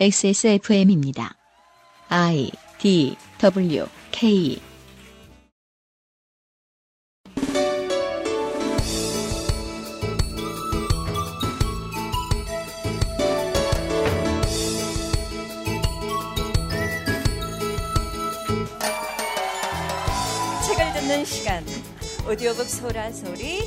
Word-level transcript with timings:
XSFM입니다. 0.00 1.36
I 2.08 2.50
D 2.78 3.14
W 3.38 3.86
K. 4.10 4.60
책을 20.66 20.92
듣는 20.94 21.24
시간. 21.26 21.64
오디오북 22.28 22.66
소라 22.66 23.12
소리. 23.12 23.60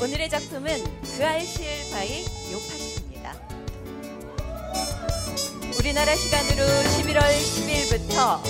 오늘의 0.00 0.30
작품은 0.30 0.68
그알싫 1.16 1.66
by 1.92 2.24
요팟시 2.52 2.85
우리나라 5.86 6.16
시간으로 6.16 6.64
11월 6.66 7.20
10일부터 7.30 8.40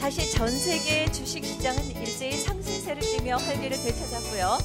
다시 0.00 0.28
전 0.32 0.50
세계 0.50 1.06
주식 1.12 1.44
시장은 1.44 1.84
일제히 1.92 2.32
상승세를 2.32 3.00
띠며 3.00 3.36
활기를 3.36 3.76
되찾았고요. 3.76 4.58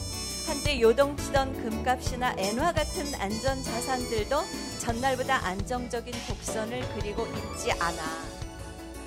한때 0.47 0.81
요동치던 0.81 1.53
금값이나 1.61 2.33
엔화 2.35 2.73
같은 2.73 3.13
안전 3.21 3.61
자산들도 3.61 4.41
전날보다 4.79 5.45
안정적인 5.45 6.15
곡선을 6.27 6.81
그리고 6.95 7.27
있지 7.27 7.71
않아. 7.73 8.01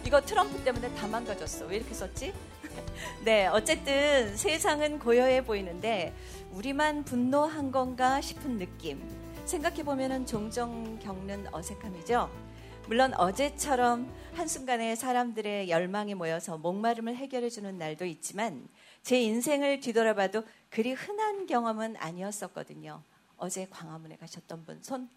이거 0.04 0.20
트럼프 0.20 0.62
때문에 0.62 0.94
다 0.94 1.08
망가졌어. 1.08 1.66
왜 1.66 1.78
이렇게 1.78 1.94
썼지? 1.94 2.32
네, 3.24 3.48
어쨌든 3.48 4.36
세상은 4.36 5.00
고요해 5.00 5.44
보이는데 5.44 6.14
우리만 6.52 7.02
분노한 7.02 7.72
건가 7.72 8.20
싶은 8.20 8.58
느낌. 8.58 9.02
생각해 9.44 9.82
보면은 9.82 10.24
종종 10.24 11.00
겪는 11.00 11.48
어색함이죠. 11.50 12.47
물론 12.88 13.12
어제처럼 13.12 14.10
한순간에 14.32 14.94
사람들의 14.94 15.68
열망이 15.68 16.14
모여서 16.14 16.56
목마름을 16.56 17.16
해결해 17.16 17.50
주는 17.50 17.76
날도 17.76 18.06
있지만 18.06 18.66
제 19.02 19.20
인생을 19.20 19.80
뒤돌아봐도 19.80 20.42
그리 20.70 20.94
흔한 20.94 21.44
경험은 21.44 21.96
아니었었거든요. 21.98 23.02
어제 23.36 23.66
광화문에 23.68 24.16
가셨던 24.16 24.64
분 24.64 24.82
손? 24.82 25.10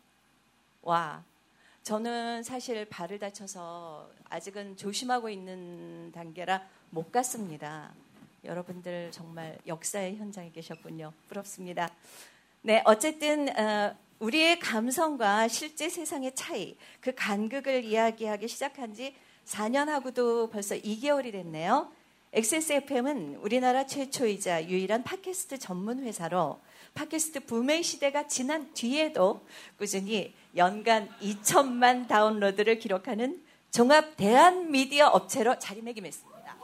와, 0.82 1.24
저는 1.84 2.44
사실 2.44 2.84
발을 2.90 3.20
다쳐서 3.20 4.12
아직은 4.26 4.76
조심하고 4.76 5.30
있는 5.30 6.12
단계라 6.12 6.68
못 6.90 7.10
갔습니다. 7.10 7.94
여러분들 8.44 9.12
정말 9.12 9.58
역사의 9.66 10.18
현장에 10.18 10.52
계셨군요. 10.52 11.14
부럽습니다. 11.30 11.90
네, 12.64 12.82
어쨌든 12.84 13.48
어, 13.58 13.96
우리의 14.22 14.60
감성과 14.60 15.48
실제 15.48 15.90
세상의 15.90 16.36
차이, 16.36 16.78
그 17.00 17.12
간극을 17.16 17.84
이야기하기 17.84 18.48
시작한 18.48 18.94
지 18.94 19.16
4년하고도 19.48 20.52
벌써 20.52 20.76
2개월이 20.76 21.32
됐네요. 21.32 21.92
XSFM은 22.32 23.38
우리나라 23.42 23.88
최초이자 23.88 24.70
유일한 24.70 25.04
팟캐스트 25.04 25.58
전문 25.58 26.04
회사로 26.04 26.60
팟캐스트 26.94 27.46
붐의 27.46 27.82
시대가 27.82 28.28
지난 28.28 28.72
뒤에도 28.74 29.44
꾸준히 29.78 30.34
연간 30.56 31.10
2천만 31.20 32.08
다운로드를 32.08 32.78
기록하는 32.78 33.42
종합 33.72 34.18
대한 34.18 34.70
미디어 34.70 35.08
업체로 35.08 35.58
자리매김했습니다. 35.58 36.58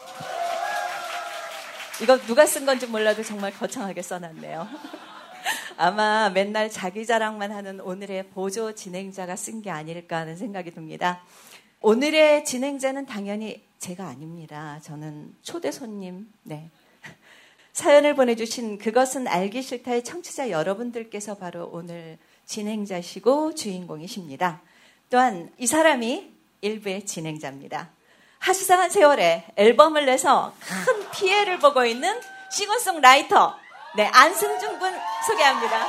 이거 2.04 2.18
누가 2.28 2.46
쓴 2.46 2.68
건지 2.68 2.86
몰라도 2.86 3.24
정말 3.24 3.52
거창하게 3.52 4.04
써놨네요. 4.04 5.07
아마 5.80 6.30
맨날 6.32 6.72
자기 6.72 7.06
자랑만 7.06 7.52
하는 7.52 7.80
오늘의 7.80 8.30
보조 8.30 8.74
진행자가 8.74 9.36
쓴 9.36 9.62
게 9.62 9.70
아닐까 9.70 10.18
하는 10.18 10.36
생각이 10.36 10.72
듭니다. 10.72 11.22
오늘의 11.82 12.46
진행자는 12.46 13.06
당연히 13.06 13.64
제가 13.78 14.08
아닙니다. 14.08 14.80
저는 14.82 15.36
초대 15.44 15.72
손님, 15.72 16.34
네. 16.42 16.72
사연을 17.74 18.16
보내주신 18.16 18.80
그것은 18.80 19.28
알기 19.28 19.62
싫다의 19.62 20.04
청취자 20.04 20.50
여러분들께서 20.50 21.36
바로 21.36 21.70
오늘 21.72 22.18
진행자시고 22.48 23.54
주인공이십니다. 23.54 24.62
또한 25.12 25.52
이 25.60 25.68
사람이 25.68 26.34
일부의 26.62 27.06
진행자입니다. 27.06 27.92
하수상한 28.40 28.90
세월에 28.90 29.46
앨범을 29.56 30.08
내서 30.08 30.56
큰 30.60 31.12
피해를 31.12 31.60
보고 31.60 31.86
있는 31.86 32.20
싱어송라이터 32.50 33.67
네 33.98 34.06
안승준 34.14 34.78
군 34.78 34.94
소개합니다. 35.26 35.88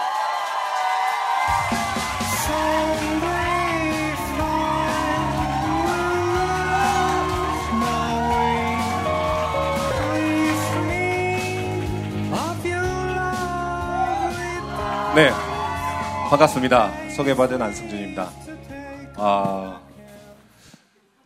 네, 15.15 15.31
반갑습니다. 16.31 17.11
소개받은 17.11 17.61
안승준입니다. 17.61 18.31
아, 19.17 19.81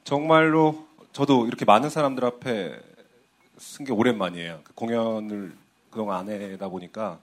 정말로 0.05 0.87
저도 1.13 1.47
이렇게 1.47 1.65
많은 1.65 1.91
사람들 1.91 2.25
앞에 2.25 2.81
쓴 3.59 3.85
게 3.85 3.93
오랜만이에요. 3.93 4.61
그 4.65 4.73
공연을 4.75 5.53
그동안 5.93 6.19
안 6.19 6.29
해다 6.29 6.69
보니까 6.69 7.21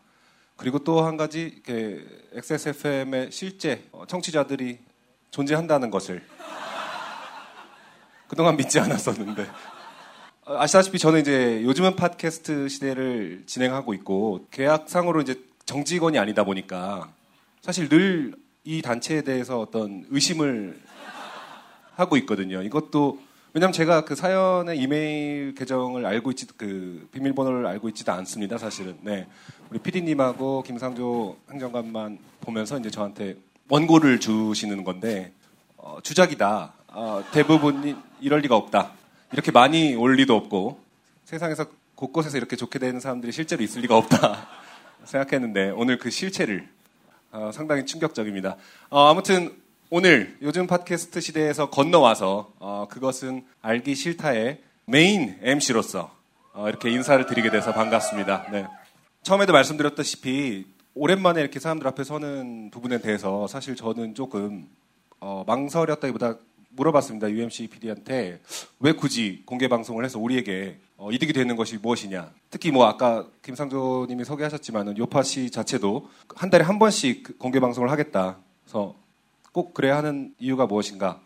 그리고 0.56 0.80
또 0.80 1.02
한 1.02 1.18
가지 1.18 1.62
이렇게 1.66 2.06
XSFM의 2.34 3.31
실제 3.31 3.84
청취자들이 4.07 4.80
존재한다는 5.31 5.90
것을 5.90 6.24
그동안 8.29 8.56
믿지 8.56 8.79
않았었는데 8.79 9.46
아시다시피 10.46 11.00
저는 11.00 11.19
이제 11.19 11.62
요즘은 11.63 11.97
팟캐스트 11.97 12.69
시대를 12.69 13.44
진행하고 13.46 13.94
있고 13.96 14.47
계약상으로 14.52 15.19
이제 15.22 15.44
정직원이 15.66 16.18
아니다 16.18 16.46
보니까 16.46 17.12
사실 17.62 17.90
늘 17.90 18.50
이 18.69 18.81
단체에 18.84 19.22
대해서 19.22 19.59
어떤 19.59 20.06
의심을 20.09 20.79
하고 21.96 22.18
있거든요. 22.18 22.62
이것도 22.62 23.19
왜냐면 23.51 23.73
제가 23.73 24.05
그 24.05 24.13
사연의 24.13 24.77
이메일 24.77 25.55
계정을 25.55 26.05
알고 26.05 26.29
있지 26.31 26.45
그 26.55 27.07
비밀번호를 27.11 27.65
알고 27.65 27.89
있지도 27.89 28.11
않습니다. 28.11 28.59
사실은. 28.59 28.97
네. 29.01 29.27
우리 29.71 29.79
PD님하고 29.79 30.61
김상조 30.61 31.35
행정관만 31.49 32.19
보면서 32.41 32.77
이제 32.77 32.91
저한테 32.91 33.37
원고를 33.67 34.19
주시는 34.19 34.83
건데 34.83 35.33
어, 35.77 35.97
주작이다. 36.03 36.73
어, 36.89 37.23
대부분이 37.31 37.95
이럴 38.21 38.41
리가 38.41 38.55
없다. 38.55 38.91
이렇게 39.33 39.51
많이 39.51 39.95
올 39.95 40.16
리도 40.16 40.35
없고 40.35 40.79
세상에서 41.25 41.66
곳곳에서 41.95 42.37
이렇게 42.37 42.55
좋게 42.55 42.77
되는 42.77 42.99
사람들이 42.99 43.31
실제로 43.31 43.63
있을 43.63 43.81
리가 43.81 43.97
없다 43.97 44.47
생각했는데 45.05 45.71
오늘 45.71 45.97
그 45.97 46.11
실체를 46.11 46.67
어, 47.31 47.49
상당히 47.51 47.83
충격적입니다. 47.85 48.57
어, 48.91 49.09
아무튼 49.09 49.55
오늘 49.91 50.38
요즘 50.44 50.67
팟캐스트 50.67 51.19
시대에서 51.19 51.72
건너와서 51.72 52.53
어, 52.59 52.88
그것은 52.91 53.44
알기 53.63 53.95
싫다의 53.95 54.61
메인 54.85 55.39
MC로서 55.41 56.16
어, 56.53 56.69
이렇게 56.69 56.91
인사를 56.91 57.25
드리게 57.25 57.50
돼서 57.50 57.73
반갑습니다. 57.73 58.51
네. 58.51 58.67
처음에도 59.23 59.51
말씀드렸다시피 59.51 60.67
오랜만에 60.94 61.41
이렇게 61.41 61.59
사람들 61.59 61.88
앞에 61.88 62.03
서는 62.03 62.69
부분에 62.69 62.99
대해서 62.99 63.47
사실 63.47 63.75
저는 63.75 64.13
조금 64.13 64.67
어, 65.22 65.44
망설였다기보다 65.47 66.35
물어봤습니다. 66.69 67.31
UMC 67.31 67.69
PD한테 67.69 68.41
왜 68.79 68.91
굳이 68.91 69.41
공개 69.47 69.67
방송을 69.67 70.05
해서 70.05 70.19
우리에게 70.19 70.78
어, 70.97 71.09
이득이 71.11 71.33
되는 71.33 71.55
것이 71.55 71.78
무엇이냐. 71.78 72.29
특히 72.51 72.69
뭐 72.69 72.85
아까 72.85 73.25
김상조님이 73.41 74.23
소개하셨지만은 74.23 74.99
요파 74.99 75.23
씨 75.23 75.49
자체도 75.49 76.11
한 76.35 76.51
달에 76.51 76.63
한 76.63 76.78
번씩 76.78 77.39
공개 77.39 77.59
방송을 77.59 77.89
하겠다. 77.89 78.38
그래서 78.63 78.94
꼭 79.59 79.74
그래야 79.74 79.97
하는 79.97 80.34
이유가 80.40 80.66
무엇인가? 80.68 81.20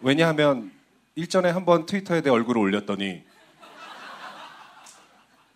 왜냐하면 0.00 0.72
일전에 1.14 1.48
한번 1.48 1.86
트위터에 1.86 2.22
내 2.22 2.28
얼굴을 2.28 2.60
올렸더니 2.60 3.22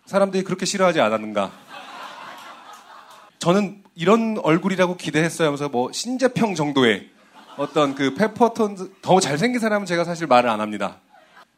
사람들이 0.05 0.45
그렇게 0.45 0.65
싫어하지 0.65 1.01
않았는가? 1.01 1.51
저는 3.39 3.83
이런 3.93 4.37
얼굴이라고 4.41 4.95
기대했어요 4.95 5.47
하면서 5.47 5.67
뭐 5.67 5.91
신재평 5.91 6.55
정도의 6.55 7.09
어떤 7.57 7.93
그 7.93 8.13
페퍼톤 8.13 8.93
더 9.01 9.19
잘생긴 9.19 9.59
사람은 9.59 9.85
제가 9.85 10.05
사실 10.05 10.27
말을 10.27 10.49
안 10.49 10.61
합니다. 10.61 11.01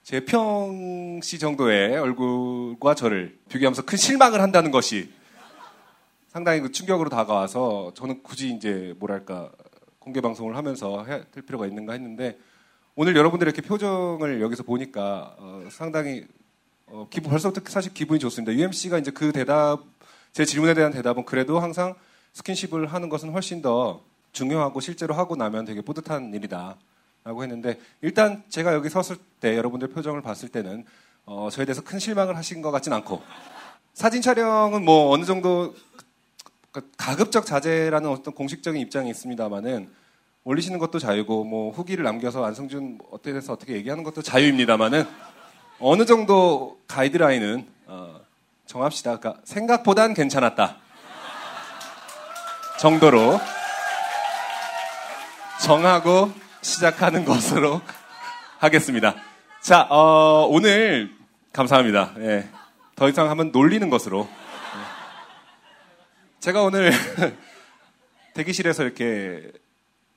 제평씨 0.01 1.37
정도의 1.37 1.95
얼굴과 1.95 2.95
저를 2.95 3.37
비교하면서 3.49 3.83
큰 3.83 3.99
실망을 3.99 4.41
한다는 4.41 4.71
것이 4.71 5.18
상당히 6.29 6.61
그 6.61 6.71
충격으로 6.71 7.09
다가와서 7.09 7.91
저는 7.95 8.21
굳이 8.21 8.51
이제 8.51 8.93
뭐랄까 8.99 9.51
공개 9.97 10.21
방송을 10.21 10.55
하면서 10.55 11.03
해야 11.03 11.23
될 11.31 11.43
필요가 11.43 11.65
있는가 11.65 11.93
했는데 11.93 12.37
오늘 12.95 13.15
여러분들의 13.15 13.51
이렇게 13.51 13.67
표정을 13.67 14.39
여기서 14.39 14.61
보니까 14.61 15.35
어, 15.39 15.67
상당히 15.71 16.27
어, 16.85 17.07
기분 17.09 17.31
벌써부터 17.31 17.67
사실 17.69 17.93
기분이 17.93 18.19
좋습니다. 18.19 18.53
UMC가 18.53 18.99
이제 18.99 19.09
그 19.09 19.31
대답 19.31 19.83
제 20.31 20.45
질문에 20.45 20.75
대한 20.75 20.91
대답은 20.91 21.25
그래도 21.25 21.59
항상 21.59 21.95
스킨십을 22.33 22.85
하는 22.85 23.09
것은 23.09 23.31
훨씬 23.31 23.63
더 23.63 24.03
중요하고 24.31 24.81
실제로 24.81 25.15
하고 25.15 25.35
나면 25.35 25.65
되게 25.65 25.81
뿌듯한 25.81 26.31
일이다라고 26.35 27.41
했는데 27.41 27.79
일단 28.01 28.43
제가 28.49 28.75
여기 28.75 28.87
섰을 28.89 29.17
때 29.39 29.57
여러분들 29.57 29.87
표정을 29.87 30.21
봤을 30.21 30.49
때는 30.49 30.85
어, 31.25 31.49
저에 31.51 31.65
대해서 31.65 31.83
큰 31.83 31.97
실망을 31.97 32.37
하신 32.37 32.61
것 32.61 32.69
같진 32.69 32.93
않고 32.93 33.23
사진 33.95 34.21
촬영은 34.21 34.85
뭐 34.85 35.09
어느 35.11 35.25
정도 35.25 35.73
그 36.71 36.91
가급적 36.97 37.45
자제라는 37.45 38.09
어떤 38.09 38.33
공식적인 38.33 38.81
입장이 38.81 39.09
있습니다만은 39.09 39.89
올리시는 40.43 40.79
것도 40.79 40.99
자유고 40.99 41.43
뭐 41.43 41.71
후기를 41.71 42.03
남겨서 42.03 42.45
안성준 42.45 42.99
어떻게 43.11 43.33
돼서 43.33 43.53
어떻게 43.53 43.73
얘기하는 43.73 44.03
것도 44.03 44.21
자유입니다만은 44.21 45.05
어느 45.79 46.05
정도 46.05 46.79
가이드라인은 46.87 47.67
어, 47.87 48.19
정합시다. 48.65 49.19
그러니까 49.19 49.41
생각보단 49.45 50.13
괜찮았다 50.13 50.77
정도로 52.79 53.39
정하고 55.61 56.31
시작하는 56.61 57.25
것으로 57.25 57.81
하겠습니다. 58.59 59.15
자, 59.61 59.87
어, 59.89 60.47
오늘 60.49 61.11
감사합니다. 61.51 62.13
예. 62.19 62.49
더 62.95 63.09
이상 63.09 63.29
하면 63.29 63.51
놀리는 63.51 63.89
것으로. 63.89 64.27
예. 66.39 66.41
제가 66.41 66.63
오늘 66.63 66.91
대기실에서 68.33 68.83
이렇게 68.83 69.51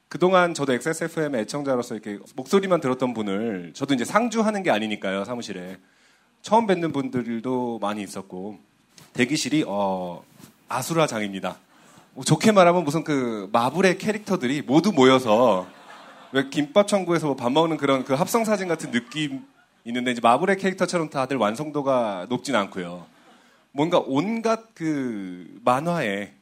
그동안 0.08 0.54
저도 0.54 0.72
XSFM 0.72 1.34
애청자로서 1.34 1.94
이렇게 1.94 2.18
목소리만 2.36 2.80
들었던 2.80 3.12
분을 3.12 3.72
저도 3.74 3.94
이제 3.94 4.04
상주하는 4.04 4.62
게 4.62 4.70
아니니까요, 4.70 5.24
사무실에. 5.24 5.78
처음 6.42 6.66
뵙는 6.66 6.92
분들도 6.92 7.78
많이 7.80 8.02
있었고 8.02 8.58
대기실이 9.14 9.64
어, 9.66 10.22
아수라장입니다. 10.68 11.58
뭐 12.14 12.24
좋게 12.24 12.52
말하면 12.52 12.84
무슨 12.84 13.04
그 13.04 13.48
마블의 13.52 13.98
캐릭터들이 13.98 14.62
모두 14.62 14.92
모여서 14.92 15.66
왜 16.32 16.48
김밥 16.50 16.88
천국에서 16.88 17.26
뭐 17.26 17.36
밥 17.36 17.52
먹는 17.52 17.76
그런 17.76 18.04
그 18.04 18.14
합성 18.14 18.44
사진 18.44 18.68
같은 18.68 18.90
느낌 18.90 19.44
있는데 19.84 20.12
이제 20.12 20.20
마블의 20.22 20.56
캐릭터처럼 20.58 21.10
다들 21.10 21.36
완성도가 21.36 22.26
높진 22.28 22.54
않고요. 22.54 23.06
뭔가 23.72 24.02
온갖 24.04 24.74
그 24.74 25.58
만화에 25.64 26.32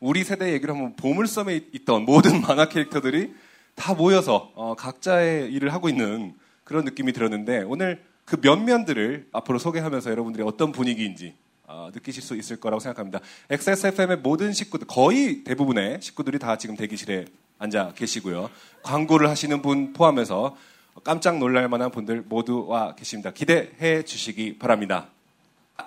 우리 0.00 0.24
세대 0.24 0.52
얘기를 0.52 0.74
하면 0.74 0.96
보물섬에 0.96 1.68
있던 1.72 2.04
모든 2.04 2.40
만화 2.42 2.68
캐릭터들이 2.68 3.32
다 3.74 3.94
모여서 3.94 4.50
어, 4.54 4.74
각자의 4.74 5.52
일을 5.52 5.72
하고 5.72 5.88
있는 5.88 6.34
그런 6.64 6.84
느낌이 6.84 7.12
들었는데 7.12 7.62
오늘 7.66 8.02
그 8.24 8.36
면면들을 8.40 9.28
앞으로 9.32 9.58
소개하면서 9.58 10.10
여러분들이 10.10 10.44
어떤 10.44 10.72
분위기인지 10.72 11.34
어, 11.64 11.90
느끼실 11.94 12.22
수 12.22 12.36
있을 12.36 12.58
거라고 12.58 12.80
생각합니다. 12.80 13.20
XSFM의 13.48 14.18
모든 14.18 14.52
식구들, 14.52 14.86
거의 14.86 15.44
대부분의 15.44 16.00
식구들이 16.00 16.38
다 16.38 16.58
지금 16.58 16.76
대기실에 16.76 17.26
앉아 17.58 17.92
계시고요. 17.94 18.50
광고를 18.82 19.28
하시는 19.28 19.62
분 19.62 19.92
포함해서 19.92 20.56
깜짝 21.04 21.38
놀랄 21.38 21.68
만한 21.68 21.90
분들 21.90 22.24
모두 22.26 22.66
와 22.66 22.94
계십니다. 22.94 23.30
기대해 23.30 24.02
주시기 24.02 24.58
바랍니다. 24.58 25.08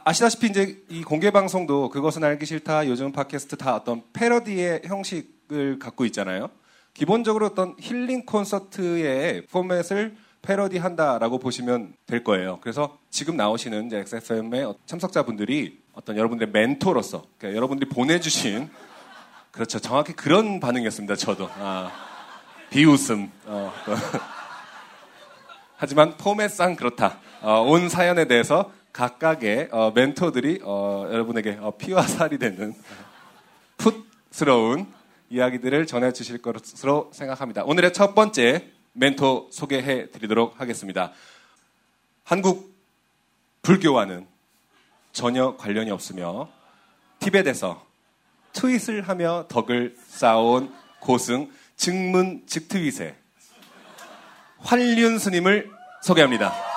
아시다시피 0.03 0.47
이제 0.47 0.83
이 0.89 1.03
공개 1.03 1.31
방송도 1.31 1.89
그것은 1.89 2.23
알기 2.23 2.45
싫다 2.45 2.87
요즘 2.87 3.11
팟캐스트 3.11 3.57
다 3.57 3.75
어떤 3.75 4.03
패러디의 4.13 4.81
형식을 4.85 5.79
갖고 5.79 6.05
있잖아요. 6.05 6.49
기본적으로 6.93 7.47
어떤 7.47 7.75
힐링 7.79 8.25
콘서트의 8.25 9.47
포맷을 9.47 10.15
패러디한다라고 10.41 11.39
보시면 11.39 11.93
될 12.05 12.23
거예요. 12.23 12.59
그래서 12.61 12.97
지금 13.09 13.37
나오시는 13.37 13.87
이제 13.87 13.97
XFM의 13.99 14.73
참석자분들이 14.85 15.81
어떤 15.93 16.17
여러분들의 16.17 16.51
멘토로서 16.51 17.23
그러니까 17.37 17.57
여러분들이 17.57 17.89
보내주신 17.89 18.69
그렇죠. 19.51 19.79
정확히 19.79 20.13
그런 20.13 20.59
반응이었습니다. 20.59 21.15
저도 21.15 21.49
아, 21.59 21.91
비웃음. 22.69 23.31
어, 23.45 23.71
하지만 25.77 26.17
포맷상 26.17 26.75
그렇다. 26.75 27.19
어, 27.41 27.61
온 27.61 27.89
사연에 27.89 28.25
대해서 28.25 28.71
각각의 28.93 29.69
어, 29.71 29.91
멘토들이 29.93 30.59
어, 30.63 31.07
여러분에게 31.11 31.57
어, 31.59 31.71
피와 31.77 32.03
살이 32.03 32.37
되는 32.37 32.73
풋스러운 33.77 34.85
이야기들을 35.29 35.87
전해주실 35.87 36.41
것으로 36.43 37.09
생각합니다. 37.11 37.63
오늘의 37.63 37.91
첫 37.91 38.13
번째 38.13 38.69
멘토 38.93 39.49
소개해 39.51 40.11
드리도록 40.11 40.61
하겠습니다. 40.61 41.11
한국 42.23 42.71
불교와는 43.63 44.27
전혀 45.11 45.57
관련이 45.57 45.89
없으며 45.89 46.49
티벳에서 47.19 47.83
트윗을 48.53 49.07
하며 49.07 49.45
덕을 49.49 49.95
쌓아온 50.07 50.71
고승 50.99 51.49
증문 51.75 52.43
즉트윗의 52.45 53.15
활륜 54.59 55.17
스님을 55.17 55.71
소개합니다. 56.03 56.72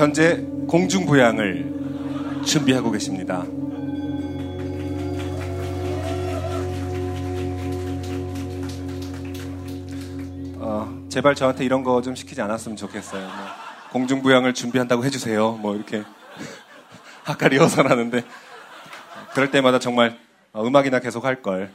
현재 0.00 0.42
공중부양을 0.66 2.42
준비하고 2.46 2.90
계십니다. 2.90 3.44
어, 10.58 11.04
제발 11.08 11.34
저한테 11.34 11.64
이런 11.64 11.82
거 11.84 12.00
좀 12.02 12.14
시키지 12.14 12.40
않았으면 12.40 12.76
좋겠어요. 12.76 13.22
뭐, 13.26 13.32
공중부양을 13.92 14.54
준비한다고 14.54 15.04
해주세요. 15.04 15.52
뭐 15.52 15.74
이렇게 15.74 16.02
아까 17.26 17.48
리허설 17.48 17.90
하는데 17.90 18.22
그럴 19.34 19.50
때마다 19.50 19.78
정말 19.78 20.16
어, 20.52 20.66
음악이나 20.66 21.00
계속 21.00 21.24
할 21.24 21.42
걸. 21.42 21.70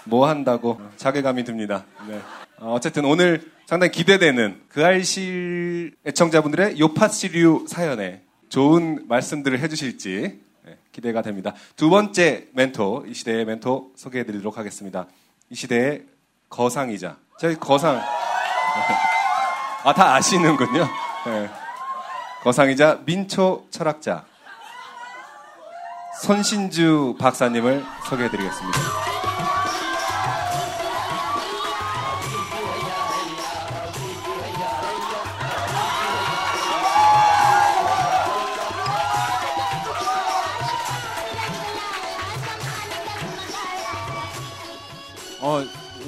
어, 0.00 0.04
뭐 0.06 0.28
한다고 0.28 0.80
자괴감이 0.96 1.44
듭니다. 1.44 1.84
네. 2.08 2.20
어, 2.58 2.74
어쨌든 2.74 3.04
오늘 3.04 3.50
상당히 3.66 3.92
기대되는 3.92 4.62
그 4.68 4.84
알실 4.84 5.94
애청자분들의 6.04 6.78
요파시류 6.80 7.66
사연에 7.68 8.22
좋은 8.48 9.06
말씀들을 9.08 9.60
해주실지 9.60 10.40
네, 10.64 10.78
기대가 10.92 11.22
됩니다. 11.22 11.54
두 11.76 11.88
번째 11.88 12.48
멘토, 12.52 13.04
이 13.06 13.14
시대의 13.14 13.44
멘토 13.44 13.92
소개해드리도록 13.96 14.58
하겠습니다. 14.58 15.06
이 15.48 15.54
시대의 15.54 16.04
거상이자, 16.48 17.16
저희 17.38 17.54
거상, 17.54 18.00
아, 19.84 19.94
다 19.94 20.14
아시는군요. 20.16 20.88
네. 21.26 21.48
거상이자 22.42 23.02
민초 23.04 23.66
철학자, 23.70 24.24
손신주 26.22 27.16
박사님을 27.18 27.84
소개해드리겠습니다. 28.08 29.09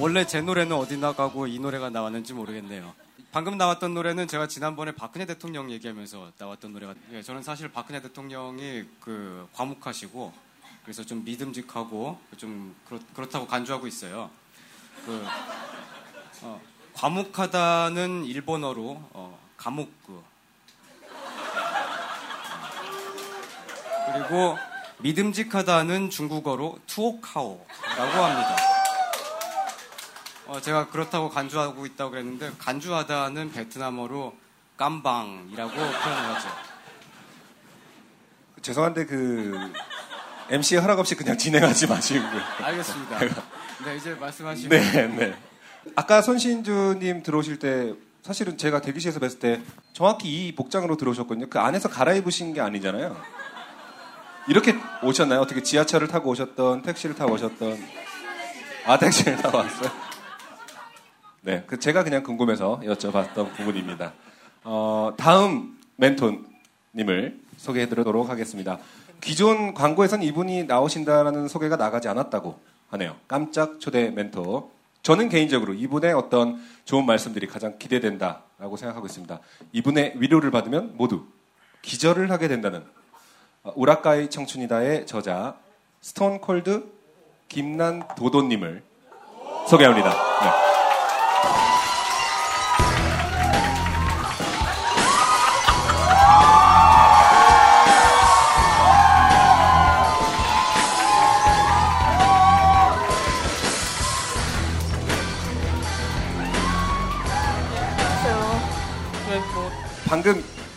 원래 0.03 0.27
제 0.27 0.41
노래는 0.41 0.75
어디 0.75 0.97
나가고 0.97 1.47
이 1.47 1.61
노래가 1.61 1.89
나왔는지 1.89 2.33
모르겠네요. 2.33 2.93
방금 3.31 3.57
나왔던 3.57 3.95
노래는 3.95 4.27
제가 4.27 4.49
지난번에 4.49 4.91
박근혜 4.97 5.27
대통령 5.27 5.71
얘기하면서 5.71 6.33
나왔던 6.39 6.73
노래가 6.73 6.95
예, 7.13 7.23
저는 7.23 7.45
사실 7.45 7.71
박근혜 7.71 8.03
대통령이 8.03 8.83
그 8.99 9.49
과묵하시고 9.53 10.33
그래서 10.83 11.05
좀 11.05 11.23
믿음직하고 11.25 12.19
좀 12.37 12.75
그렇, 13.15 13.29
다고 13.29 13.47
간주하고 13.47 13.87
있어요. 13.87 14.29
그 15.07 15.25
어, 16.43 16.61
과묵하다는 16.95 18.25
일본어로 18.25 19.09
어, 19.13 19.39
감옥그 19.57 20.21
그리고 24.13 24.59
믿음직하다는 24.99 26.11
중국어로 26.11 26.81
투오카오라고 26.89 28.25
합니다. 28.25 28.72
어, 30.47 30.61
제가 30.61 30.89
그렇다고 30.89 31.31
간주하고 31.31 31.87
있다고 31.87 32.11
그랬는데 32.11 32.53
간주하다는 32.59 33.53
베트남어로 33.53 34.35
깜방이라고 34.77 35.71
표현을 35.71 36.35
하죠. 36.35 36.49
죄송한데 38.63 39.07
그 39.07 39.73
MC의 40.51 40.81
허락 40.81 40.99
없이 40.99 41.15
그냥 41.15 41.39
진행하지 41.39 41.87
마시고. 41.87 42.25
알겠습니다. 42.63 43.19
네, 43.85 43.97
이제 43.97 44.15
말씀하시면. 44.15 44.69
네, 44.69 45.07
네. 45.09 45.39
아까 45.97 46.23
손신주님 46.23 47.23
들어오실 47.23 47.59
때 47.59 47.95
사실은 48.23 48.57
제가 48.57 48.81
대기실에서 48.81 49.19
뵀을 49.19 49.41
때 49.41 49.63
정확히 49.93 50.47
이 50.47 50.55
복장으로 50.55 50.97
들어오셨거든요. 50.97 51.49
그 51.49 51.59
안에서 51.59 51.89
갈아입으신 51.89 52.55
게 52.55 52.61
아니잖아요. 52.61 53.21
이렇게 54.49 54.77
오셨나요? 55.03 55.41
어떻게 55.41 55.63
지하철을 55.63 56.09
타고 56.09 56.31
오셨던, 56.31 56.83
택시를 56.83 57.15
타고 57.15 57.35
오셨던. 57.35 57.79
아, 58.87 58.99
택시를 58.99 59.37
타고 59.37 59.59
왔어요? 59.59 59.91
네, 61.45 61.65
그 61.67 61.79
제가 61.79 62.05
그냥 62.05 62.23
궁금해서 62.23 62.81
여쭤봤던 62.85 63.53
부분입니다. 63.57 64.13
어, 64.63 65.13
다음 65.17 65.77
멘토 65.97 66.39
님을 66.95 67.41
소개해 67.57 67.89
드리도록 67.89 68.31
하겠습니다. 68.31 68.79
기존 69.21 69.75
광고에선 69.75 70.23
이분이 70.23 70.65
나오신다라는 70.65 71.49
소개가 71.49 71.75
나가지 71.75 72.07
않았다고 72.07 72.59
하네요. 72.91 73.17
깜짝 73.27 73.81
초대 73.81 74.11
멘토. 74.11 74.71
저는 75.03 75.29
개인적으로 75.29 75.75
이분의 75.75 76.13
어떤 76.13 76.63
좋은 76.85 77.05
말씀들이 77.07 77.49
가장 77.49 77.77
기대된다라고 77.77 78.77
생각하고 78.77 79.07
있습니다. 79.07 79.41
이분의 79.73 80.15
위로를 80.19 80.53
받으면 80.53 80.93
모두 80.95 81.25
기절을 81.83 82.31
하게 82.31 82.47
된다는 82.47 82.85
어, 83.65 83.73
우라카이 83.75 84.31
청춘이다의 84.31 85.07
저자 85.07 85.57
스톤 86.01 86.41
콜드 86.41 86.85
김난 87.49 88.07
도도님을 88.17 88.83
소개합니다. 89.69 90.11
네. 90.11 90.82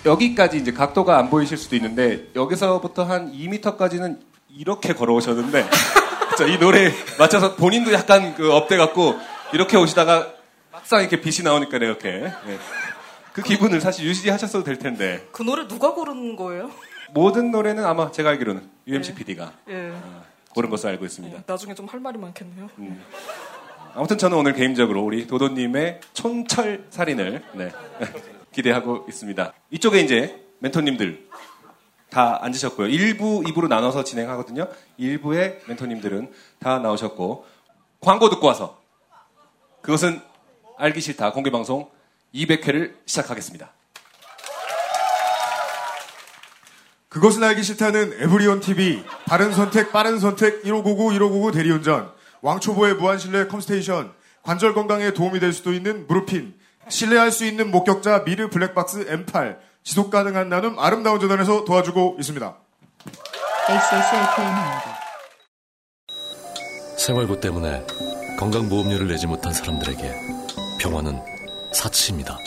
여기까지 0.05 0.57
이제 0.57 0.71
각도가 0.71 1.17
안 1.17 1.29
보이실 1.29 1.57
수도 1.57 1.75
있는데 1.75 2.27
여기서부터 2.35 3.03
한 3.03 3.31
2m까지는 3.31 4.19
이렇게 4.49 4.93
걸어오셨는데 4.93 5.65
자, 6.37 6.45
이 6.45 6.57
노래에 6.57 6.91
맞춰서 7.17 7.55
본인도 7.55 7.91
약간 7.93 8.35
그 8.35 8.51
업돼 8.53 8.77
갖고 8.77 9.15
이렇게 9.53 9.77
오시다가 9.77 10.33
막상 10.71 11.01
이렇게 11.01 11.21
빛이 11.21 11.43
나오니까 11.43 11.77
이렇게 11.77 12.09
예. 12.09 12.59
그 13.33 13.41
기분을 13.41 13.81
사실 13.81 14.05
유지하셨어도 14.05 14.63
될 14.63 14.77
텐데 14.79 15.27
그 15.31 15.43
노래 15.43 15.67
누가 15.67 15.93
고른 15.93 16.35
거예요? 16.35 16.69
모든 17.11 17.51
노래는 17.51 17.85
아마 17.85 18.11
제가 18.11 18.29
알기로는 18.31 18.69
UMC 18.87 19.15
PD가 19.15 19.51
예. 19.69 19.91
고른 20.53 20.69
것으로 20.69 20.91
알고 20.91 21.05
있습니다. 21.05 21.37
예, 21.37 21.43
나중에 21.45 21.73
좀 21.73 21.87
할 21.87 21.99
말이 21.99 22.17
많겠네요. 22.17 22.69
아무튼 23.93 24.17
저는 24.17 24.37
오늘 24.37 24.53
개인적으로 24.53 25.01
우리 25.03 25.25
도도님의 25.27 26.01
촌철 26.13 26.85
살인을 26.89 27.43
네, 27.53 27.71
기대하고 28.55 29.05
있습니다. 29.09 29.53
이쪽에 29.71 29.99
이제 29.99 30.41
멘토님들 30.59 31.27
다 32.09 32.39
앉으셨고요. 32.41 32.87
1부, 32.87 33.45
2부로 33.45 33.67
나눠서 33.67 34.05
진행하거든요. 34.05 34.67
1부의 34.97 35.67
멘토님들은 35.67 36.31
다 36.59 36.79
나오셨고 36.79 37.45
광고 37.99 38.29
듣고 38.29 38.47
와서 38.47 38.81
그것은 39.81 40.21
알기 40.77 41.01
싫다 41.01 41.33
공개방송 41.33 41.89
200회를 42.33 42.95
시작하겠습니다. 43.05 43.71
그것은 47.09 47.43
알기 47.43 47.63
싫다는 47.63 48.23
에브리온 48.23 48.59
TV, 48.59 49.01
바른 49.25 49.53
선택, 49.53 49.93
빠른 49.93 50.19
선택, 50.19 50.63
1599, 50.63 51.13
1599 51.13 51.51
대리운전, 51.53 52.11
왕초보의 52.41 52.95
무한실내 52.95 53.47
컴스테이션, 53.47 54.11
관절 54.43 54.73
건강에 54.73 55.11
도움이 55.11 55.39
될 55.39 55.53
수도 55.53 55.71
있는 55.71 56.07
무르핀, 56.07 56.53
신뢰할 56.89 57.31
수 57.31 57.45
있는 57.45 57.71
목격자 57.71 58.23
미르 58.23 58.49
블랙박스 58.49 59.05
M8, 59.05 59.57
지속 59.83 60.09
가능한 60.09 60.49
나눔 60.49 60.79
아름다운 60.79 61.19
재단에서 61.19 61.65
도와주고 61.65 62.17
있습니다. 62.19 62.57
XSFM입니다. 63.67 64.99
생활고 66.97 67.39
때문에 67.39 67.85
건강보험료를 68.39 69.07
내지 69.07 69.27
못한 69.27 69.53
사람들에게 69.53 70.13
병원은 70.81 71.19
사치입니다. 71.73 72.37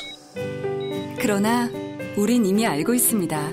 그러나 1.21 1.69
우린 2.17 2.45
이미 2.47 2.67
알고 2.67 2.95
있습니다. 2.95 3.51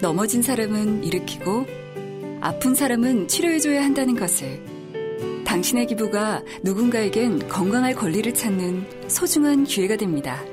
넘어진 0.00 0.42
사람은 0.42 1.04
일으키고 1.04 1.66
아픈 2.40 2.74
사람은 2.74 3.28
치료해줘야 3.28 3.82
한다는 3.82 4.16
것을. 4.16 4.77
당신의 5.48 5.86
기부가 5.86 6.42
누군가에겐 6.62 7.48
건강할 7.48 7.94
권리를 7.94 8.34
찾는 8.34 9.08
소중한 9.08 9.64
기회가 9.64 9.96
됩니다. 9.96 10.44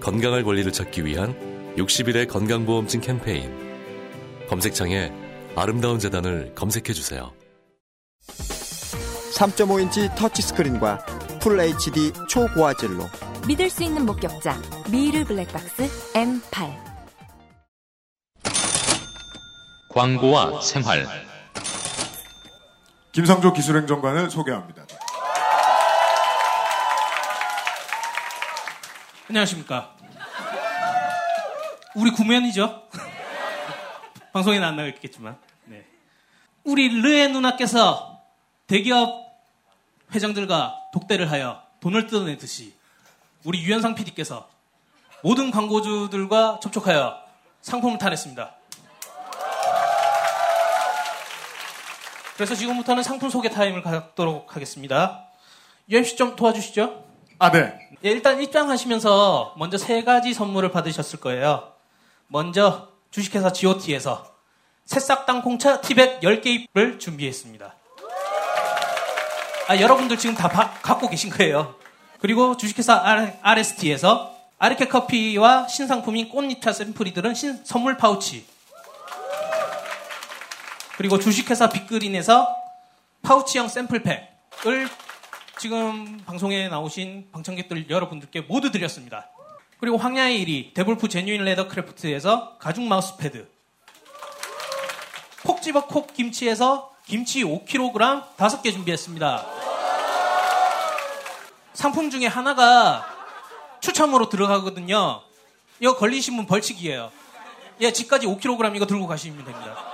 건강할 0.00 0.44
권리를 0.44 0.70
찾기 0.70 1.06
위한 1.06 1.34
60일의 1.78 2.28
건강보험증 2.28 3.00
캠페인. 3.00 3.50
검색창에 4.50 5.10
아름다운 5.56 5.98
재단을 5.98 6.54
검색해 6.54 6.92
주세요. 6.92 7.32
3.5인치 9.38 10.14
터치스크린과 10.14 11.06
풀 11.40 11.58
HD 11.58 12.12
초고화질로 12.28 13.06
믿을 13.48 13.70
수 13.70 13.84
있는 13.84 14.04
목격자 14.04 14.60
미르 14.92 15.24
블랙박스 15.24 15.88
M8 16.12 16.74
광고와 19.88 20.60
생활 20.60 21.06
김상조 23.14 23.52
기술행정관을 23.52 24.28
소개합니다. 24.28 24.84
안녕하십니까. 29.28 29.94
우리 31.94 32.10
구면이죠. 32.10 32.88
방송에는 34.32 34.66
안 34.66 34.74
나가겠지만. 34.74 35.38
네. 35.66 35.86
우리 36.64 36.88
르의 36.88 37.30
누나께서 37.30 38.20
대기업 38.66 39.32
회장들과 40.12 40.74
독대를 40.92 41.30
하여 41.30 41.62
돈을 41.78 42.08
뜯어내듯이 42.08 42.74
우리 43.44 43.62
유현상 43.62 43.94
PD께서 43.94 44.50
모든 45.22 45.52
광고주들과 45.52 46.58
접촉하여 46.60 47.16
상품을 47.62 47.98
타냈습니다. 47.98 48.56
그래서 52.34 52.54
지금부터는 52.54 53.02
상품 53.02 53.30
소개 53.30 53.48
타임을 53.48 53.82
갖도록 53.82 54.54
하겠습니다. 54.56 55.28
UMC 55.88 56.16
좀 56.16 56.34
도와주시죠. 56.36 57.04
아, 57.38 57.50
네. 57.50 57.78
예, 58.04 58.10
일단 58.10 58.42
입장하시면서 58.42 59.54
먼저 59.56 59.78
세 59.78 60.02
가지 60.02 60.34
선물을 60.34 60.70
받으셨을 60.72 61.20
거예요. 61.20 61.72
먼저 62.26 62.88
주식회사 63.10 63.52
GOT에서 63.52 64.32
새싹 64.84 65.26
땅콩차 65.26 65.80
티백 65.80 66.20
10개입을 66.20 66.98
준비했습니다. 66.98 67.74
아, 69.68 69.80
여러분들 69.80 70.18
지금 70.18 70.34
다 70.34 70.48
바- 70.48 70.72
갖고 70.82 71.08
계신 71.08 71.30
거예요. 71.30 71.74
그리고 72.18 72.56
주식회사 72.56 73.02
RST에서 73.42 74.34
아르케 74.58 74.88
커피와 74.88 75.68
신상품인 75.68 76.28
꽃잎차 76.30 76.72
샘플이들은 76.72 77.34
신, 77.34 77.64
선물 77.64 77.96
파우치. 77.96 78.44
그리고 80.96 81.18
주식회사 81.18 81.68
빅그린에서 81.68 82.56
파우치형 83.22 83.68
샘플팩을 83.68 84.88
지금 85.58 86.18
방송에 86.26 86.68
나오신 86.68 87.30
방청객들 87.32 87.90
여러분들께 87.90 88.42
모두 88.42 88.70
드렸습니다. 88.70 89.28
그리고 89.78 89.96
황야의 89.96 90.44
이리 90.44 90.74
데볼프 90.74 91.08
genuine 91.08 91.44
leather 91.44 91.68
craft에서 91.68 92.58
가죽 92.58 92.84
마우스 92.84 93.16
패드 93.16 93.48
콕 95.44 95.60
집어 95.62 95.86
콕 95.86 96.12
김치에서 96.14 96.92
김치 97.06 97.42
5kg 97.42 98.36
5개 98.36 98.72
준비했습니다. 98.72 99.46
상품 101.74 102.10
중에 102.10 102.26
하나가 102.26 103.06
추첨으로 103.80 104.28
들어가거든요. 104.28 105.20
이거 105.80 105.96
걸리신 105.96 106.36
분 106.36 106.46
벌칙이에요. 106.46 107.12
예, 107.80 107.92
집까지 107.92 108.26
5kg 108.26 108.74
이거 108.76 108.86
들고 108.86 109.06
가시면 109.06 109.44
됩니다. 109.44 109.93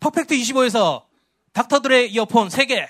퍼펙트 0.00 0.36
25에서 0.36 1.04
닥터들의 1.52 2.12
이어폰 2.12 2.48
3개. 2.48 2.88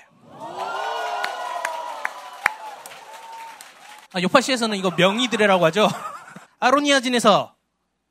아, 4.11 4.21
요파시에서는 4.21 4.77
이거 4.77 4.91
명의드레라고 4.91 5.65
하죠. 5.65 5.87
아로니아진에서 6.59 7.55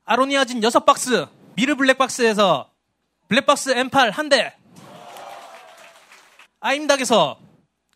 아로니아진 0.05 0.61
6박스, 0.61 1.29
미르 1.57 1.75
블랙박스에서 1.77 2.71
블랙박스 3.29 3.75
M8 3.75 4.13
한 4.13 4.29
대. 4.29 4.55
아임닭에서 6.61 7.39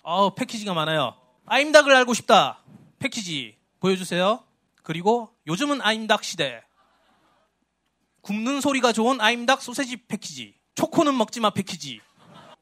어, 0.05 0.35
패키지가 0.35 0.75
많아요. 0.75 1.17
아임닭을 1.47 1.95
알고 1.95 2.15
싶다. 2.15 2.63
패키지 2.99 3.57
보여주세요. 3.81 4.45
그리고 4.83 5.31
요즘은 5.47 5.81
아임닭 5.81 6.23
시대. 6.23 6.63
굽는 8.21 8.61
소리가 8.61 8.93
좋은 8.93 9.21
아임닭 9.21 9.63
소세지 9.63 9.97
패키지. 10.07 10.62
초코는 10.75 11.17
먹지 11.17 11.41
마 11.41 11.51
패키지. 11.51 12.01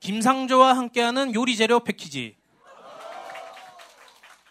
김상조와 0.01 0.77
함께하는 0.77 1.35
요리 1.35 1.57
재료 1.57 1.81
패키지. 1.81 2.37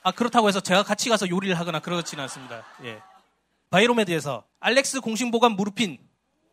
아 0.02 0.12
그렇다고 0.12 0.48
해서 0.48 0.60
제가 0.60 0.84
같이 0.84 1.10
가서 1.10 1.30
요리를 1.30 1.58
하거나 1.60 1.80
그렇지는 1.80 2.24
않습니다. 2.24 2.64
예. 2.84 3.02
바이로메드에서 3.70 4.46
알렉스 4.60 5.02
공식 5.02 5.30
보관 5.32 5.54
무르핀 5.54 5.98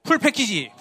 풀 0.02 0.18
패키지. 0.18 0.72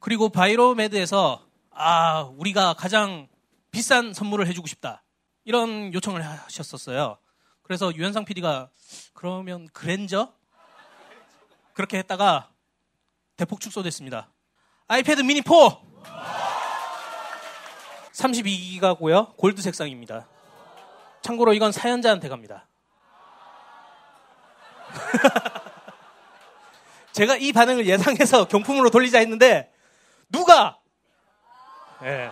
그리고 0.00 0.28
바이로메드에서 0.28 1.44
아 1.70 2.22
우리가 2.36 2.74
가장 2.74 3.28
비싼 3.70 4.14
선물을 4.14 4.46
해주고 4.46 4.66
싶다 4.66 5.02
이런 5.44 5.92
요청을 5.92 6.24
하셨었어요. 6.24 7.18
그래서 7.62 7.94
유현상 7.94 8.24
PD가 8.24 8.70
그러면 9.12 9.68
그랜저 9.72 10.32
그렇게 11.74 11.98
했다가 11.98 12.50
대폭 13.36 13.60
축소됐습니다. 13.60 14.30
아이패드 14.88 15.22
미니 15.22 15.42
4 15.42 15.80
32기가고요. 18.12 19.36
골드 19.36 19.60
색상입니다. 19.60 20.26
참고로 21.22 21.52
이건 21.54 21.72
사연자한테 21.72 22.28
갑니다. 22.28 22.66
제가 27.12 27.36
이 27.36 27.52
반응을 27.52 27.86
예상해서 27.86 28.46
경품으로 28.46 28.90
돌리자 28.90 29.18
했는데 29.18 29.72
누가? 30.30 30.78
예. 32.04 32.30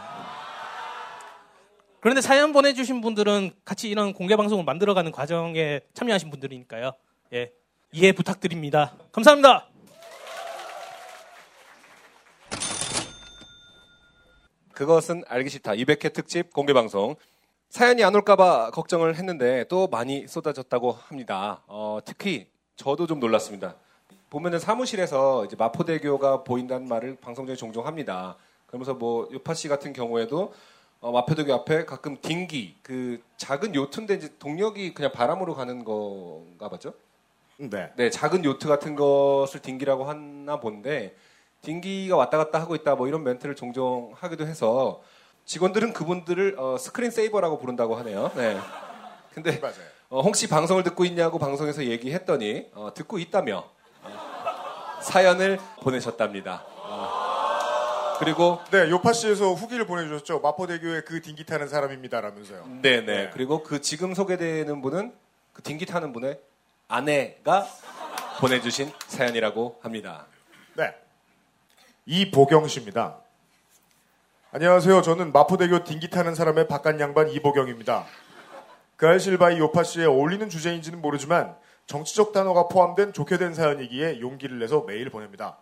그런데 2.01 2.21
사연 2.21 2.53
보내주신 2.53 3.01
분들은 3.01 3.53
같이 3.65 3.89
이런 3.89 4.13
공개 4.13 4.37
방송을 4.37 4.65
만들어가는 4.65 5.11
과정에 5.11 5.81
참여하신 5.95 6.31
분들이니까요. 6.31 6.93
예. 7.33 7.53
이해 7.93 8.13
부탁드립니다. 8.13 8.95
감사합니다. 9.11 9.74
그것은 14.75 15.23
알기 15.29 15.51
싫다. 15.51 15.73
200회 15.73 16.13
특집 16.13 16.53
공개 16.53 16.73
방송. 16.73 17.15
사연이 17.71 18.05
안 18.05 18.15
올까봐 18.15 18.71
걱정을 18.73 19.17
했는데 19.17 19.65
또 19.69 19.87
많이 19.89 20.27
쏟아졌다고 20.27 20.93
합니다. 20.93 21.63
어, 21.67 21.99
특히 22.05 22.49
저도 22.77 23.07
좀 23.07 23.21
놀랐습니다. 23.21 23.77
보면은 24.31 24.59
사무실에서 24.59 25.45
이제 25.45 25.57
마포대교가 25.57 26.43
보인다는 26.45 26.89
말을 26.89 27.17
방송 27.21 27.47
중에 27.47 27.57
종종 27.57 27.87
합니다. 27.87 28.37
그러면서 28.67 28.95
뭐 28.95 29.29
요파 29.33 29.55
씨 29.55 29.69
같은 29.69 29.93
경우에도 29.93 30.53
어, 31.01 31.13
마포대교 31.13 31.53
앞에 31.53 31.85
가끔 31.85 32.17
딩기 32.21 32.77
그 32.83 33.23
작은 33.37 33.75
요트인데 33.75 34.15
이제 34.15 34.33
동력이 34.39 34.95
그냥 34.95 35.13
바람으로 35.13 35.55
가는 35.55 35.85
건가 35.85 36.69
보죠? 36.69 36.95
네. 37.59 37.93
네, 37.95 38.11
작은 38.11 38.45
요트 38.45 38.67
같은 38.67 38.97
것을 38.97 39.61
딩기라고 39.61 40.05
하나 40.05 40.59
본데 40.59 41.15
딩기가 41.65 42.17
왔다 42.17 42.39
갔다 42.39 42.61
하고 42.61 42.75
있다 42.75 42.95
뭐 42.95 43.09
이런 43.09 43.25
멘트를 43.25 43.57
종종 43.57 44.13
하기도 44.15 44.47
해서 44.47 45.03
직원들은 45.47 45.93
그분들을 45.93 46.57
어, 46.59 46.77
스크린 46.79 47.11
세이버라고 47.11 47.59
부른다고 47.59 47.97
하네요. 47.97 48.31
네. 48.37 48.59
근데 49.35 49.61
어, 50.09 50.21
혹시 50.21 50.49
방송을 50.49 50.85
듣고 50.85 51.05
있냐고 51.05 51.39
방송에서 51.39 51.85
얘기했더니 51.85 52.69
어, 52.75 52.93
듣고 52.95 53.19
있다며 53.19 53.65
어, 54.03 55.01
사연을 55.03 55.59
보내셨답니다. 55.83 56.65
어, 56.67 58.17
그리고 58.19 58.61
네, 58.71 58.89
요파 58.91 59.13
씨에서 59.13 59.53
후기를 59.53 59.87
보내주셨죠. 59.87 60.41
마포대교에 60.41 61.03
그 61.03 61.21
딩기 61.21 61.45
타는 61.45 61.69
사람입니다라면서요. 61.69 62.81
네네. 62.83 63.31
그리고 63.33 63.63
그 63.63 63.81
지금 63.81 64.15
소개되는 64.15 64.81
분은 64.81 65.13
그 65.53 65.63
딩기 65.63 65.85
타는 65.85 66.13
분의 66.13 66.39
아내가 66.89 67.67
보내주신 68.39 68.93
사연이라고 69.09 69.81
합니다. 69.83 70.27
네. 70.75 70.95
이보경 72.07 72.69
씨입니다. 72.69 73.17
안녕하세요. 74.53 75.01
저는 75.01 75.33
마포대교 75.33 75.85
딩기 75.85 76.11
타는 76.11 76.35
사람의 76.35 76.69
바깥 76.69 77.01
양반 77.01 77.31
이보경입니다. 77.31 78.05
그 78.97 79.09
알실바이 79.09 79.59
요파 79.59 79.85
씨에 79.85 80.05
어울리는 80.05 80.51
주제인지는 80.51 81.01
모르지만 81.01 81.57
정치적 81.87 82.35
단어가 82.35 82.69
포함된 82.69 83.15
좋게 83.15 83.39
된 83.39 83.55
사연이기에 83.55 84.21
용기를 84.21 84.59
내서 84.59 84.83
메일 84.87 85.09
보냅니다. 85.09 85.57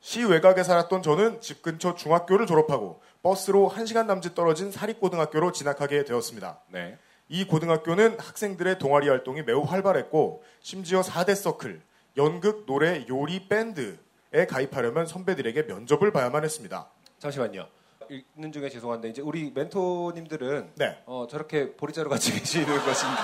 시 0.00 0.24
외곽에 0.24 0.62
살았던 0.62 1.00
저는 1.00 1.40
집 1.40 1.62
근처 1.62 1.94
중학교를 1.94 2.46
졸업하고 2.46 3.00
버스로 3.22 3.72
1시간 3.74 4.04
남짓 4.04 4.34
떨어진 4.34 4.70
사립고등학교로 4.70 5.52
진학하게 5.52 6.04
되었습니다. 6.04 6.60
네. 6.68 6.98
이 7.30 7.46
고등학교는 7.46 8.20
학생들의 8.20 8.78
동아리 8.78 9.08
활동이 9.08 9.42
매우 9.42 9.62
활발했고 9.62 10.44
심지어 10.60 11.00
4대 11.00 11.34
서클, 11.34 11.80
연극, 12.18 12.66
노래, 12.66 13.06
요리, 13.08 13.48
밴드에 13.48 13.96
가입하려면 14.44 15.06
선배들에게 15.06 15.62
면접을 15.62 16.10
봐야만 16.12 16.44
했습니다. 16.44 16.88
잠시만요. 17.18 17.66
읽는 18.08 18.52
중에 18.52 18.68
죄송한데 18.68 19.08
이제 19.08 19.20
우리 19.22 19.50
멘토님들은 19.52 20.72
네. 20.76 20.96
어, 21.06 21.26
저렇게 21.28 21.72
보리자루 21.74 22.08
같이 22.08 22.30
계시는 22.38 22.66
것인지 22.66 23.22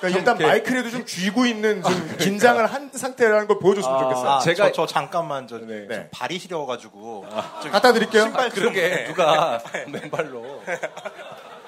그러니까 0.00 0.18
일단 0.18 0.38
마이크라도 0.38 0.90
좀 0.90 1.04
쥐고 1.06 1.46
있는 1.46 1.80
좀 1.82 2.16
긴장을 2.18 2.64
한 2.66 2.90
상태라는 2.92 3.46
걸 3.46 3.60
보여줬으면 3.60 3.98
좋겠어요. 4.00 4.28
아, 4.28 4.38
제가- 4.40 4.56
저, 4.56 4.72
저 4.72 4.86
잠깐만 4.86 5.46
저 5.46 5.58
네. 5.58 5.86
좀 5.86 6.08
발이 6.10 6.38
시려가지고 6.40 7.26
좀 7.62 7.70
갖다 7.70 7.92
드릴게요. 7.92 8.22
신발 8.24 8.46
아, 8.46 8.48
그러게 8.48 9.04
좀- 9.04 9.14
누가 9.14 9.62
맨발로 9.92 10.62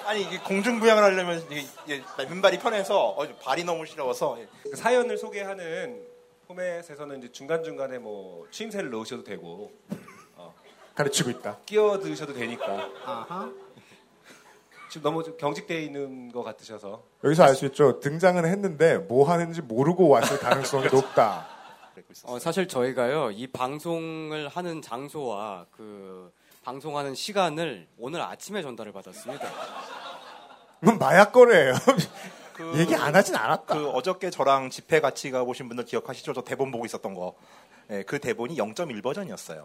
아니 0.06 0.22
이게 0.22 0.38
공중부양을 0.38 1.02
하려면 1.02 1.44
이게, 1.50 1.64
이게 1.86 2.02
맨발이 2.28 2.58
편해서 2.58 3.10
어, 3.10 3.26
발이 3.44 3.62
너무 3.64 3.86
시려워서 3.86 4.36
사연을 4.74 5.16
소개하는 5.16 6.00
포맷에서는 6.48 7.18
이제 7.18 7.30
중간 7.30 7.62
중간에 7.62 7.98
뭐 7.98 8.46
추임새를 8.50 8.90
넣으셔도 8.90 9.22
되고 9.22 9.70
가르치고 10.94 11.30
있다. 11.30 11.58
끼어 11.66 11.98
드셔도 11.98 12.32
되니까. 12.32 12.88
지금 14.90 15.02
너무 15.02 15.22
좀 15.22 15.36
경직돼 15.36 15.82
있는 15.82 16.32
것 16.32 16.42
같으셔서 16.42 17.02
여기서 17.22 17.44
알 17.44 17.54
수 17.54 17.66
있죠. 17.66 18.00
등장은 18.00 18.46
했는데 18.46 18.96
뭐 18.96 19.28
하는지 19.30 19.60
모르고 19.60 20.08
왔을 20.08 20.38
가능성이 20.38 20.86
높다. 20.90 21.46
어, 22.24 22.38
사실 22.38 22.66
저희가요 22.66 23.30
이 23.32 23.46
방송을 23.48 24.48
하는 24.48 24.80
장소와 24.80 25.66
그 25.70 26.32
방송하는 26.64 27.14
시간을 27.14 27.86
오늘 27.98 28.22
아침에 28.22 28.62
전달을 28.62 28.92
받았습니다. 28.92 29.46
이건 30.82 30.98
마약 30.98 31.32
거래예요. 31.32 31.74
그- 32.58 32.76
얘기 32.78 32.94
안 32.96 33.14
하진 33.14 33.36
않았다. 33.36 33.74
그 33.74 33.88
어저께 33.90 34.30
저랑 34.30 34.70
집회 34.70 35.00
같이 35.00 35.30
가보신 35.30 35.68
분들 35.68 35.84
기억하시죠? 35.84 36.32
저 36.32 36.42
대본 36.42 36.72
보고 36.72 36.84
있었던 36.84 37.14
거. 37.14 37.36
예, 37.90 38.02
그 38.02 38.18
대본이 38.18 38.56
0.1 38.56 39.00
버전이었어요. 39.02 39.64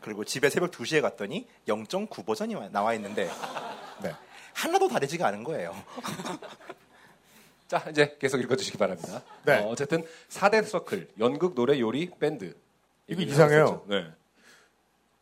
그리고 0.00 0.24
집에 0.24 0.48
새벽 0.48 0.70
2시에 0.70 1.02
갔더니 1.02 1.46
0.9 1.68 2.24
버전이 2.24 2.54
나와 2.72 2.94
있는데 2.94 3.28
네. 4.02 4.14
하나도 4.54 4.88
다르지가 4.88 5.26
않은 5.28 5.44
거예요. 5.44 5.74
자 7.68 7.84
이제 7.90 8.16
계속 8.18 8.38
읽어주시기 8.40 8.78
바랍니다. 8.78 9.22
네. 9.44 9.58
어, 9.58 9.74
쨌든 9.76 10.04
4대 10.30 10.64
서클 10.64 11.10
연극 11.20 11.54
노래 11.54 11.78
요리 11.78 12.10
밴드 12.18 12.56
이거 13.06 13.22
이상해요. 13.22 13.84
네. 13.86 14.06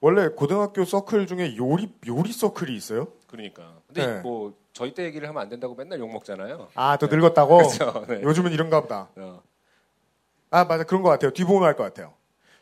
원래 0.00 0.28
고등학교 0.28 0.84
서클 0.84 1.26
중에 1.26 1.56
요리 1.56 1.92
요리 2.06 2.32
서클이 2.32 2.74
있어요? 2.74 3.08
그러니까 3.26 3.74
근데 3.88 4.06
네. 4.06 4.20
뭐 4.20 4.54
저희 4.78 4.94
때 4.94 5.02
얘기를 5.04 5.28
하면 5.28 5.42
안 5.42 5.48
된다고 5.48 5.74
맨날 5.74 5.98
욕 5.98 6.08
먹잖아요. 6.12 6.68
아, 6.76 6.96
또 6.98 7.08
늙었다고? 7.08 7.56
그렇죠. 7.66 8.04
네. 8.06 8.22
요즘은 8.22 8.52
이런가 8.52 8.80
보다. 8.80 9.08
어. 9.16 9.42
아, 10.50 10.64
맞아. 10.64 10.84
그런 10.84 11.02
것 11.02 11.08
같아요. 11.08 11.32
뒤보면 11.32 11.64
알 11.68 11.74
것 11.74 11.82
같아요. 11.82 12.14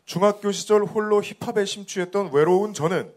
중학교 0.07 0.50
시절 0.50 0.83
홀로 0.85 1.20
힙합에 1.20 1.66
심취했던 1.66 2.31
외로운 2.33 2.72
저는 2.72 3.12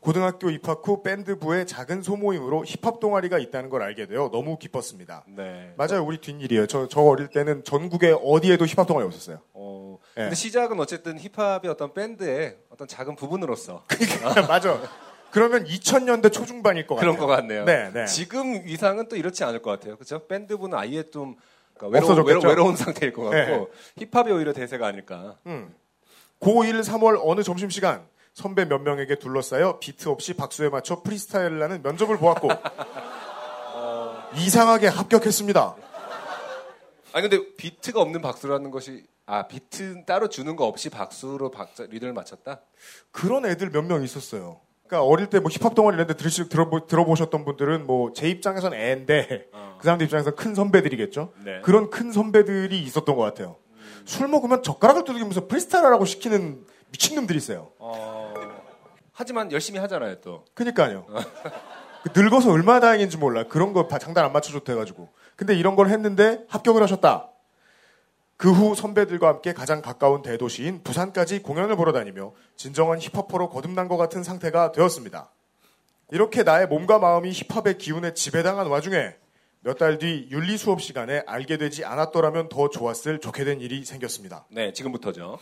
고등학교 0.00 0.50
입학 0.50 0.80
후 0.84 1.02
밴드부의 1.04 1.66
작은 1.68 2.02
소모임으로 2.02 2.64
힙합 2.64 2.98
동아리가 2.98 3.38
있다는 3.38 3.70
걸 3.70 3.82
알게 3.82 4.06
되어 4.06 4.30
너무 4.32 4.58
기뻤습니다. 4.58 5.24
네. 5.28 5.72
맞아요. 5.76 6.04
우리 6.04 6.18
뒷일이에요. 6.20 6.66
저, 6.66 6.88
저 6.88 7.02
어릴 7.02 7.28
때는 7.28 7.62
전국에 7.62 8.16
어디에도 8.20 8.64
힙합 8.66 8.86
동아리 8.88 9.06
없었어요. 9.06 9.38
어, 9.52 9.98
예. 10.16 10.22
근데 10.22 10.34
시작은 10.34 10.80
어쨌든 10.80 11.18
힙합의 11.20 11.70
어떤 11.70 11.92
밴드의 11.94 12.56
어떤 12.70 12.88
작은 12.88 13.14
부분으로서 13.14 13.84
맞아. 14.48 14.80
그러면 15.32 15.64
2000년대 15.64 16.32
초중반일 16.32 16.86
것 16.86 16.96
같아요. 16.96 17.12
그런 17.12 17.26
것 17.26 17.32
같네요. 17.34 17.64
네, 17.64 17.90
네. 17.92 18.06
지금 18.06 18.64
위상은 18.64 19.08
또 19.08 19.16
이렇지 19.16 19.44
않을 19.44 19.62
것 19.62 19.70
같아요. 19.70 19.96
그렇죠? 19.96 20.26
밴드부는 20.26 20.76
아예 20.76 21.02
좀 21.10 21.36
그러니까 21.76 22.00
외로운? 22.14 22.44
외로, 22.44 22.64
운 22.66 22.76
상태일 22.76 23.12
것 23.12 23.22
같고 23.24 23.70
네. 23.96 24.04
힙합이 24.06 24.32
오히려 24.32 24.52
대세가 24.52 24.86
아닐까. 24.86 25.36
음. 25.46 25.74
고1 26.40 26.80
3월 26.82 27.20
어느 27.22 27.42
점심시간 27.42 28.06
선배 28.34 28.64
몇 28.64 28.78
명에게 28.80 29.16
둘러싸여 29.16 29.78
비트 29.78 30.08
없이 30.08 30.34
박수에 30.34 30.68
맞춰 30.68 31.02
프리스타일을 31.02 31.62
하는 31.62 31.82
면접을 31.82 32.16
보았고 32.18 32.48
이상하게 34.36 34.86
합격했습니다. 34.88 35.76
아니 37.12 37.28
근데 37.28 37.54
비트가 37.56 38.00
없는 38.00 38.20
박수라는 38.22 38.70
것이 38.70 39.04
아 39.26 39.46
비트 39.48 40.04
따로 40.06 40.28
주는 40.28 40.54
거 40.56 40.66
없이 40.66 40.88
박수로 40.90 41.50
박자 41.50 41.86
리듬을 41.90 42.12
맞췄다. 42.14 42.60
그런 43.10 43.44
애들 43.46 43.70
몇 43.70 43.82
명 43.84 44.02
있었어요. 44.02 44.60
그러니까 44.90 45.04
어릴 45.04 45.28
때 45.28 45.38
뭐 45.38 45.48
힙합 45.50 45.74
동아리 45.76 45.94
이런 45.94 46.06
데 46.08 46.14
들으시, 46.14 46.48
들어보, 46.48 46.86
들어보셨던 46.86 47.44
분들은 47.44 47.86
뭐 47.86 48.12
제 48.12 48.28
입장에선 48.28 48.74
애인데 48.74 49.46
그 49.78 49.84
사람들 49.84 50.04
입장에서 50.06 50.32
큰 50.32 50.54
선배들이겠죠. 50.56 51.32
네. 51.44 51.60
그런 51.62 51.90
큰 51.90 52.10
선배들이 52.10 52.82
있었던 52.82 53.14
것 53.14 53.22
같아요. 53.22 53.56
술 54.04 54.26
먹으면 54.26 54.62
젓가락을 54.64 55.04
두들기면서 55.04 55.46
프리스타일하라고 55.46 56.04
시키는 56.04 56.66
미친놈들이 56.90 57.36
있어요. 57.38 57.70
어, 57.78 58.34
하지만 59.12 59.52
열심히 59.52 59.78
하잖아요 59.78 60.16
또. 60.22 60.44
그니까요. 60.54 61.06
그 62.02 62.18
늙어서 62.20 62.50
얼마나 62.50 62.80
다행인지 62.80 63.16
몰라. 63.16 63.44
그런 63.44 63.72
거다 63.72 63.98
장단 63.98 64.24
안 64.24 64.32
맞춰줬다 64.32 64.72
해가지고. 64.72 65.08
근데 65.36 65.54
이런 65.54 65.76
걸 65.76 65.88
했는데 65.88 66.40
합격을 66.48 66.82
하셨다. 66.82 67.29
그 68.40 68.50
후 68.50 68.74
선배들과 68.74 69.28
함께 69.28 69.52
가장 69.52 69.82
가까운 69.82 70.22
대도시인 70.22 70.82
부산까지 70.82 71.42
공연을 71.42 71.76
보러 71.76 71.92
다니며 71.92 72.32
진정한 72.56 72.98
힙합퍼로 72.98 73.50
거듭난 73.50 73.86
것 73.86 73.98
같은 73.98 74.22
상태가 74.22 74.72
되었습니다. 74.72 75.30
이렇게 76.10 76.42
나의 76.42 76.66
몸과 76.66 76.98
마음이 76.98 77.32
힙합의 77.32 77.76
기운에 77.76 78.14
지배당한 78.14 78.68
와중에 78.68 79.14
몇 79.60 79.76
달 79.76 79.98
뒤 79.98 80.26
윤리 80.30 80.56
수업 80.56 80.80
시간에 80.80 81.22
알게 81.26 81.58
되지 81.58 81.84
않았더라면 81.84 82.48
더 82.48 82.70
좋았을 82.70 83.20
좋게 83.20 83.44
된 83.44 83.60
일이 83.60 83.84
생겼습니다. 83.84 84.46
네 84.50 84.72
지금부터죠. 84.72 85.38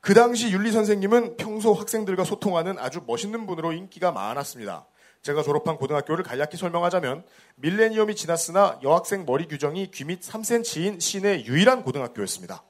그 0.00 0.12
당시 0.12 0.50
윤리 0.50 0.72
선생님은 0.72 1.36
평소 1.36 1.72
학생들과 1.72 2.24
소통하는 2.24 2.76
아주 2.76 3.02
멋있는 3.06 3.46
분으로 3.46 3.72
인기가 3.72 4.10
많았습니다. 4.10 4.84
제가 5.22 5.42
졸업한 5.42 5.76
고등학교를 5.76 6.24
간략히 6.24 6.56
설명하자면 6.56 7.24
밀레니엄이 7.56 8.16
지났으나 8.16 8.80
여학생 8.82 9.24
머리 9.24 9.46
규정이 9.46 9.90
귀밑 9.92 10.20
3cm인 10.20 11.00
시내 11.00 11.44
유일한 11.44 11.84
고등학교였습니다. 11.84 12.62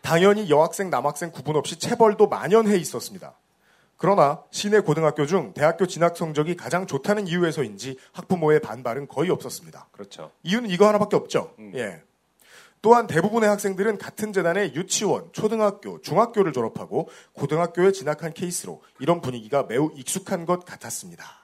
당연히 0.00 0.50
여학생 0.50 0.90
남학생 0.90 1.30
구분 1.30 1.54
없이 1.54 1.78
체벌도 1.78 2.26
만연해 2.26 2.76
있었습니다. 2.76 3.38
그러나 3.96 4.42
시내 4.50 4.80
고등학교 4.80 5.26
중 5.26 5.54
대학교 5.54 5.86
진학 5.86 6.16
성적이 6.16 6.56
가장 6.56 6.88
좋다는 6.88 7.28
이유에서인지 7.28 7.96
학부모의 8.12 8.60
반발은 8.60 9.06
거의 9.06 9.30
없었습니다. 9.30 9.86
그렇죠. 9.92 10.32
이유는 10.42 10.68
이거 10.70 10.88
하나밖에 10.88 11.14
없죠. 11.14 11.54
예. 11.74 12.02
또한 12.82 13.06
대부분의 13.06 13.48
학생들은 13.48 13.98
같은 13.98 14.32
재단의 14.32 14.74
유치원, 14.74 15.32
초등학교, 15.32 16.00
중학교를 16.00 16.52
졸업하고 16.52 17.08
고등학교에 17.32 17.92
진학한 17.92 18.32
케이스로 18.32 18.82
이런 18.98 19.20
분위기가 19.20 19.62
매우 19.62 19.92
익숙한 19.94 20.46
것 20.46 20.64
같았습니다. 20.64 21.41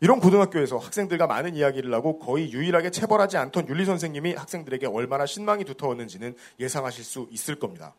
이런 0.00 0.18
고등학교에서 0.18 0.78
학생들과 0.78 1.26
많은 1.26 1.54
이야기를 1.54 1.92
하고 1.92 2.18
거의 2.18 2.50
유일하게 2.52 2.90
체벌하지 2.90 3.36
않던 3.36 3.68
윤리 3.68 3.84
선생님이 3.84 4.34
학생들에게 4.34 4.86
얼마나 4.86 5.26
신망이 5.26 5.64
두터웠는지는 5.64 6.34
예상하실 6.58 7.04
수 7.04 7.28
있을 7.30 7.56
겁니다. 7.56 7.94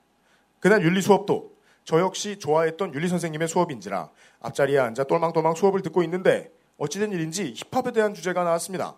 그날 0.60 0.84
윤리 0.84 1.02
수업도 1.02 1.52
저 1.84 2.00
역시 2.00 2.40
좋아했던 2.40 2.94
윤리 2.96 3.08
선생님의 3.08 3.48
수업인지라 3.48 4.10
앞자리에 4.42 4.80
앉아 4.80 5.04
똘망똘망 5.04 5.54
수업을 5.54 5.82
듣고 5.84 6.02
있는데 6.04 6.52
어찌된 6.78 7.12
일인지 7.12 7.54
힙합에 7.56 7.92
대한 7.92 8.16
주제가 8.16 8.44
나왔습니다. 8.44 8.96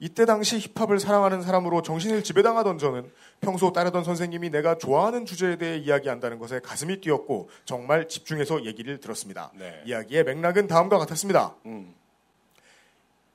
이때 0.00 0.24
당시 0.24 0.60
힙합을 0.60 1.00
사랑하는 1.00 1.42
사람으로 1.42 1.82
정신을 1.82 2.22
지배당하던 2.22 2.78
저는 2.78 3.10
평소 3.40 3.72
따르던 3.72 4.04
선생님이 4.04 4.50
내가 4.50 4.78
좋아하는 4.78 5.26
주제에 5.26 5.56
대해 5.56 5.76
이야기한다는 5.78 6.38
것에 6.38 6.60
가슴이 6.60 7.00
뛰었고 7.00 7.48
정말 7.64 8.06
집중해서 8.06 8.64
얘기를 8.64 9.00
들었습니다. 9.00 9.50
네. 9.58 9.82
이야기의 9.86 10.22
맥락은 10.22 10.68
다음과 10.68 10.98
같았습니다. 10.98 11.56
음. 11.66 11.97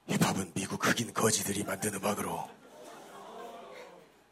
힙합은 0.08 0.52
미국 0.54 0.86
흑인 0.86 1.13
거지들이 1.13 1.63
만든 1.63 1.94
음악으로 1.96 2.50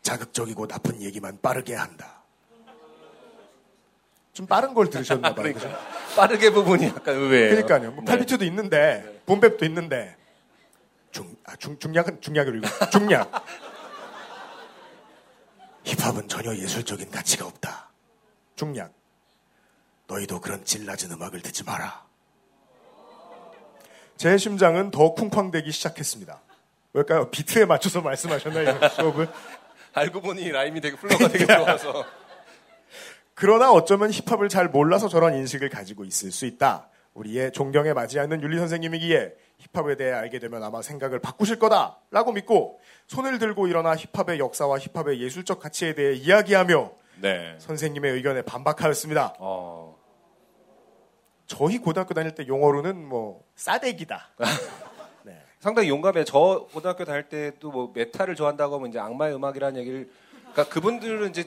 자극적이고 0.02 0.68
나쁜 0.68 1.02
얘기만 1.02 1.40
빠르게 1.42 1.76
한다. 1.76 2.22
좀 4.34 4.48
빠른 4.48 4.74
걸 4.74 4.90
들으셨나 4.90 5.36
봐요. 5.36 5.54
그러니까 5.54 5.80
빠르게 6.16 6.50
부분이 6.52 6.86
약간 6.88 7.16
의외예요. 7.16 7.50
그러니까요. 7.66 7.92
뭐 7.92 8.04
네. 8.04 8.18
8비트도 8.18 8.44
있는데 8.44 9.22
봄랩도 9.26 9.64
있는데 9.64 10.16
중, 11.12 11.36
아, 11.46 11.56
중, 11.58 11.78
중약은 11.78 12.22
중약으로 12.22 12.58
읽어. 12.58 12.90
중약. 12.90 13.46
힙합은 15.84 16.28
전혀 16.28 16.56
예술적인 16.56 17.12
가치가 17.12 17.46
없다. 17.46 17.90
중약. 18.56 18.94
너희도 20.08 20.40
그런 20.40 20.64
질 20.64 20.86
낮은 20.86 21.12
음악을 21.12 21.42
듣지 21.42 21.64
마라. 21.64 22.06
제 24.17 24.38
심장은 24.38 24.91
더 24.91 25.13
쿵쾅대기 25.13 25.71
시작했습니다. 25.71 26.41
왜일까요? 26.93 27.32
비트에 27.32 27.65
맞춰서 27.65 28.02
말씀하셨나요? 28.02 28.78
이 28.86 28.89
수업을? 28.95 29.28
알고 29.93 30.21
보니 30.21 30.50
라임이 30.52 30.82
되게 30.82 30.95
플로가 30.95 31.28
되게 31.30 31.45
좋아서. 31.45 32.06
그러나 33.34 33.71
어쩌면 33.71 34.12
힙합을 34.12 34.50
잘 34.50 34.67
몰라서 34.67 35.08
저런 35.08 35.34
인식을 35.36 35.69
가지고 35.69 36.06
있을 36.06 36.32
수 36.32 36.45
있다. 36.45 36.89
우리의 37.13 37.52
존경에 37.52 37.93
맞지 37.93 38.19
않는 38.19 38.41
윤리 38.41 38.58
선생님이기에 38.58 39.34
힙합에 39.74 39.95
대해 39.95 40.12
알게 40.13 40.39
되면 40.39 40.63
아마 40.63 40.82
생각을 40.82 41.19
바꾸실 41.19 41.60
거다라고 41.60 42.32
믿고 42.32 42.80
손을 43.08 43.38
들고 43.39 43.67
일어나 43.67 43.95
힙합의 43.95 44.39
역사와 44.39 44.80
힙합의 44.80 45.21
예술적 45.21 45.60
가치에 45.60 45.93
대해 45.93 46.13
이야기하며 46.13 46.91
네. 47.21 47.56
선생님의 47.60 48.13
의견에 48.13 48.41
반박하였습니다. 48.43 49.36
어. 49.39 50.01
저희 51.52 51.80
고등학교 51.80 52.14
다닐 52.14 52.34
때 52.34 52.48
용어로는 52.48 53.06
뭐 53.06 53.44
싸대기다. 53.56 54.30
상당히 55.60 55.90
용감해. 55.90 56.24
저 56.24 56.66
고등학교 56.74 57.04
다닐 57.06 57.28
때도 57.30 57.70
뭐 57.72 57.92
메탈을 57.94 58.36
좋아한다고 58.36 58.76
하면 58.78 58.90
이제 58.90 58.98
악마의 59.00 59.36
음악이라는 59.36 59.80
얘기를 59.80 60.10
그러니까 60.54 60.64
그분들은 60.74 61.30
이제 61.30 61.44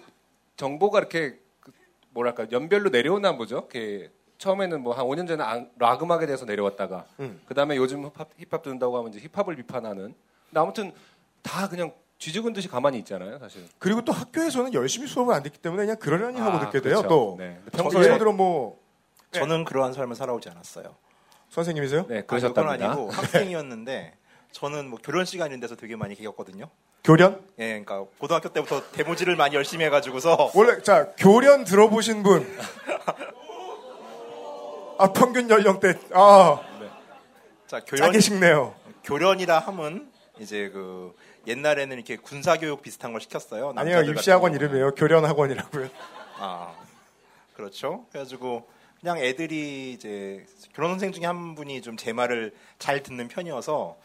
정보가 0.57 0.99
이렇게 1.01 1.38
그 1.59 1.73
뭐랄까 2.11 2.47
연별로 2.53 2.90
내려오나 2.90 3.37
보죠. 3.37 3.57
이렇게 3.57 4.11
처음에는 4.38 4.83
뭐 4.83 4.93
한 4.95 5.05
5년 5.07 5.27
전에 5.27 5.43
악- 5.43 5.69
락 5.79 6.03
음악에 6.03 6.27
대해서 6.27 6.45
내려왔다가 6.45 7.07
음. 7.19 7.40
그다음에 7.47 7.77
요즘 7.77 8.05
힙합, 8.05 8.29
힙합 8.38 8.62
듣는다고 8.62 8.97
하면 8.99 9.12
이제 9.12 9.27
힙합을 9.33 9.57
비판하는. 9.57 10.14
근데 10.51 10.61
아무튼 10.61 10.93
다 11.43 11.69
그냥 11.69 11.93
쥐죽은 12.19 12.53
듯이 12.53 12.69
가만히 12.69 12.99
있잖아요, 12.99 13.38
사실. 13.40 13.67
그리고 13.81 14.03
또 14.05 14.12
학교에서는 14.12 14.75
열심히 14.75 15.09
수업을 15.09 15.35
안 15.35 15.43
듣기 15.43 15.59
때문에 15.59 15.83
그냥 15.85 15.97
그러려니 15.99 16.38
하고 16.38 16.59
아, 16.59 16.61
듣게 16.61 16.81
돼요. 16.83 16.99
그렇죠. 16.99 17.09
또 17.09 17.37
네. 17.38 17.59
평소 17.73 18.01
예를 18.05 18.19
들어 18.19 18.33
뭐 18.33 18.84
저는 19.35 19.64
그러한 19.64 19.92
삶을 19.92 20.14
살아오지 20.16 20.49
않았어요. 20.49 20.94
선생님이세요? 21.51 22.07
네, 22.09 22.18
아, 22.20 22.23
그러셨답니다. 22.23 22.77
그건 22.77 22.90
아니고 22.90 23.11
학생이었는데 23.12 24.16
저는 24.53 24.88
뭐 24.88 24.99
교련 25.03 25.25
시간인 25.25 25.61
데서 25.61 25.75
되게 25.77 25.97
많이 25.97 26.14
개겼거든요. 26.14 26.70
교련? 27.03 27.42
예, 27.59 27.81
그러니까 27.85 28.05
고등학교 28.18 28.49
때부터 28.49 28.83
대모지를 28.92 29.37
많이 29.37 29.55
열심히 29.55 29.85
해가지고서 29.85 30.53
원래 30.57 30.81
자 30.83 31.12
교련 31.18 31.64
들어보신 31.64 32.23
분. 32.23 32.47
아 34.97 35.12
평균 35.12 35.51
연령대 35.51 35.99
아자 36.12 36.61
교련 37.87 38.07
짜게 38.07 38.20
식네요. 38.20 38.75
교련이라 39.03 39.59
함은 39.59 40.09
이제 40.38 40.70
그 40.70 41.14
옛날에는 41.47 41.97
이렇게 41.97 42.16
군사 42.16 42.57
교육 42.57 42.81
비슷한 42.81 43.12
걸 43.12 43.20
시켰어요. 43.20 43.75
아니요 43.77 44.03
입시학원. 44.03 44.55
이름이에요. 44.55 44.92
교련 44.94 45.25
학원이라고요. 45.25 45.88
아 46.38 46.73
그렇죠. 47.55 48.07
그래가지고 48.11 48.66
그냥 49.05 49.19
애들이 49.19 49.93
이제 49.93 50.47
교련 50.73 50.93
선생 50.93 51.12
중에 51.12 51.27
한 51.27 51.55
분이 51.55 51.83
좀 51.83 51.95
제 51.99 52.14
말을 52.14 52.55
잘 52.79 53.03
듣는 53.03 53.29
편이어서 53.29 53.99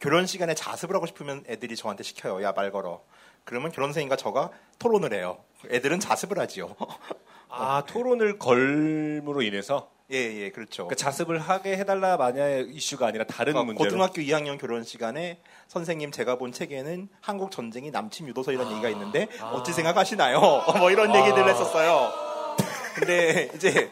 교련 0.00 0.24
시간에 0.26 0.54
자습을 0.54 0.96
하고 0.96 1.04
싶으면 1.06 1.44
애들이 1.46 1.76
저한테 1.76 2.02
시켜요. 2.02 2.42
야 2.42 2.52
말 2.56 2.70
걸어. 2.72 3.02
그러면 3.44 3.70
교련 3.70 3.88
선생님과 3.90 4.16
저가 4.16 4.50
토론을 4.78 5.12
해요. 5.12 5.44
애들은 5.70 6.00
자습을 6.00 6.38
하지요. 6.38 6.74
아, 7.50 7.84
토론을 7.86 8.38
걸므로 8.38 9.42
인해서 9.42 9.90
예, 10.10 10.16
예, 10.16 10.50
그렇죠. 10.50 10.84
그러니까 10.86 10.94
자습을 10.94 11.38
하게 11.38 11.76
해달라 11.76 12.16
마냐의 12.16 12.68
이슈가 12.70 13.08
아니라 13.08 13.24
다른 13.24 13.52
그러니까 13.52 13.74
문제로. 13.74 13.90
고등학교 13.90 14.22
2학년 14.22 14.58
교련 14.58 14.84
시간에 14.84 15.38
선생님 15.68 16.12
제가 16.12 16.36
본 16.38 16.52
책에는 16.52 17.10
한국 17.20 17.50
전쟁이 17.50 17.90
남침 17.90 18.26
유도서 18.28 18.52
이런 18.52 18.70
얘기가 18.72 18.88
있는데 18.88 19.28
어찌 19.52 19.74
생각하시나요? 19.74 20.40
뭐 20.78 20.90
이런 20.90 21.10
아. 21.10 21.18
얘기들을 21.20 21.46
했었어요. 21.46 22.10
근데 22.96 23.50
이제 23.54 23.90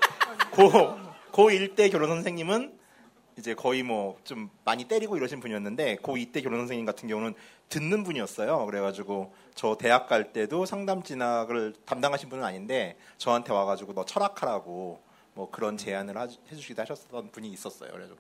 고 0.54 0.70
고1 1.32 1.74
때 1.76 1.90
교련 1.90 2.08
선생님은 2.08 2.78
이제 3.38 3.54
거의 3.54 3.82
뭐 3.82 4.16
좀 4.24 4.48
많이 4.64 4.84
때리고 4.84 5.16
이러신 5.16 5.40
분이었는데 5.40 5.96
고2 5.96 6.32
때 6.32 6.40
교련 6.42 6.60
선생님 6.60 6.86
같은 6.86 7.08
경우는 7.08 7.34
듣는 7.68 8.04
분이었어요. 8.04 8.64
그래가지고 8.66 9.34
저 9.54 9.76
대학 9.76 10.08
갈 10.08 10.32
때도 10.32 10.66
상담 10.66 11.02
진학을 11.02 11.74
담당하신 11.84 12.28
분은 12.28 12.44
아닌데 12.44 12.96
저한테 13.18 13.52
와가지고 13.52 13.94
너 13.94 14.04
철학하라고 14.04 15.00
뭐 15.34 15.50
그런 15.50 15.76
제안을 15.76 16.16
하- 16.16 16.22
해주시기도 16.50 16.82
하셨던 16.82 17.30
분이 17.32 17.48
있었어요. 17.48 17.90
그래서 17.92 18.14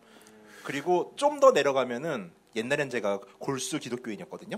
그리고 0.64 1.12
좀 1.16 1.38
더 1.40 1.52
내려가면은 1.52 2.32
옛날엔 2.56 2.90
제가 2.90 3.20
골수 3.38 3.78
기독교인이었거든요. 3.78 4.56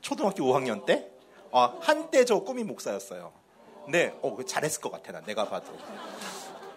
초등학교 0.00 0.44
5학년 0.44 0.84
때 0.86 1.08
아, 1.52 1.76
한때 1.80 2.24
저 2.24 2.40
꿈이 2.40 2.64
목사였어요. 2.64 3.32
근데 3.84 4.16
어, 4.22 4.36
잘했을 4.44 4.80
것 4.80 4.90
같아 4.90 5.12
난 5.12 5.24
내가 5.24 5.44
봐도 5.48 5.76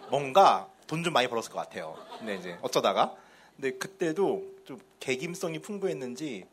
뭔가 0.10 0.68
돈 0.88 1.04
좀 1.04 1.13
많이 1.13 1.28
벌었을 1.28 1.52
것 1.52 1.60
같아요. 1.60 1.96
근데 2.20 2.36
이제 2.36 2.58
어쩌다가 2.62 3.15
근데 3.56 3.72
그때도 3.78 4.44
좀 4.65 4.80
개김성이 5.00 5.60
풍부했는지 5.60 6.46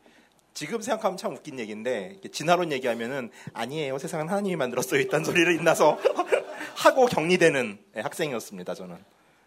지금 0.53 0.81
생각하면 0.81 1.17
참 1.17 1.33
웃긴 1.33 1.59
얘기인데 1.59 2.19
진화론 2.31 2.71
얘기하면은 2.71 3.31
아니에요 3.53 3.97
세상은 3.97 4.29
하나님이 4.29 4.55
만들었어요 4.55 4.99
이딴 5.01 5.23
소리를 5.23 5.53
인나서 5.55 5.97
하고 6.77 7.05
격리되는 7.07 7.79
예, 7.97 8.01
학생이었습니다 8.01 8.75
저는 8.75 8.97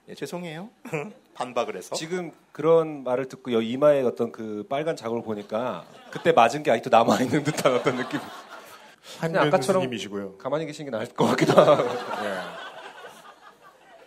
예, 0.08 0.14
죄송해요 0.14 0.70
반박을 1.34 1.76
해서 1.76 1.94
지금 1.94 2.32
그런 2.52 3.04
말을 3.04 3.28
듣고 3.28 3.52
여 3.52 3.60
이마에 3.60 4.02
어떤 4.02 4.32
그 4.32 4.66
빨간 4.68 4.96
자국을 4.96 5.22
보니까 5.22 5.84
그때 6.10 6.32
맞은 6.32 6.62
게 6.64 6.70
아직도 6.72 6.90
남아 6.90 7.20
있는 7.20 7.44
듯한 7.44 7.74
어떤 7.74 7.96
느낌. 7.96 8.18
아까처럼 9.20 9.82
스님이시고요. 9.82 10.38
가만히 10.38 10.66
계시는 10.66 10.90
게 10.90 10.96
나을 10.96 11.06
것 11.08 11.26
같기도 11.26 11.52
하고. 11.52 11.84
예. 12.24 12.55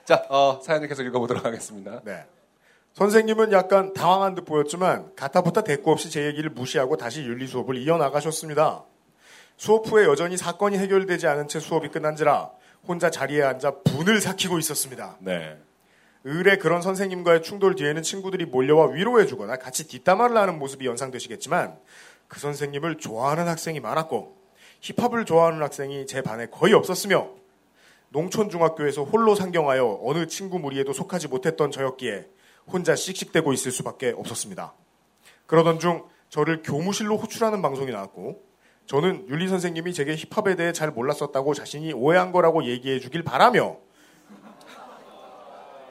자, 0.10 0.26
어, 0.30 0.60
사연을 0.64 0.88
계속 0.88 1.04
읽어보도록 1.04 1.46
하겠습니다. 1.46 2.02
네. 2.04 2.26
선생님은 2.94 3.52
약간 3.52 3.94
당황한 3.94 4.34
듯 4.34 4.44
보였지만 4.44 5.16
가타부타 5.16 5.62
대꾸 5.62 5.92
없이 5.92 6.10
제 6.10 6.26
얘기를 6.26 6.50
무시하고 6.50 6.98
다시 6.98 7.22
윤리 7.22 7.46
수업을 7.46 7.78
이어나가셨습니다. 7.78 8.86
수업 9.56 9.86
후에 9.86 10.06
여전히 10.06 10.36
사건이 10.36 10.80
해결되지 10.80 11.28
않은 11.28 11.48
채 11.48 11.60
수업이 11.60 11.90
끝난지라 11.90 12.50
혼자 12.88 13.12
자리에 13.12 13.44
앉아 13.44 13.82
분을 13.84 14.20
삭히고 14.20 14.58
있었습니다. 14.58 15.18
네. 15.20 15.60
을에 16.26 16.58
그런 16.58 16.82
선생님과의 16.82 17.44
충돌 17.44 17.76
뒤에는 17.76 18.02
친구들이 18.02 18.46
몰려와 18.46 18.88
위로해주거나 18.88 19.58
같이 19.58 19.88
뒷담화를 19.88 20.36
하는 20.36 20.58
모습이 20.58 20.88
연상되시겠지만 20.88 21.78
그 22.28 22.40
선생님을 22.40 22.98
좋아하는 22.98 23.48
학생이 23.48 23.80
많았고 23.80 24.36
힙합을 24.82 25.26
좋아하는 25.26 25.62
학생이 25.62 26.08
제 26.08 26.24
반에 26.24 26.48
거의 26.48 26.74
없었으며 26.74 27.39
농촌 28.10 28.50
중학교에서 28.50 29.04
홀로 29.04 29.36
상경하여 29.36 30.02
어느 30.04 30.28
친구 30.28 30.60
무리에도 30.60 30.94
속하지 30.94 31.28
못했던 31.28 31.72
저였기에 31.72 32.28
혼자 32.68 32.96
씩씩대고 32.96 33.54
있을 33.54 33.72
수밖에 33.72 34.14
없었습니다. 34.16 34.74
그러던 35.46 35.80
중 35.80 36.04
저를 36.30 36.62
교무실로 36.64 37.18
호출하는 37.18 37.62
방송이 37.62 37.92
나왔고 37.92 38.44
저는 38.86 39.28
윤리 39.30 39.48
선생님이 39.48 39.94
제게 39.94 40.16
힙합에 40.16 40.56
대해 40.56 40.72
잘 40.74 40.92
몰랐었다고 40.92 41.54
자신이 41.54 41.94
오해한 41.94 42.32
거라고 42.32 42.66
얘기해 42.66 43.00
주길 43.00 43.24
바라며 43.24 43.78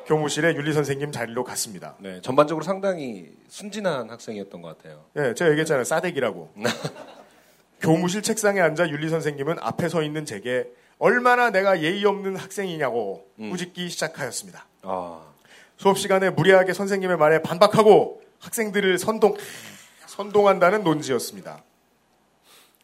교무실에 0.06 0.54
윤리 0.54 0.72
선생님 0.72 1.12
자리로 1.12 1.44
갔습니다. 1.44 1.94
네, 2.00 2.20
전반적으로 2.22 2.64
상당히 2.64 3.30
순진한 3.48 4.08
학생이었던 4.08 4.62
것 4.62 4.78
같아요. 4.78 5.04
예, 5.16 5.34
제가 5.34 5.50
얘기했잖아요. 5.50 5.84
싸대기라고. 5.84 6.50
교무실 7.80 8.22
책상에 8.22 8.60
앉아 8.60 8.88
윤리 8.88 9.10
선생님은 9.10 9.58
앞에 9.60 9.88
서 9.88 10.02
있는 10.02 10.24
제게 10.24 10.66
얼마나 10.98 11.50
내가 11.50 11.80
예의 11.82 12.04
없는 12.04 12.36
학생이냐고 12.36 13.26
꾸짖기 13.36 13.88
시작하였습니다. 13.88 14.66
아, 14.82 15.20
수업 15.76 15.98
시간에 15.98 16.30
무리하게 16.30 16.72
선생님의 16.72 17.16
말에 17.16 17.42
반박하고 17.42 18.22
학생들을 18.40 18.98
선동 18.98 19.36
선동한다는 20.06 20.82
논지였습니다. 20.82 21.62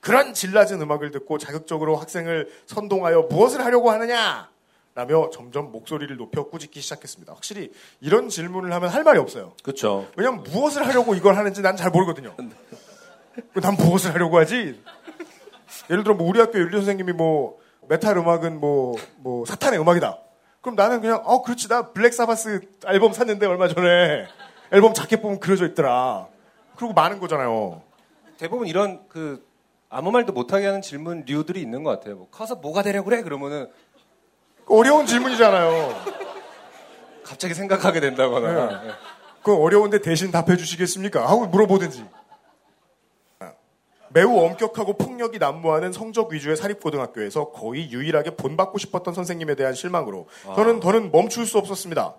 그런 0.00 0.34
질낮은 0.34 0.80
음악을 0.82 1.10
듣고 1.10 1.38
자극적으로 1.38 1.96
학생을 1.96 2.50
선동하여 2.66 3.22
무엇을 3.22 3.64
하려고 3.64 3.90
하느냐? 3.90 4.50
라며 4.94 5.28
점점 5.32 5.72
목소리를 5.72 6.16
높여 6.16 6.44
꾸짖기 6.44 6.80
시작했습니다. 6.80 7.32
확실히 7.32 7.72
이런 8.00 8.28
질문을 8.28 8.72
하면 8.74 8.90
할 8.90 9.02
말이 9.02 9.18
없어요. 9.18 9.54
그렇죠. 9.64 10.06
왜냐면 10.16 10.44
무엇을 10.44 10.86
하려고 10.86 11.16
이걸 11.16 11.36
하는지 11.36 11.62
난 11.62 11.74
잘 11.76 11.90
모르거든요. 11.90 12.36
난 13.54 13.74
무엇을 13.74 14.14
하려고 14.14 14.38
하지? 14.38 14.80
예를 15.90 16.04
들어 16.04 16.14
뭐 16.14 16.28
우리 16.28 16.38
학교 16.38 16.60
윤리 16.60 16.70
선생님이 16.76 17.12
뭐 17.12 17.58
메탈 17.88 18.16
음악은 18.18 18.60
뭐 18.60 18.94
뭐 19.16 19.44
사탄의 19.46 19.80
음악이다. 19.80 20.18
그럼 20.60 20.76
나는 20.76 21.00
그냥 21.00 21.20
어 21.24 21.42
그렇지 21.42 21.68
나 21.68 21.92
블랙 21.92 22.12
사바스 22.14 22.60
앨범 22.86 23.12
샀는데 23.12 23.46
얼마 23.46 23.68
전에 23.68 24.26
앨범 24.72 24.94
자켓 24.94 25.20
보면 25.22 25.40
그려져 25.40 25.66
있더라. 25.66 26.26
그리고 26.76 26.92
많은 26.94 27.20
거잖아요. 27.20 27.82
대부분 28.38 28.66
이런 28.66 29.02
그 29.08 29.46
아무 29.88 30.10
말도 30.10 30.32
못하게 30.32 30.66
하는 30.66 30.82
질문류들이 30.82 31.60
있는 31.60 31.82
것 31.84 31.90
같아요. 31.90 32.16
뭐 32.16 32.28
커서 32.30 32.56
뭐가 32.56 32.82
되려고 32.82 33.08
그래? 33.08 33.22
그러면은 33.22 33.70
어려운 34.66 35.06
질문이잖아요. 35.06 36.02
갑자기 37.22 37.54
생각하게 37.54 38.00
된다거나. 38.00 38.82
네. 38.82 38.90
그 39.42 39.54
어려운데 39.54 40.00
대신 40.00 40.30
답해 40.30 40.56
주시겠습니까? 40.56 41.28
하고 41.28 41.46
물어보든지. 41.46 42.04
매우 44.14 44.38
엄격하고 44.38 44.96
폭력이 44.96 45.40
난무하는 45.40 45.92
성적 45.92 46.32
위주의 46.32 46.56
사립고등학교에서 46.56 47.50
거의 47.50 47.90
유일하게 47.90 48.36
본받고 48.36 48.78
싶었던 48.78 49.12
선생님에 49.12 49.56
대한 49.56 49.74
실망으로 49.74 50.28
저는 50.54 50.78
더는 50.78 51.10
멈출 51.10 51.46
수 51.46 51.58
없었습니다. 51.58 52.14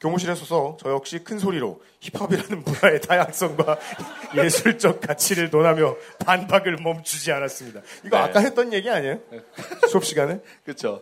교무실에 0.00 0.34
서서 0.34 0.76
저 0.80 0.90
역시 0.90 1.20
큰 1.20 1.38
소리로 1.38 1.80
힙합이라는 2.00 2.64
문화의 2.64 3.00
다양성과 3.02 3.78
예술적 4.36 5.00
가치를 5.00 5.50
논하며 5.50 5.96
반박을 6.24 6.78
멈추지 6.82 7.32
않았습니다. 7.32 7.80
이거 8.04 8.16
네. 8.16 8.22
아까 8.22 8.40
했던 8.40 8.72
얘기 8.72 8.90
아니에요? 8.90 9.20
수업 9.88 10.04
시간에? 10.04 10.40
그렇죠. 10.64 11.00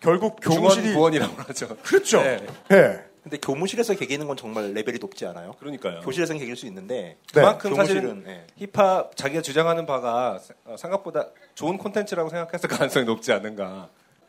결국 0.00 0.36
교무실이 0.42 0.92
중원 0.92 0.94
부원이라고 0.94 1.42
하죠. 1.42 1.76
그렇죠. 1.82 2.22
네. 2.22 2.46
네. 2.68 3.04
근데 3.24 3.38
교무실에서 3.38 3.94
개기는 3.94 4.26
건 4.26 4.36
정말 4.36 4.72
레벨이 4.74 4.98
높지 5.00 5.24
않아요? 5.26 5.52
그러니까요. 5.58 6.00
교실에서는 6.00 6.38
개길 6.38 6.56
수 6.56 6.66
있는데 6.66 7.16
그만큼 7.32 7.70
교무실은, 7.70 8.02
사실은 8.02 8.24
예. 8.28 8.46
힙합 8.66 9.16
자기가 9.16 9.40
주장하는 9.40 9.86
바가 9.86 10.38
어, 10.66 10.76
생각보다 10.78 11.28
좋은 11.54 11.78
콘텐츠라고 11.78 12.28
생각해서 12.28 12.68
가능성이 12.68 13.06
높지 13.06 13.32
않은가. 13.32 13.88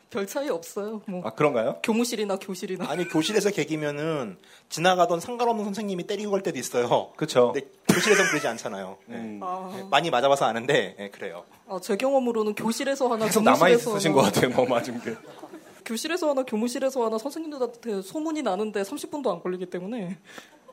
별 0.10 0.26
차이 0.26 0.48
없어요. 0.50 1.02
뭐 1.08 1.24
아 1.26 1.32
그런가요? 1.32 1.80
교무실이나 1.84 2.38
교실이나. 2.38 2.90
아니 2.90 3.06
교실에서 3.06 3.52
개기면은 3.52 4.38
지나가던 4.70 5.20
상관없는 5.20 5.66
선생님이 5.66 6.08
때리고 6.08 6.32
갈 6.32 6.42
때도 6.42 6.58
있어요. 6.58 7.12
그렇죠. 7.18 7.52
근데 7.52 7.68
교실에서는 7.90 8.30
그러지 8.30 8.48
않잖아요. 8.48 8.98
예. 9.10 9.14
음. 9.14 9.40
아, 9.44 9.76
예, 9.78 9.84
많이 9.90 10.10
맞아봐서 10.10 10.46
아는데 10.46 10.96
예, 11.00 11.10
그래요. 11.10 11.44
아, 11.68 11.80
제 11.82 11.98
경험으로는 11.98 12.56
교실에서 12.56 13.10
하나 13.12 13.26
계속 13.26 13.42
교무실에서 13.44 13.66
남아 13.66 13.70
있으신 13.76 14.12
하나, 14.12 14.22
것 14.22 14.34
같아요. 14.34 14.52
너무 14.56 14.70
맞은 14.70 15.02
게. 15.02 15.16
교실에서 15.86 16.30
하나 16.30 16.44
교무실에서 16.44 17.06
하나 17.06 17.18
선생님들한테 17.18 18.02
소문이 18.02 18.42
나는데 18.42 18.82
30분도 18.82 19.32
안 19.32 19.42
걸리기 19.42 19.68
때문에 19.68 20.18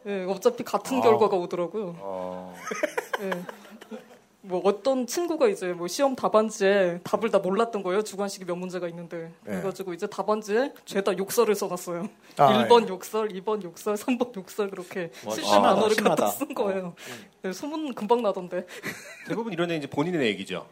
예, 0.06 0.24
어차피 0.24 0.64
같은 0.64 0.98
아. 0.98 1.00
결과가 1.02 1.36
오더라고요. 1.36 1.96
어, 1.98 2.54
예. 3.22 3.30
뭐 4.44 4.60
어떤 4.64 5.06
친구가 5.06 5.46
이제 5.46 5.72
뭐 5.72 5.86
시험 5.86 6.16
답안지에 6.16 6.98
답을 7.04 7.30
다 7.30 7.38
몰랐던 7.38 7.84
거예요. 7.84 8.02
주관식이 8.02 8.44
몇 8.44 8.56
문제가 8.56 8.88
있는데. 8.88 9.32
네. 9.44 9.52
그래가지고 9.52 9.94
이제 9.94 10.08
답안지에 10.08 10.72
죄다 10.84 11.16
욕설을 11.16 11.54
써놨어요. 11.54 12.08
아, 12.38 12.66
1번 12.66 12.88
욕설, 12.88 13.28
2번 13.28 13.62
욕설, 13.62 13.94
3번 13.94 14.34
욕설 14.36 14.70
그렇게 14.70 15.12
와, 15.24 15.32
70 15.32 15.44
심하다, 15.44 15.74
단어를. 15.74 15.96
갖다 15.96 16.26
쓴 16.26 16.52
거예요. 16.54 16.94
네, 17.42 17.52
소문 17.52 17.94
금방 17.94 18.22
나던데. 18.22 18.66
대부분 19.28 19.52
이런 19.52 19.70
애 19.70 19.76
이제 19.76 19.86
본인의 19.86 20.26
얘기죠. 20.30 20.66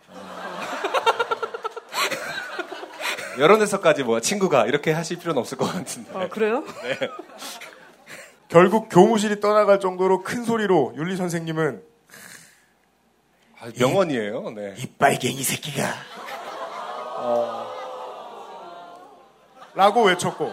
여러 3.38 3.59
데서까지 3.59 4.03
뭐 4.05 4.21
친구가 4.21 4.66
이렇게 4.66 4.93
하실 4.93 5.19
필요는 5.19 5.40
없을 5.40 5.57
것 5.57 5.66
같은데. 5.66 6.11
아 6.14 6.29
그래요? 6.29 6.64
네. 6.83 6.99
결국 8.49 8.88
교무실이 8.90 9.40
떠나갈 9.40 9.79
정도로 9.81 10.23
큰 10.23 10.45
소리로 10.45 10.95
윤리 10.97 11.16
선생님은 11.16 11.83
아, 13.61 13.71
명언이에요. 13.79 14.51
네. 14.51 14.75
이 14.79 14.87
빨갱이 14.99 15.43
새끼가 15.43 15.85
라고 19.75 20.03
외쳤고 20.05 20.53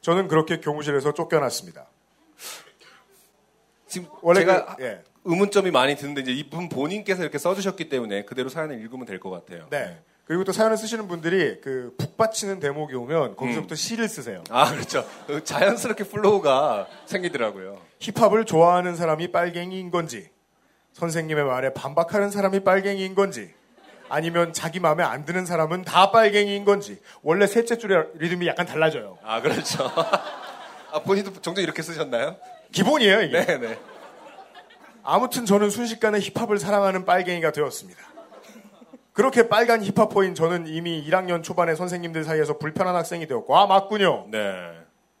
저는 0.00 0.26
그렇게 0.28 0.58
교무실에서 0.58 1.14
쫓겨났습니다. 1.14 1.86
지금 3.86 4.08
원래 4.22 4.40
제가 4.40 4.74
그- 4.76 4.82
예. 4.84 5.02
의문점이 5.24 5.70
많이 5.70 5.94
드는데 5.94 6.22
이제 6.22 6.32
이분 6.32 6.68
본인께서 6.68 7.22
이렇게 7.22 7.38
써주셨기 7.38 7.88
때문에 7.88 8.24
그대로 8.24 8.48
사연을 8.48 8.80
읽으면 8.80 9.06
될 9.06 9.20
것 9.20 9.30
같아요. 9.30 9.68
네. 9.70 10.02
그리고 10.32 10.44
또 10.44 10.52
사연을 10.52 10.78
쓰시는 10.78 11.08
분들이 11.08 11.60
그 11.60 11.94
북받치는 11.98 12.58
대목이 12.58 12.94
오면 12.94 13.36
거기서부터 13.36 13.74
시를 13.74 14.08
쓰세요. 14.08 14.42
아 14.48 14.72
그렇죠. 14.72 15.06
그 15.26 15.44
자연스럽게 15.44 16.04
flow가 16.04 16.86
생기더라고요. 17.04 17.78
힙합을 17.98 18.46
좋아하는 18.46 18.96
사람이 18.96 19.30
빨갱이인 19.30 19.90
건지, 19.90 20.30
선생님의 20.94 21.44
말에 21.44 21.74
반박하는 21.74 22.30
사람이 22.30 22.60
빨갱이인 22.60 23.14
건지, 23.14 23.52
아니면 24.08 24.54
자기 24.54 24.80
마음에 24.80 25.04
안 25.04 25.26
드는 25.26 25.44
사람은 25.44 25.82
다 25.82 26.10
빨갱이인 26.12 26.64
건지, 26.64 26.98
원래 27.20 27.46
셋째 27.46 27.76
줄의 27.76 28.12
리듬이 28.14 28.46
약간 28.46 28.64
달라져요. 28.64 29.18
아 29.22 29.42
그렇죠. 29.42 29.84
아 30.92 31.00
본인도 31.04 31.42
종종 31.42 31.62
이렇게 31.62 31.82
쓰셨나요? 31.82 32.36
기본이에요, 32.72 33.20
이게. 33.20 33.44
네네. 33.44 33.78
아무튼 35.02 35.44
저는 35.44 35.68
순식간에 35.68 36.20
힙합을 36.20 36.58
사랑하는 36.58 37.04
빨갱이가 37.04 37.52
되었습니다. 37.52 38.11
그렇게 39.12 39.48
빨간 39.48 39.82
hip-hopper인 39.84 40.34
저는 40.34 40.66
이미 40.66 41.04
1학년 41.06 41.42
초반에 41.42 41.74
선생님들 41.74 42.24
사이에서 42.24 42.58
불편한 42.58 42.96
학생이 42.96 43.26
되었고, 43.26 43.56
아, 43.56 43.66
맞군요. 43.66 44.26
네. 44.30 44.70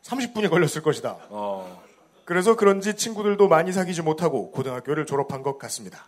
30분이 0.02 0.48
걸렸을 0.50 0.82
것이다. 0.82 1.16
어. 1.28 1.82
그래서 2.24 2.56
그런지 2.56 2.94
친구들도 2.94 3.48
많이 3.48 3.72
사귀지 3.72 4.02
못하고 4.02 4.50
고등학교를 4.52 5.06
졸업한 5.06 5.42
것 5.42 5.58
같습니다. 5.58 6.06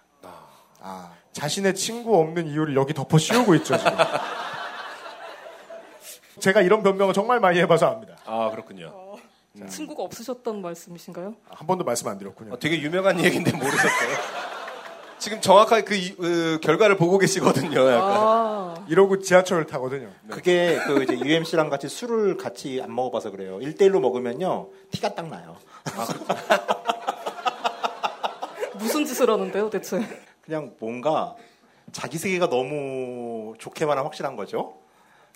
아, 0.86 1.12
자신의 1.32 1.74
친구 1.74 2.18
없는 2.18 2.46
이유를 2.46 2.76
여기 2.76 2.92
덮어 2.92 3.16
씌우고 3.18 3.54
있죠, 3.56 3.76
지금. 3.78 3.92
제가 6.40 6.60
이런 6.60 6.82
변명을 6.82 7.14
정말 7.14 7.40
많이 7.40 7.58
해봐서 7.60 7.86
압니다. 7.86 8.16
아 8.26 8.50
그렇군요. 8.50 9.16
친구가 9.68 10.02
없으셨던 10.02 10.60
말씀이신가요? 10.60 11.34
한 11.48 11.66
번도 11.66 11.84
말씀 11.84 12.06
안 12.08 12.18
드렸군요. 12.18 12.52
어, 12.54 12.58
되게 12.58 12.80
유명한 12.82 13.18
얘기인데 13.24 13.52
모르셨어요? 13.52 14.16
지금 15.24 15.40
정확하게 15.40 15.84
그, 15.84 15.94
이- 15.94 16.14
그 16.14 16.58
결과를 16.62 16.98
보고 16.98 17.16
계시거든요. 17.16 17.80
약간. 17.90 18.10
아, 18.12 18.74
이러고 18.88 19.20
지하철을 19.20 19.64
타거든요. 19.64 20.10
그게 20.28 20.78
그 20.86 21.02
이제 21.02 21.18
UMC랑 21.18 21.70
같이 21.70 21.88
술을 21.88 22.36
같이 22.36 22.78
안 22.84 22.94
먹어봐서 22.94 23.30
그래요. 23.30 23.58
1대1로 23.58 24.00
먹으면요 24.00 24.68
티가 24.90 25.14
딱 25.14 25.30
나요. 25.30 25.56
무슨 28.74 29.06
짓을 29.06 29.30
하는데요, 29.30 29.70
대체? 29.70 30.06
그냥 30.42 30.74
뭔가 30.78 31.34
자기 31.90 32.18
세계가 32.18 32.50
너무 32.50 33.54
좋게만 33.58 33.92
하면 33.96 34.04
확실한 34.04 34.36
거죠. 34.36 34.74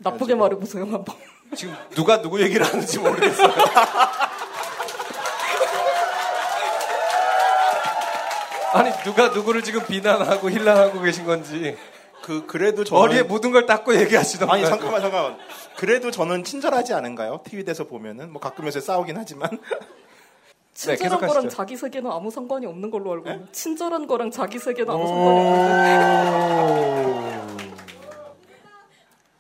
나쁘게 0.01 0.35
말해보세요, 0.35 0.83
한번. 0.85 1.17
지금 1.57 1.75
누가 1.95 2.21
누구 2.21 2.43
얘기를 2.43 2.67
하는지 2.67 2.99
모르겠어요. 2.99 3.49
아니 8.73 8.91
누가 9.05 9.29
누구를 9.29 9.63
지금 9.63 9.85
비난하고 9.87 10.51
힐난하고 10.51 11.01
계신 11.01 11.25
건지 11.25 11.77
그 12.23 12.47
그래도 12.47 12.85
저는 12.85 13.01
머리에 13.01 13.23
묻은 13.23 13.53
걸 13.53 13.65
닦고 13.67 13.95
얘기하시던가. 13.97 14.53
아니 14.55 14.65
잠깐만 14.67 15.01
잠깐만. 15.01 15.39
그래도 15.77 16.11
저는 16.11 16.45
친절하지 16.45 16.93
않은가요? 16.93 17.41
TV에서 17.45 17.85
보면은 17.85 18.31
뭐 18.33 18.41
가끔 18.41 18.67
요새 18.67 18.81
싸우긴 18.81 19.17
하지만 19.17 19.49
친절한 20.75 20.99
계속하시죠. 21.21 21.27
거랑 21.35 21.49
자기 21.49 21.77
세계는 21.77 22.11
아무 22.11 22.31
상관이 22.31 22.67
없는 22.67 22.91
걸로 22.91 23.13
알고 23.13 23.29
있는데 23.31 23.53
친절한 23.53 24.07
거랑 24.07 24.31
자기 24.31 24.59
세계는 24.59 24.93
아무 24.93 25.07
상관이 25.07 25.41
없는데 25.41 27.39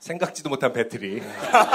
생각지도 0.01 0.49
못한 0.49 0.73
배틀이. 0.73 1.21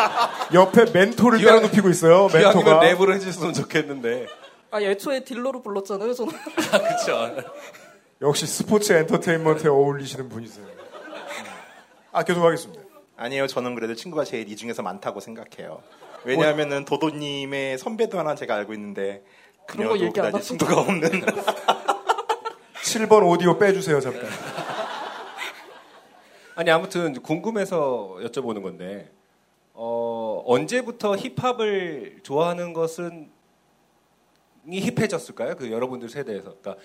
옆에 0.55 0.85
멘토를 0.91 1.37
기왕- 1.39 1.57
때려눕히고 1.59 1.89
있어요. 1.89 2.27
멘토가. 2.33 2.79
랩을 2.79 3.13
해줬으면 3.13 3.53
좋겠는데. 3.53 4.25
아 4.73 4.81
애초에 4.81 5.23
딜러로 5.23 5.61
불렀잖아요 5.61 6.15
저는. 6.15 6.33
그쵸. 6.33 7.35
역시 8.21 8.47
스포츠 8.47 8.91
엔터테인먼트에 8.91 9.69
어울리시는 9.69 10.29
분이세요. 10.29 10.65
아 12.11 12.23
계속하겠습니다. 12.23 12.81
아니에요. 13.15 13.45
저는 13.45 13.75
그래도 13.75 13.93
친구가 13.93 14.23
제일 14.23 14.49
이 14.49 14.55
중에서 14.55 14.81
많다고 14.81 15.19
생각해요. 15.19 15.83
왜냐하면은 16.23 16.85
도도님의 16.85 17.77
선배도 17.77 18.17
하나 18.17 18.33
제가 18.33 18.55
알고 18.55 18.73
있는데 18.73 19.23
그런 19.67 19.89
거 19.89 19.99
얘기 19.99 20.19
안 20.19 20.41
친구가 20.41 20.81
없는 20.81 21.21
7번 22.81 23.29
오디오 23.29 23.59
빼주세요 23.59 23.99
잠깐. 23.99 24.27
아니 26.55 26.71
아무튼 26.71 27.13
궁금해서 27.21 28.17
여쭤보는 28.23 28.63
건데 28.63 29.11
어, 29.73 30.41
언제부터 30.47 31.15
힙합을 31.15 32.21
좋아하는 32.23 32.73
것은 32.73 33.27
이 33.27 33.32
힙해졌을까요? 34.69 35.55
그 35.55 35.71
여러분들 35.71 36.09
세대에서. 36.09 36.55
그러니까 36.61 36.75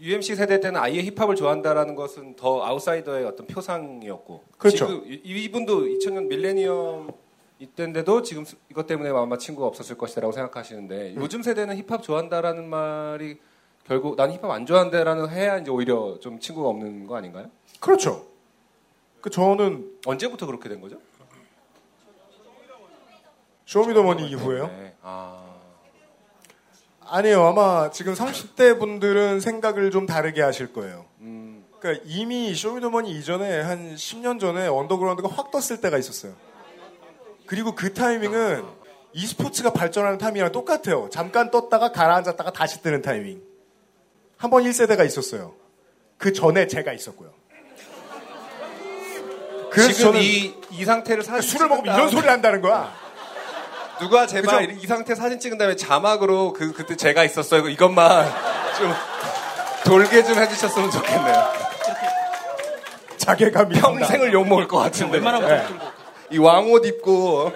UMC 0.00 0.34
세대 0.34 0.58
때는 0.60 0.80
아예 0.80 1.00
힙합을 1.02 1.36
좋아한다라는 1.36 1.94
것은 1.94 2.34
더 2.36 2.64
아웃사이더의 2.64 3.24
어떤 3.26 3.46
표상이었고. 3.46 4.44
그렇죠. 4.58 4.86
지금 4.86 5.04
이- 5.06 5.20
이분도 5.44 5.82
2000년 5.86 6.26
밀레니엄 6.26 7.12
이때인데도 7.60 8.22
지금 8.22 8.44
스- 8.44 8.56
이것 8.70 8.86
때문에 8.86 9.10
아마 9.10 9.38
친구가 9.38 9.66
없었을 9.68 9.96
것이라고 9.96 10.32
생각하시는데 10.32 11.14
요즘 11.16 11.42
세대는 11.42 11.76
힙합 11.78 12.02
좋아한다라는 12.02 12.68
말이 12.68 13.38
결국 13.86 14.16
난 14.16 14.32
힙합 14.32 14.50
안 14.50 14.66
좋아한다라는 14.66 15.28
해야 15.30 15.58
이제 15.58 15.70
오히려 15.70 16.18
좀 16.20 16.40
친구가 16.40 16.68
없는 16.68 17.06
거 17.06 17.16
아닌가요? 17.16 17.50
그렇죠. 17.80 18.26
그 19.20 19.30
저는 19.30 19.98
언제부터 20.04 20.46
그렇게 20.46 20.68
된 20.68 20.80
거죠? 20.80 20.98
쇼미더머니 23.66 24.28
이후에요. 24.28 24.66
네. 24.66 24.94
아. 25.02 25.43
아니에요. 27.14 27.44
아마 27.46 27.90
지금 27.92 28.12
30대 28.12 28.76
분들은 28.78 29.38
생각을 29.38 29.92
좀 29.92 30.04
다르게 30.04 30.42
하실 30.42 30.72
거예요. 30.72 31.04
음. 31.20 31.64
그러니까 31.78 32.02
이미 32.08 32.52
쇼미더머니 32.54 33.08
이전에 33.12 33.60
한 33.60 33.94
10년 33.94 34.40
전에 34.40 34.66
언더그라운드가 34.66 35.28
확 35.28 35.52
떴을 35.52 35.80
때가 35.80 35.96
있었어요. 35.96 36.32
그리고 37.46 37.76
그 37.76 37.94
타이밍은 37.94 38.64
e스포츠가 39.12 39.72
발전하는 39.72 40.18
타이밍이랑 40.18 40.50
똑같아요. 40.50 41.08
잠깐 41.12 41.52
떴다가 41.52 41.92
가라앉았다가 41.92 42.50
다시 42.52 42.82
뜨는 42.82 43.00
타이밍. 43.02 43.40
한 44.36 44.50
번 44.50 44.64
1세대가 44.64 45.06
있었어요. 45.06 45.54
그 46.18 46.32
전에 46.32 46.66
제가 46.66 46.92
있었고요. 46.92 47.32
그래서 49.70 49.92
지금 49.92 50.12
저는 50.12 50.20
이, 50.20 50.54
이 50.72 50.84
상태를 50.84 51.22
사진 51.22 51.48
술을 51.48 51.68
먹으면 51.68 51.94
이런 51.94 52.10
소리를 52.10 52.28
한다는 52.28 52.60
거야. 52.60 52.92
누가 54.00 54.26
제발 54.26 54.66
그죠? 54.66 54.80
이 54.80 54.86
상태 54.86 55.14
사진 55.14 55.38
찍은 55.38 55.58
다음에 55.58 55.76
자막으로 55.76 56.52
그 56.52 56.72
그때 56.72 56.96
제가 56.96 57.24
있었어요 57.24 57.68
이것만 57.68 58.26
좀 58.78 58.92
돌게 59.84 60.22
좀 60.24 60.38
해주셨으면 60.38 60.90
좋겠네요. 60.90 61.52
자괴감이 63.18 63.78
평생을 63.78 64.32
욕 64.32 64.46
먹을 64.46 64.66
것 64.68 64.78
같은데. 64.78 65.20
네. 65.20 65.66
이 66.30 66.38
왕옷 66.38 66.84
입고 66.86 67.52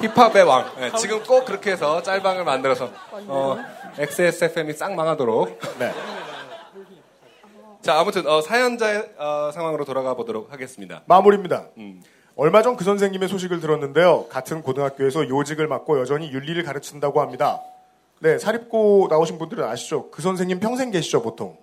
힙합의 0.00 0.42
왕. 0.44 0.70
네, 0.78 0.92
지금 0.98 1.22
꼭 1.22 1.44
그렇게 1.44 1.72
해서 1.72 2.02
짤방을 2.02 2.44
만들어서 2.44 2.90
어, 3.10 3.58
XSFM이 3.98 4.72
싹 4.74 4.94
망하도록. 4.94 5.58
네. 5.78 5.92
자 7.82 7.98
아무튼 7.98 8.26
어, 8.26 8.40
사연자의 8.40 9.10
어, 9.18 9.50
상황으로 9.52 9.84
돌아가 9.84 10.14
보도록 10.14 10.52
하겠습니다. 10.52 11.02
마무리입니다. 11.06 11.66
음. 11.78 12.02
얼마 12.36 12.62
전 12.62 12.76
그 12.76 12.82
선생님의 12.84 13.28
소식을 13.28 13.60
들었는데요. 13.60 14.26
같은 14.28 14.62
고등학교에서 14.62 15.28
요직을 15.28 15.68
맡고 15.68 16.00
여전히 16.00 16.32
윤리를 16.32 16.60
가르친다고 16.64 17.20
합니다. 17.20 17.60
네, 18.18 18.38
사립고 18.38 19.06
나오신 19.10 19.38
분들은 19.38 19.62
아시죠? 19.64 20.10
그 20.10 20.20
선생님 20.22 20.58
평생 20.60 20.90
계시죠, 20.90 21.22
보통. 21.22 21.56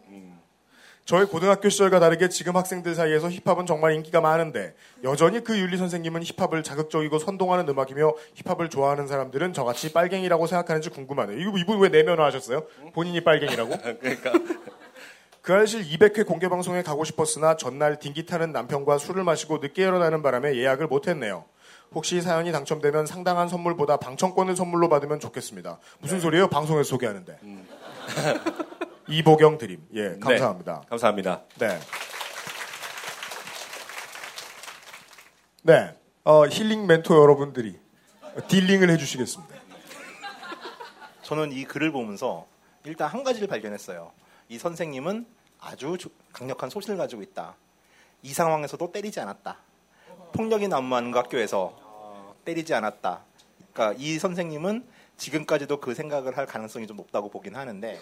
저희 1.03 1.25
고등학교 1.25 1.67
시절과 1.67 1.99
다르게 1.99 2.29
지금 2.29 2.55
학생들 2.55 2.93
사이에서 2.95 3.27
힙합은 3.29 3.65
정말 3.65 3.93
인기가 3.95 4.21
많은데 4.21 4.75
여전히 5.03 5.43
그 5.43 5.57
윤리 5.57 5.75
선생님은 5.75 6.21
힙합을 6.23 6.61
자극적이고 6.63 7.17
선동하는 7.17 7.67
음악이며 7.67 8.13
힙합을 8.35 8.69
좋아하는 8.69 9.07
사람들은 9.07 9.51
저같이 9.51 9.91
빨갱이라고 9.93 10.45
생각하는지 10.47 10.89
궁금하네요. 10.91 11.37
이거 11.39 11.57
이분 11.57 11.79
왜 11.79 11.89
내면화 11.89 12.23
하셨어요? 12.25 12.65
본인이 12.93 13.19
빨갱이라고? 13.23 13.69
그러니까 13.99 14.31
그 15.41 15.53
알실 15.53 15.83
200회 15.83 16.25
공개 16.25 16.49
방송에 16.49 16.83
가고 16.83 17.03
싶었으나 17.03 17.55
전날 17.55 17.97
딩기 17.97 18.25
타는 18.25 18.51
남편과 18.51 18.99
술을 18.99 19.23
마시고 19.23 19.57
늦게 19.57 19.83
일어나는 19.83 20.21
바람에 20.21 20.55
예약을 20.55 20.87
못했네요. 20.87 21.45
혹시 21.93 22.21
사연이 22.21 22.51
당첨되면 22.51 23.05
상당한 23.05 23.49
선물보다 23.49 23.97
방청권을 23.97 24.55
선물로 24.55 24.87
받으면 24.87 25.19
좋겠습니다. 25.19 25.79
무슨 25.99 26.19
소리예요? 26.21 26.47
방송에서 26.47 26.87
소개하는데. 26.89 27.39
이보경 29.09 29.57
드림. 29.57 29.81
예, 29.95 30.17
감사합니다. 30.19 30.81
네, 30.81 30.87
감사합니다. 30.89 31.41
네. 31.59 31.79
네. 35.63 35.95
어, 36.23 36.45
힐링 36.47 36.85
멘토 36.85 37.19
여러분들이 37.19 37.77
딜링을 38.47 38.89
해주시겠습니다. 38.91 39.55
저는 41.23 41.51
이 41.51 41.65
글을 41.65 41.91
보면서 41.91 42.45
일단 42.85 43.09
한 43.09 43.23
가지를 43.23 43.47
발견했어요. 43.47 44.11
이 44.51 44.57
선생님은 44.57 45.25
아주 45.61 45.97
조- 45.97 46.09
강력한 46.33 46.69
소신을 46.69 46.97
가지고 46.97 47.21
있다. 47.21 47.55
이 48.21 48.33
상황에서도 48.33 48.91
때리지 48.91 49.21
않았다. 49.21 49.57
폭력이 50.33 50.67
난무하는 50.67 51.11
그 51.11 51.17
학교에서 51.19 52.27
때리지 52.43 52.73
않았다. 52.73 53.23
그러니까 53.71 53.97
이 53.97 54.19
선생님은 54.19 54.85
지금까지도 55.15 55.79
그 55.79 55.93
생각을 55.93 56.35
할 56.35 56.45
가능성이 56.45 56.85
좀 56.85 56.97
높다고 56.97 57.29
보긴 57.29 57.55
하는데 57.55 57.97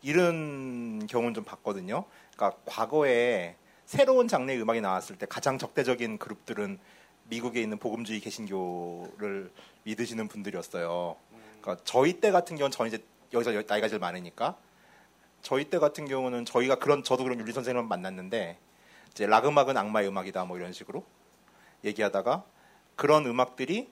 이런 0.00 1.06
경우는 1.06 1.34
좀 1.34 1.44
봤거든요. 1.44 2.06
그러니까 2.34 2.58
과거에 2.64 3.56
새로운 3.84 4.26
장르의 4.26 4.58
음악이 4.62 4.80
나왔을 4.80 5.18
때 5.18 5.26
가장 5.26 5.58
적대적인 5.58 6.16
그룹들은 6.16 6.78
미국에 7.24 7.60
있는 7.60 7.76
복음주의 7.76 8.20
개신교를 8.20 9.52
믿으시는 9.82 10.28
분들이었어요. 10.28 11.16
그러니까 11.60 11.82
저희 11.84 12.14
때 12.20 12.30
같은 12.30 12.56
경우는 12.56 12.70
저는 12.70 12.90
이제 12.90 13.04
여기서 13.34 13.54
여- 13.54 13.62
나이가 13.68 13.86
제일 13.86 13.98
많으니까 14.00 14.56
저희 15.42 15.64
때 15.70 15.78
같은 15.78 16.06
경우는 16.06 16.44
저희가 16.44 16.76
그런 16.76 17.02
저도 17.02 17.24
그런 17.24 17.38
윤리 17.38 17.52
선생님을 17.52 17.88
만났는데 17.88 18.58
이제 19.10 19.26
락 19.26 19.46
음악은 19.46 19.76
악마의 19.76 20.08
음악이다 20.08 20.44
뭐 20.44 20.58
이런 20.58 20.72
식으로 20.72 21.04
얘기하다가 21.84 22.44
그런 22.96 23.26
음악들이 23.26 23.90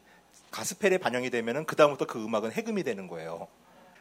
가스펠에 0.50 0.98
반영이 0.98 1.30
되면은 1.30 1.64
그 1.64 1.76
다음부터 1.76 2.06
그 2.06 2.22
음악은 2.22 2.52
해금이 2.52 2.82
되는 2.82 3.08
거예요. 3.08 3.48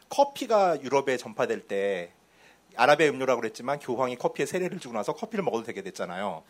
커피가 0.08 0.82
유럽에 0.82 1.16
전파될 1.16 1.66
때 1.68 2.12
아랍의 2.76 3.08
음료라고 3.08 3.40
그랬지만 3.40 3.78
교황이 3.78 4.16
커피에 4.16 4.46
세례를 4.46 4.78
주고 4.78 4.94
나서 4.94 5.14
커피를 5.14 5.44
먹어도 5.44 5.64
되게 5.64 5.82
됐잖아요. 5.82 6.42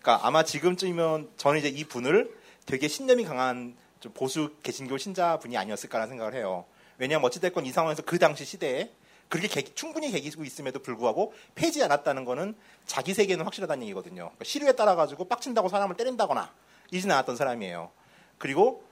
그러니까 0.00 0.26
아마 0.26 0.42
지금쯤이면 0.42 1.30
저는 1.36 1.58
이제 1.58 1.68
이 1.68 1.84
분을 1.84 2.34
되게 2.64 2.88
신념이 2.88 3.24
강한 3.24 3.76
좀 4.00 4.12
보수 4.12 4.54
개신교 4.62 4.98
신자분이 4.98 5.56
아니었을까라는 5.56 6.08
생각을 6.10 6.34
해요. 6.34 6.64
왜냐하면 6.98 7.26
어찌됐건 7.26 7.66
이 7.66 7.72
상황에서 7.72 8.02
그 8.02 8.18
당시 8.18 8.44
시대에 8.44 8.90
그렇게 9.28 9.48
개- 9.48 9.74
충분히 9.74 10.10
개기고 10.10 10.44
있음에도 10.44 10.78
불구하고 10.80 11.32
패지 11.54 11.82
않았다는 11.82 12.24
거는 12.24 12.54
자기 12.86 13.12
세계는 13.14 13.44
확실하다는 13.44 13.82
얘기거든요. 13.84 14.14
그러니까 14.26 14.44
시류에 14.44 14.72
따라 14.72 14.94
가지고 14.94 15.24
빡친다고 15.26 15.68
사람을 15.68 15.96
때린다거나 15.96 16.52
이진 16.92 17.10
않았던 17.10 17.36
사람이에요. 17.36 17.90
그리고 18.38 18.84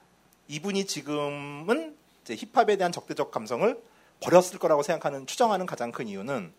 이분이 0.49 0.87
지금은 0.87 1.97
이제 2.25 2.35
힙합에 2.37 2.77
대한 2.77 2.91
적대적 2.93 3.31
감성을 3.31 3.81
버렸을 4.21 4.59
거라고 4.59 4.83
생각하는 4.83 5.27
추정하는 5.27 5.67
가장 5.67 5.93
큰 5.93 6.09
이유는 6.09 6.53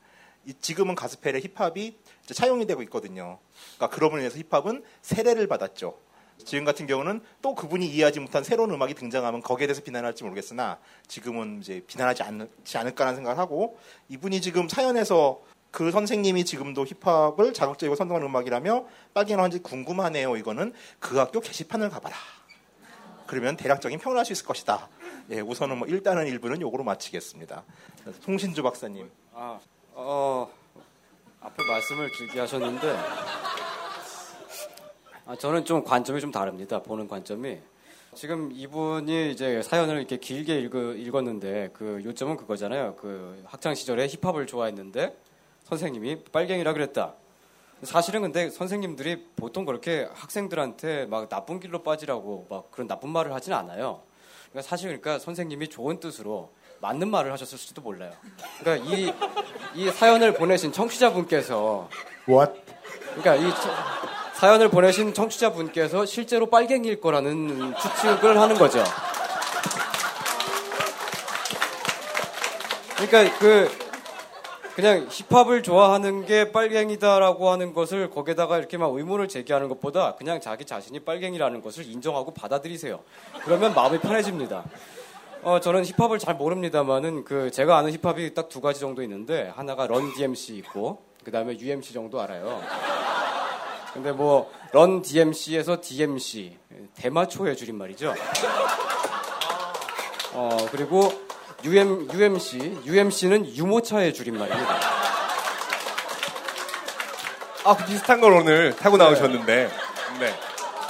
이- 0.46 0.54
지금은 0.62 0.96
가스펠에 0.96 1.42
힙합이 1.42 1.98
이제 2.24 2.34
차용이 2.34 2.66
되고 2.68 2.82
있거든요. 2.84 3.40
그러니까 3.76 3.96
그럼으로 3.96 4.20
인해서 4.22 4.38
힙합은 4.40 4.84
세례를 5.02 5.48
받았죠. 5.48 5.98
지금 6.44 6.66
같은 6.66 6.86
경우는 6.86 7.22
또 7.42 7.56
그분이 7.56 7.88
이해하지 7.88 8.20
못한 8.20 8.44
새로운 8.44 8.72
음악이 8.72 8.94
등장하면 8.94 9.42
거기에 9.42 9.68
대해서 9.68 9.82
비난할지 9.82 10.24
모르겠으나 10.24 10.78
지금은 11.08 11.60
이제 11.62 11.84
비난하지 11.88 12.24
않지 12.24 12.78
않을까라는 12.78 13.16
생각을 13.16 13.38
하고 13.40 13.80
이분이 14.10 14.42
지금 14.42 14.68
사연에서 14.68 15.42
그 15.72 15.92
선생님이 15.92 16.46
지금도 16.46 16.86
힙합을 16.86 17.54
자극적이고 17.54 17.96
선동하는 17.96 18.28
음악이라며 18.28 18.86
빨갱이라고 19.14 19.44
하는지 19.44 19.62
궁금하네요. 19.64 20.38
이거는 20.38 20.74
그 21.00 21.18
학교 21.18 21.40
게시판을 21.40 21.90
가봐라. 21.90 22.16
그러면 23.28 23.58
대략적인 23.58 24.00
평을 24.00 24.18
할 24.18 24.26
수 24.26 24.34
있을 24.34 24.46
것이다. 24.46 24.88
예, 25.32 25.40
우선은 25.40 25.80
뭐 25.80 25.88
일단은 25.88 26.28
일부는 26.28 26.62
요거로 26.62 26.84
마치겠습니다. 26.84 27.64
송신주 28.22 28.62
박사님. 28.62 29.10
아, 29.34 29.60
어, 29.94 30.50
앞에 31.42 31.64
말씀을 31.68 32.12
길게 32.12 32.40
하셨는데, 32.40 32.96
아, 35.26 35.36
저는 35.36 35.66
좀 35.66 35.84
관점이 35.84 36.22
좀 36.22 36.32
다릅니다. 36.32 36.82
보는 36.82 37.08
관점이. 37.08 37.58
지금 38.14 38.52
이분이 38.54 39.32
이제 39.32 39.62
사연을 39.62 39.98
이렇게 39.98 40.18
길게 40.18 40.60
읽, 40.60 40.74
읽었는데, 40.76 41.72
그 41.74 42.02
요점은 42.06 42.38
그거잖아요. 42.38 42.96
그 42.96 43.44
학창 43.46 43.74
시절에 43.76 44.08
힙합을 44.08 44.48
좋아했는데, 44.48 45.18
선생님이 45.64 46.24
빨갱이라 46.32 46.74
그랬다. 46.74 47.16
사실은 47.84 48.22
근데 48.22 48.50
선생님들이 48.50 49.26
보통 49.36 49.66
그렇게 49.66 50.08
학생들한테 50.14 51.08
막 51.08 51.28
나쁜 51.28 51.60
길로 51.60 51.84
빠지라고 51.84 52.48
막 52.50 52.72
그런 52.72 52.88
나쁜 52.88 53.10
말을 53.10 53.34
하진 53.34 53.52
않아요. 53.54 54.02
그러니까 54.52 54.62
사실 54.70 54.88
그러니까 54.88 55.20
선생님이 55.20 55.68
좋은 55.68 56.00
뜻으로 56.00 56.52
맞는 56.80 57.10
말을 57.10 57.34
하셨을지도 57.34 57.82
몰라요. 57.82 58.14
그러니까 58.60 58.90
이, 58.96 59.12
이 59.76 59.90
사연을 59.92 60.36
보내신 60.36 60.72
청취자분께서 60.72 61.90
What? 62.30 62.54
그러니까 63.16 63.36
이 63.36 63.50
처- 63.52 64.15
사연을 64.36 64.70
보내신 64.70 65.14
청취자분께서 65.14 66.06
실제로 66.06 66.48
빨갱이일 66.48 67.00
거라는 67.00 67.74
추측을 67.76 68.40
하는 68.40 68.56
거죠. 68.58 68.84
그러니까 72.98 73.38
그 73.40 73.70
그냥 74.76 75.08
힙합을 75.10 75.64
좋아하는 75.64 76.26
게 76.26 76.52
빨갱이다라고 76.52 77.50
하는 77.50 77.74
것을 77.74 78.10
거기에다가 78.10 78.58
이렇게 78.58 78.78
막 78.78 78.94
의문을 78.94 79.30
제기하는 79.30 79.70
것보다 79.70 80.16
그냥 80.16 80.42
자기 80.42 80.66
자신이 80.66 81.00
빨갱이라는 81.00 81.62
것을 81.62 81.86
인정하고 81.86 82.34
받아들이세요. 82.34 83.00
그러면 83.46 83.74
마음이 83.74 84.00
편해집니다. 84.00 84.66
어, 85.44 85.62
저는 85.62 85.86
힙합을 85.86 86.20
잘 86.20 86.36
모릅니다만은 86.36 87.24
그 87.24 87.52
제가 87.52 87.78
아는 87.78 87.92
힙합이 87.94 88.34
딱 88.34 88.50
두 88.50 88.60
가지 88.60 88.82
정도 88.82 89.02
있는데 89.04 89.52
하나가 89.56 89.88
런 89.88 90.14
DMC 90.14 90.58
있고 90.58 91.04
그 91.24 91.32
다음에 91.32 91.58
UMC 91.58 91.94
정도 91.94 92.20
알아요. 92.20 92.62
근데 93.96 94.12
뭐 94.12 94.52
런 94.76 95.02
DMC에서 95.02 95.80
DMC 95.80 96.58
대마초의 96.96 97.56
줄임말이죠. 97.56 98.14
어 100.34 100.58
그리고 100.70 101.10
UM 101.64 102.10
UMC 102.14 102.82
UMC는 102.86 103.56
유모차의 103.56 104.14
줄임말입니다. 104.14 104.80
아, 107.64 107.76
그 107.78 107.86
비슷한 107.86 108.20
걸 108.20 108.34
오늘 108.34 108.76
타고 108.76 108.98
나오셨는데. 108.98 109.70
네. 110.20 110.34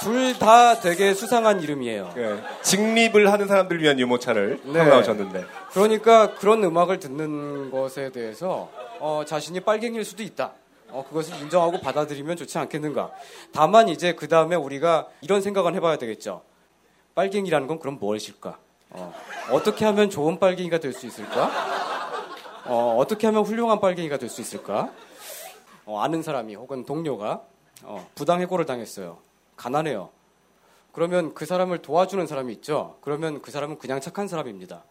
둘 0.00 0.34
다 0.38 0.78
되게 0.80 1.14
수상한 1.14 1.62
이름이에요. 1.62 2.12
예, 2.18 2.42
직립을 2.62 3.32
하는 3.32 3.46
사람들 3.48 3.80
위한 3.80 3.98
유모차를 4.00 4.60
네. 4.64 4.72
타고 4.80 4.90
나오셨는데. 4.90 5.44
그러니까 5.72 6.34
그런 6.34 6.62
음악을 6.64 6.98
듣는 6.98 7.70
것에 7.70 8.10
대해서 8.10 8.68
어, 8.98 9.22
자신이 9.24 9.60
빨갱이일 9.60 10.04
수도 10.04 10.22
있다. 10.24 10.52
어, 10.90 11.04
그것을 11.08 11.36
인정하고 11.42 11.80
받아들이면 11.80 12.36
좋지 12.36 12.58
않겠는가. 12.58 13.10
다만 13.52 13.88
이제 13.88 14.14
그 14.14 14.28
다음에 14.28 14.56
우리가 14.56 15.08
이런 15.20 15.40
생각을 15.42 15.74
해봐야 15.74 15.96
되겠죠. 15.98 16.42
빨갱이라는 17.14 17.66
건 17.66 17.78
그럼 17.78 17.98
무엇일까? 17.98 18.58
어, 18.90 19.14
어떻게 19.50 19.84
하면 19.84 20.10
좋은 20.10 20.38
빨갱이가 20.38 20.78
될 20.78 20.92
수 20.92 21.06
있을까? 21.06 21.50
어, 22.66 22.96
어떻게 22.98 23.26
하면 23.26 23.44
훌륭한 23.44 23.80
빨갱이가 23.80 24.18
될 24.18 24.28
수 24.28 24.40
있을까? 24.40 24.90
어, 25.84 26.00
아는 26.00 26.22
사람이 26.22 26.54
혹은 26.54 26.84
동료가 26.84 27.42
어, 27.82 28.08
부당해고를 28.14 28.64
당했어요. 28.66 29.18
가난해요. 29.56 30.10
그러면 30.92 31.34
그 31.34 31.44
사람을 31.46 31.82
도와주는 31.82 32.26
사람이 32.26 32.52
있죠. 32.54 32.96
그러면 33.02 33.42
그 33.42 33.50
사람은 33.50 33.78
그냥 33.78 34.00
착한 34.00 34.28
사람입니다. 34.28 34.82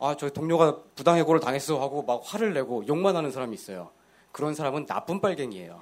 아, 0.00 0.16
저 0.18 0.28
동료가 0.30 0.78
부당해고를 0.96 1.40
당했어 1.40 1.80
하고 1.80 2.02
막 2.02 2.22
화를 2.24 2.54
내고 2.54 2.86
욕만 2.88 3.14
하는 3.16 3.30
사람이 3.30 3.54
있어요. 3.54 3.90
그런 4.34 4.52
사람은 4.52 4.86
나쁜 4.86 5.20
빨갱이에요. 5.20 5.80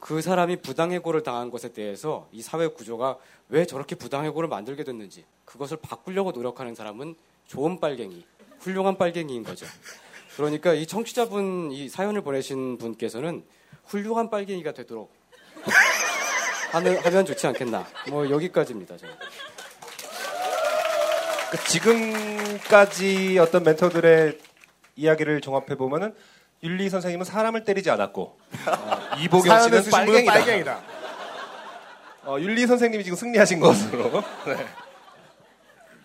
그 0.00 0.22
사람이 0.22 0.62
부당해고를 0.62 1.22
당한 1.22 1.50
것에 1.50 1.74
대해서 1.74 2.26
이 2.32 2.40
사회 2.40 2.68
구조가 2.68 3.18
왜 3.50 3.66
저렇게 3.66 3.94
부당해고를 3.94 4.48
만들게 4.48 4.82
됐는지 4.82 5.26
그것을 5.44 5.76
바꾸려고 5.76 6.32
노력하는 6.32 6.74
사람은 6.74 7.16
좋은 7.46 7.78
빨갱이, 7.78 8.24
훌륭한 8.60 8.96
빨갱이인 8.96 9.44
거죠. 9.44 9.66
그러니까 10.36 10.72
이 10.72 10.86
청취자분, 10.86 11.70
이 11.70 11.90
사연을 11.90 12.22
보내신 12.22 12.78
분께서는 12.78 13.44
훌륭한 13.84 14.30
빨갱이가 14.30 14.72
되도록 14.72 15.12
하면, 16.72 16.96
하면 16.96 17.26
좋지 17.26 17.46
않겠나. 17.46 17.86
뭐 18.08 18.30
여기까지입니다. 18.30 18.96
저는. 18.96 19.14
그 21.50 21.68
지금까지 21.68 23.38
어떤 23.38 23.64
멘토들의 23.64 24.38
이야기를 24.96 25.42
종합해 25.42 25.74
보면은 25.76 26.14
윤리 26.62 26.88
선생님은 26.88 27.24
사람을 27.24 27.64
때리지 27.64 27.90
않았고 27.90 28.22
어, 28.22 29.16
이보경 29.22 29.62
씨는 29.62 29.84
빨갱이다. 29.90 30.32
빨갱이다. 30.32 30.80
어, 32.24 32.40
윤리 32.40 32.66
선생님이 32.66 33.04
지금 33.04 33.16
승리하신 33.16 33.60
것으로. 33.60 34.10
네. 34.46 34.66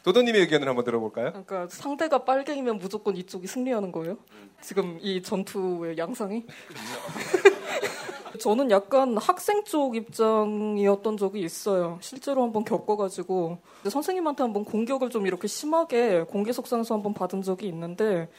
도도님의 0.04 0.41
의견을 0.41 0.68
한번 0.68 0.84
들어볼까요? 0.84 1.30
그러니까 1.30 1.68
상대가 1.70 2.24
빨갱이면 2.24 2.80
무조건 2.80 3.16
이쪽이 3.16 3.47
승리하는 3.47 3.91
거예요? 3.91 4.18
지금 4.60 4.97
이 5.02 5.22
전투의 5.22 5.97
양상이? 5.97 6.45
저는 8.39 8.72
약간 8.72 9.18
학생 9.18 9.64
쪽 9.64 9.95
입장이었던 9.95 11.18
적이 11.18 11.41
있어요. 11.41 11.99
실제로 12.02 12.41
한번 12.41 12.64
겪어가지고 12.66 13.60
선생님한테 13.88 14.41
한번 14.43 14.66
공격을 14.66 15.10
좀 15.12 15.28
이렇게 15.28 15.47
심하게 15.47 16.24
공개 16.24 16.52
속상해서 16.52 16.95
한번 16.95 17.14
받은 17.14 17.43
적이 17.43 17.68
있는데 17.68 18.30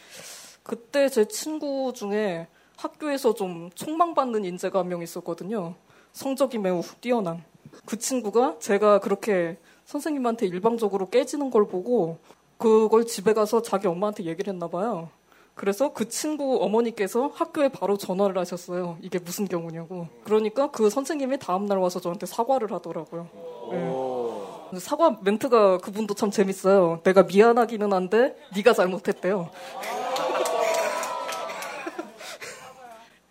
그때 0.62 1.08
제 1.08 1.24
친구 1.26 1.92
중에 1.94 2.46
학교에서 2.76 3.34
좀 3.34 3.70
총망받는 3.74 4.44
인재가 4.44 4.80
한 4.80 4.88
명 4.88 5.02
있었거든요. 5.02 5.74
성적이 6.12 6.58
매우 6.58 6.82
뛰어난. 7.00 7.42
그 7.86 7.98
친구가 7.98 8.56
제가 8.58 8.98
그렇게 9.00 9.56
선생님한테 9.86 10.46
일방적으로 10.46 11.08
깨지는 11.08 11.50
걸 11.50 11.66
보고 11.66 12.18
그걸 12.58 13.06
집에 13.06 13.32
가서 13.32 13.62
자기 13.62 13.86
엄마한테 13.86 14.24
얘기를 14.24 14.52
했나 14.52 14.68
봐요. 14.68 15.08
그래서 15.54 15.92
그 15.92 16.08
친구 16.08 16.58
어머니께서 16.62 17.30
학교에 17.34 17.68
바로 17.68 17.96
전화를 17.98 18.38
하셨어요. 18.38 18.96
이게 19.02 19.18
무슨 19.18 19.46
경우냐고. 19.46 20.08
그러니까 20.24 20.70
그 20.70 20.88
선생님이 20.88 21.38
다음날 21.38 21.78
와서 21.78 22.00
저한테 22.00 22.24
사과를 22.26 22.72
하더라고요. 22.72 23.28
네. 24.72 24.78
사과 24.80 25.18
멘트가 25.22 25.78
그분도 25.78 26.14
참 26.14 26.30
재밌어요. 26.30 27.00
내가 27.04 27.24
미안하기는 27.24 27.92
한데 27.92 28.34
네가 28.56 28.72
잘못했대요. 28.72 29.50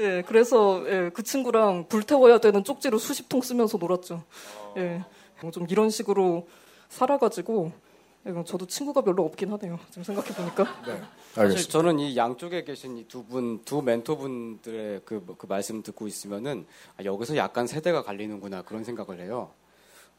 예, 0.02 0.24
그래서 0.26 0.84
예, 0.88 1.10
그 1.14 1.24
친구랑 1.24 1.88
불태워야 1.88 2.40
되는 2.40 2.64
쪽지로 2.64 2.98
수십 2.98 3.30
통 3.30 3.42
쓰면서 3.42 3.78
놀았죠. 3.78 4.24
예, 4.78 5.04
좀 5.52 5.66
이런 5.70 5.90
식으로 5.90 6.48
살아가지고 6.90 7.72
예, 8.28 8.44
저도 8.46 8.66
친구가 8.68 9.02
별로 9.02 9.24
없긴 9.26 9.52
하네요. 9.54 9.80
지금 9.90 10.04
생각해 10.04 10.30
보니까. 10.30 10.66
사실 11.34 11.70
저는 11.70 12.00
이 12.00 12.18
양쪽에 12.18 12.64
계신 12.64 12.98
이 12.98 13.06
두 13.08 13.24
분, 13.24 13.64
두 13.64 13.82
멘토분들의 13.82 15.02
그, 15.06 15.26
그 15.38 15.46
말씀 15.48 15.82
듣고 15.82 16.08
있으면은 16.08 16.66
아, 16.98 17.04
여기서 17.06 17.38
약간 17.38 17.68
세대가 17.68 18.04
갈리는구나 18.04 18.64
그런 18.64 18.84
생각을 18.84 19.22
해요. 19.22 19.52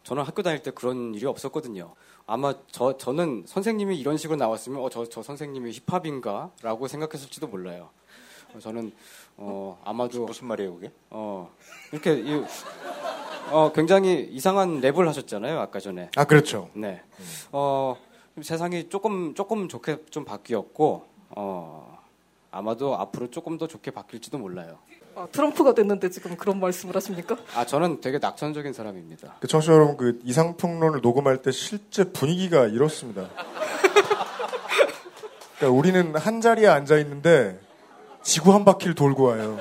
저는 0.05 0.22
학교 0.24 0.43
다닐 0.43 0.62
때 0.62 0.70
그런 0.72 1.14
일이 1.14 1.26
없었거든요. 1.26 1.95
아마 2.26 2.55
저, 2.70 2.97
저는 2.97 3.45
선생님이 3.47 3.99
이런 3.99 4.16
식으로 4.16 4.37
나왔으면 4.37 4.80
어, 4.83 4.89
저, 4.89 5.05
저 5.09 5.22
선생님이 5.22 5.72
힙합인가? 5.87 6.51
라고 6.62 6.89
생각했을지도 6.89 7.47
몰라요. 7.49 7.91
어, 8.55 8.59
저는 8.59 8.92
어, 9.36 9.80
아마도 9.84 10.26
무슨 10.26 10.46
말이에요, 10.48 10.74
그게? 10.74 10.92
어, 11.11 11.50
이렇게 11.90 12.14
이, 12.14 12.44
어, 13.50 13.72
굉장히 13.74 14.28
이상한 14.30 14.80
랩을 14.80 15.07
하셨잖아요, 15.07 15.59
아까 15.59 15.80
전에. 15.80 16.11
아, 16.16 16.24
그렇죠. 16.24 16.70
네. 16.74 17.03
어, 17.50 17.96
세상이 18.40 18.88
조금, 18.88 19.34
조금 19.34 19.68
좋게 19.68 20.05
좀 20.11 20.24
바뀌었고, 20.24 21.05
어, 21.30 21.98
아마도 22.50 22.96
앞으로 22.96 23.30
조금 23.30 23.59
더 23.59 23.66
좋게 23.66 23.90
바뀔지도 23.90 24.38
몰라요. 24.38 24.78
아, 25.14 25.26
트럼프가 25.30 25.74
됐는데 25.74 26.09
지금 26.11 26.36
그런 26.36 26.59
말씀을 26.61 26.96
하십니까? 26.96 27.36
아, 27.55 27.66
저는 27.66 28.00
되게 28.00 28.18
낙천적인 28.18 28.72
사람입니다. 28.72 29.36
그 29.40 29.46
청취자 29.46 29.72
여러분, 29.72 29.96
그 29.96 30.20
이상평론을 30.24 31.00
녹음할 31.03 31.42
때 31.42 31.50
실제 31.50 32.05
분위기가 32.05 32.66
이렇습니다. 32.66 33.28
그러니까 35.59 35.78
우리는 35.78 36.16
한 36.16 36.40
자리에 36.40 36.66
앉아 36.66 36.98
있는데 36.98 37.59
지구 38.22 38.54
한 38.54 38.64
바퀴를 38.64 38.94
돌고 38.94 39.24
와요. 39.24 39.58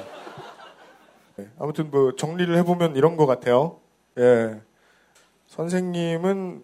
네, 1.36 1.50
아무튼 1.60 1.90
뭐 1.90 2.16
정리를 2.16 2.56
해보면 2.58 2.96
이런 2.96 3.18
것 3.18 3.26
같아요. 3.26 3.80
예. 4.18 4.62
선생님은 5.48 6.64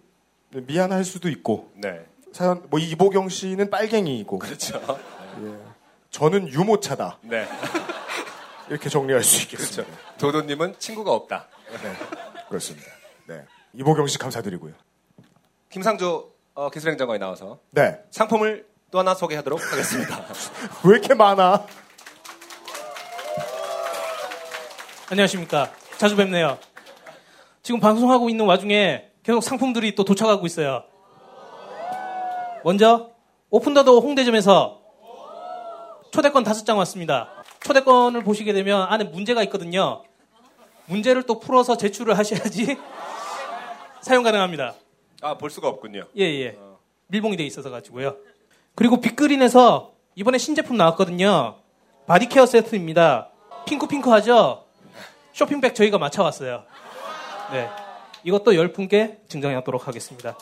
미안할 0.66 1.04
수도 1.04 1.28
있고, 1.28 1.70
네. 1.74 2.06
사연, 2.32 2.66
뭐 2.70 2.78
이보경 2.78 3.28
씨는 3.28 3.70
빨갱이이고, 3.70 4.38
그렇죠. 4.38 4.80
예. 5.42 5.56
저는 6.10 6.48
유모차다. 6.48 7.18
네. 7.22 7.46
이렇게 8.68 8.88
정리할 8.88 9.22
수 9.22 9.42
있겠습니다. 9.42 9.84
그렇죠. 9.84 10.16
도도님은 10.18 10.78
친구가 10.78 11.12
없다. 11.12 11.48
네. 11.82 11.92
그렇습니다. 12.48 12.86
네. 13.26 13.44
이보경 13.74 14.06
씨 14.06 14.18
감사드리고요. 14.18 14.74
김상조 15.70 16.32
어, 16.54 16.70
기술행정관이 16.70 17.18
나와서 17.18 17.60
네. 17.70 18.00
상품을 18.10 18.66
또 18.90 18.98
하나 18.98 19.14
소개하도록 19.14 19.60
하겠습니다. 19.72 20.24
왜 20.84 20.92
이렇게 20.98 21.14
많아? 21.14 21.66
안녕하십니까. 25.10 25.70
자주 25.96 26.16
뵙네요. 26.16 26.58
지금 27.62 27.80
방송하고 27.80 28.28
있는 28.28 28.44
와중에 28.44 29.08
계속 29.22 29.42
상품들이 29.42 29.94
또 29.94 30.04
도착하고 30.04 30.44
있어요. 30.44 30.84
먼저 32.62 33.10
오픈더더 33.48 34.00
홍대점에서 34.00 34.82
초대권 36.10 36.44
다섯 36.44 36.64
장 36.64 36.76
왔습니다. 36.78 37.30
초대권을 37.60 38.22
보시게 38.22 38.52
되면 38.52 38.82
안에 38.82 39.04
문제가 39.04 39.42
있거든요. 39.44 40.02
문제를 40.86 41.22
또 41.22 41.40
풀어서 41.40 41.78
제출을 41.78 42.16
하셔야지 42.18 42.76
사용 44.02 44.22
가능합니다. 44.22 44.74
아, 45.22 45.38
볼 45.38 45.48
수가 45.48 45.68
없군요. 45.68 46.04
예, 46.18 46.24
예. 46.24 46.58
밀봉이 47.06 47.38
돼 47.38 47.44
있어서 47.44 47.70
가지고요. 47.70 48.16
그리고 48.74 49.00
빅그린에서 49.00 49.94
이번에 50.16 50.36
신제품 50.36 50.76
나왔거든요. 50.76 51.56
바디케어 52.06 52.44
세트입니다. 52.44 53.30
핑크핑크 53.66 54.10
하죠? 54.10 54.67
쇼핑백 55.38 55.72
저희가 55.76 55.98
맞춰왔어요. 55.98 56.64
네. 57.52 57.68
이것도 58.24 58.50
10분께 58.50 59.28
증정하도록 59.28 59.86
하겠습니다. 59.86 60.36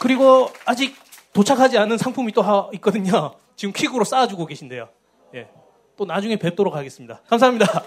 그리고 0.00 0.48
아직 0.64 0.94
도착하지 1.32 1.76
않은 1.76 1.98
상품이 1.98 2.30
또 2.30 2.42
하- 2.42 2.70
있거든요. 2.74 3.34
지금 3.56 3.72
퀵으로 3.72 4.04
쏴주고 4.04 4.46
계신데요. 4.46 4.88
예. 5.34 5.48
또 5.96 6.04
나중에 6.04 6.36
뵙도록 6.36 6.76
하겠습니다. 6.76 7.20
감사합니다. 7.28 7.82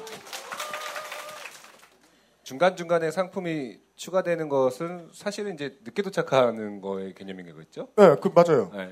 중간중간에 2.43 3.09
상품이 3.09 3.77
추가되는 3.95 4.49
것은 4.49 5.07
사실은 5.13 5.53
이제 5.53 5.77
늦게 5.85 6.01
도착하는 6.01 6.81
거의 6.81 7.13
개념인 7.13 7.49
거겠죠? 7.49 7.87
네, 7.95 8.15
그 8.21 8.29
맞아요. 8.35 8.69
네. 8.75 8.89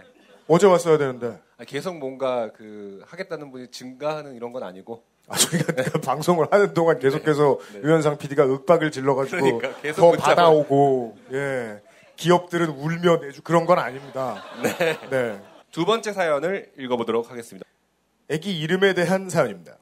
어제 0.48 0.66
왔어야 0.66 0.98
되는데. 0.98 1.42
아, 1.58 1.66
계속 1.66 1.98
뭔가 1.98 2.54
그 2.54 3.04
하겠다는 3.06 3.52
분이 3.52 3.70
증가하는 3.70 4.36
이런 4.36 4.54
건 4.54 4.64
아니고 4.64 5.04
아, 5.30 5.38
저희가 5.38 5.74
그 5.94 6.02
방송을 6.02 6.48
하는 6.52 6.74
동안 6.74 7.00
계속해서 7.00 7.60
네. 7.74 7.82
유현상 7.84 8.18
PD가 8.18 8.46
윽박을 8.46 8.92
질러가지고 8.92 9.58
그러니까 9.60 9.82
계속 9.82 10.02
더 10.02 10.18
받아오고 10.18 11.18
예 11.34 11.82
기업들은 12.16 12.70
울며 12.70 13.20
내주 13.22 13.42
그런 13.42 13.66
건 13.66 13.80
아닙니다. 13.80 14.44
네. 14.62 14.98
네. 15.10 15.42
두 15.72 15.86
번째 15.86 16.12
사연을 16.12 16.72
읽어보도록 16.78 17.30
하겠습니다. 17.32 17.66
아기 18.32 18.60
이름에 18.60 18.94
대한 18.94 19.30
사연입니다. 19.30 19.78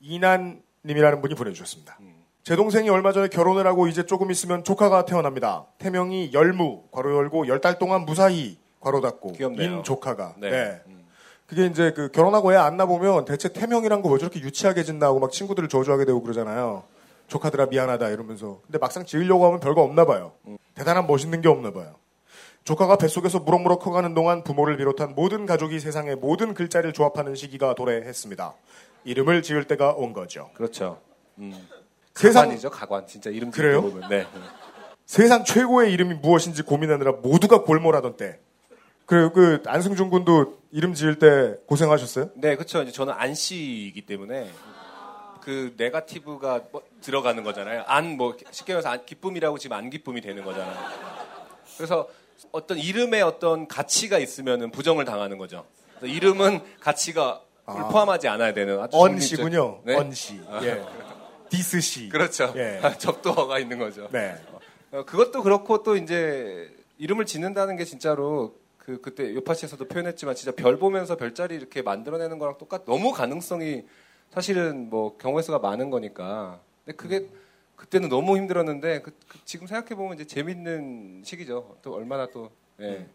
이난님이라는 0.00 1.20
분이 1.20 1.34
보내주셨습니다. 1.34 1.98
제 2.42 2.56
동생이 2.56 2.90
얼마 2.90 3.12
전에 3.12 3.28
결혼을 3.28 3.66
하고 3.66 3.86
이제 3.88 4.04
조금 4.04 4.30
있으면 4.30 4.64
조카가 4.64 5.06
태어납니다. 5.06 5.66
태명이 5.78 6.30
열무 6.34 6.84
괄호 6.90 7.16
열고 7.16 7.48
열 7.48 7.60
달 7.60 7.78
동안 7.78 8.04
무사히 8.04 8.58
괄호 8.80 9.00
닫고 9.00 9.32
귀엽네요. 9.32 9.76
인 9.78 9.82
조카가. 9.82 10.34
네. 10.38 10.50
네. 10.50 10.82
그게 11.46 11.66
이제 11.66 11.92
그 11.92 12.10
결혼하고 12.10 12.52
애안 12.52 12.76
낳아보면 12.76 13.24
대체 13.26 13.52
태명이란 13.52 14.00
거 14.02 14.08
왜 14.10 14.18
저렇게 14.18 14.40
유치하게 14.40 14.82
짓나 14.84 15.06
하고 15.06 15.18
막 15.20 15.30
친구들을 15.30 15.68
저주하게 15.68 16.04
되고 16.06 16.22
그러잖아요. 16.22 16.84
조카들아 17.28 17.66
미안하다 17.66 18.08
이러면서. 18.10 18.60
근데 18.66 18.78
막상 18.78 19.04
지으려고 19.04 19.46
하면 19.46 19.60
별거 19.60 19.82
없나 19.82 20.04
봐요. 20.04 20.32
대단한 20.74 21.06
멋있는 21.06 21.40
게 21.40 21.48
없나 21.48 21.70
봐요. 21.72 21.94
조카가 22.64 22.96
뱃속에서 22.96 23.40
무럭무럭 23.40 23.80
커가는 23.80 24.14
동안 24.14 24.42
부모를 24.42 24.78
비롯한 24.78 25.14
모든 25.14 25.44
가족이 25.44 25.80
세상의 25.80 26.16
모든 26.16 26.54
글자를 26.54 26.92
조합하는 26.94 27.34
시기가 27.34 27.74
도래했습니다. 27.74 28.54
이름을 29.04 29.42
지을 29.42 29.64
때가 29.64 29.92
온 29.92 30.14
거죠. 30.14 30.48
그렇죠. 30.54 30.98
음. 31.38 31.52
세상- 32.14 32.44
가관이죠, 32.44 32.70
가관. 32.70 33.06
진짜 33.06 33.28
이름 33.28 33.50
그래요? 33.50 33.82
보면. 33.82 34.08
네. 34.08 34.26
세상 35.04 35.44
최고의 35.44 35.92
이름이 35.92 36.14
무엇인지 36.14 36.62
고민하느라 36.62 37.12
모두가 37.12 37.62
골몰하던 37.64 38.16
때. 38.16 38.38
그, 39.06 39.30
그, 39.32 39.62
안승준 39.66 40.10
군도 40.10 40.58
이름 40.72 40.94
지을 40.94 41.18
때 41.18 41.56
고생하셨어요? 41.66 42.30
네, 42.34 42.56
그렇죠. 42.56 42.82
이제 42.82 42.90
저는 42.92 43.12
안 43.16 43.34
씨이기 43.34 44.02
때문에 44.06 44.50
그 45.40 45.74
네가티브가 45.76 46.62
뭐 46.72 46.82
들어가는 47.02 47.42
거잖아요. 47.44 47.84
안 47.86 48.16
뭐 48.16 48.36
쉽게 48.50 48.72
말해서 48.72 48.88
안, 48.88 49.04
기쁨이라고 49.04 49.58
지금 49.58 49.76
안 49.76 49.90
기쁨이 49.90 50.20
되는 50.22 50.42
거잖아요. 50.44 50.74
그래서 51.76 52.08
어떤 52.50 52.78
이름에 52.78 53.20
어떤 53.20 53.68
가치가 53.68 54.18
있으면은 54.18 54.70
부정을 54.70 55.04
당하는 55.04 55.36
거죠. 55.38 55.66
이름은 56.02 56.60
가치가 56.80 57.42
아. 57.66 57.88
포함하지 57.88 58.28
않아야 58.28 58.52
되는 58.54 58.80
아주 58.80 58.96
언씨군요. 58.96 59.80
네? 59.84 59.96
언씨. 59.96 60.40
예. 60.62 60.82
디스씨. 61.50 62.08
그렇죠. 62.08 62.52
예. 62.56 62.80
접두어가 62.98 63.58
있는 63.58 63.78
거죠. 63.78 64.08
네. 64.12 64.34
어, 64.92 65.04
그것도 65.04 65.42
그렇고 65.42 65.82
또 65.82 65.96
이제 65.96 66.70
이름을 66.98 67.26
짓는다는 67.26 67.76
게 67.76 67.84
진짜로 67.84 68.54
그 68.84 69.00
그때 69.00 69.34
요파시에서도 69.34 69.82
표현했지만 69.88 70.34
진짜 70.34 70.52
별 70.54 70.78
보면서 70.78 71.16
별자리 71.16 71.54
이렇게 71.54 71.80
만들어내는 71.80 72.38
거랑 72.38 72.58
똑같 72.58 72.84
너무 72.84 73.12
가능성이 73.12 73.84
사실은 74.30 74.90
뭐 74.90 75.16
경우의 75.16 75.42
수가 75.42 75.58
많은 75.58 75.88
거니까. 75.90 76.60
근데 76.84 76.96
그게 76.96 77.28
그때는 77.76 78.08
너무 78.10 78.36
힘들었는데 78.36 79.00
그- 79.00 79.12
그 79.26 79.38
지금 79.44 79.66
생각해 79.66 79.94
보면 79.94 80.14
이제 80.14 80.24
재밌는 80.26 81.22
시기죠. 81.24 81.76
또 81.82 81.94
얼마나 81.94 82.26
또 82.26 82.50
예. 82.80 83.06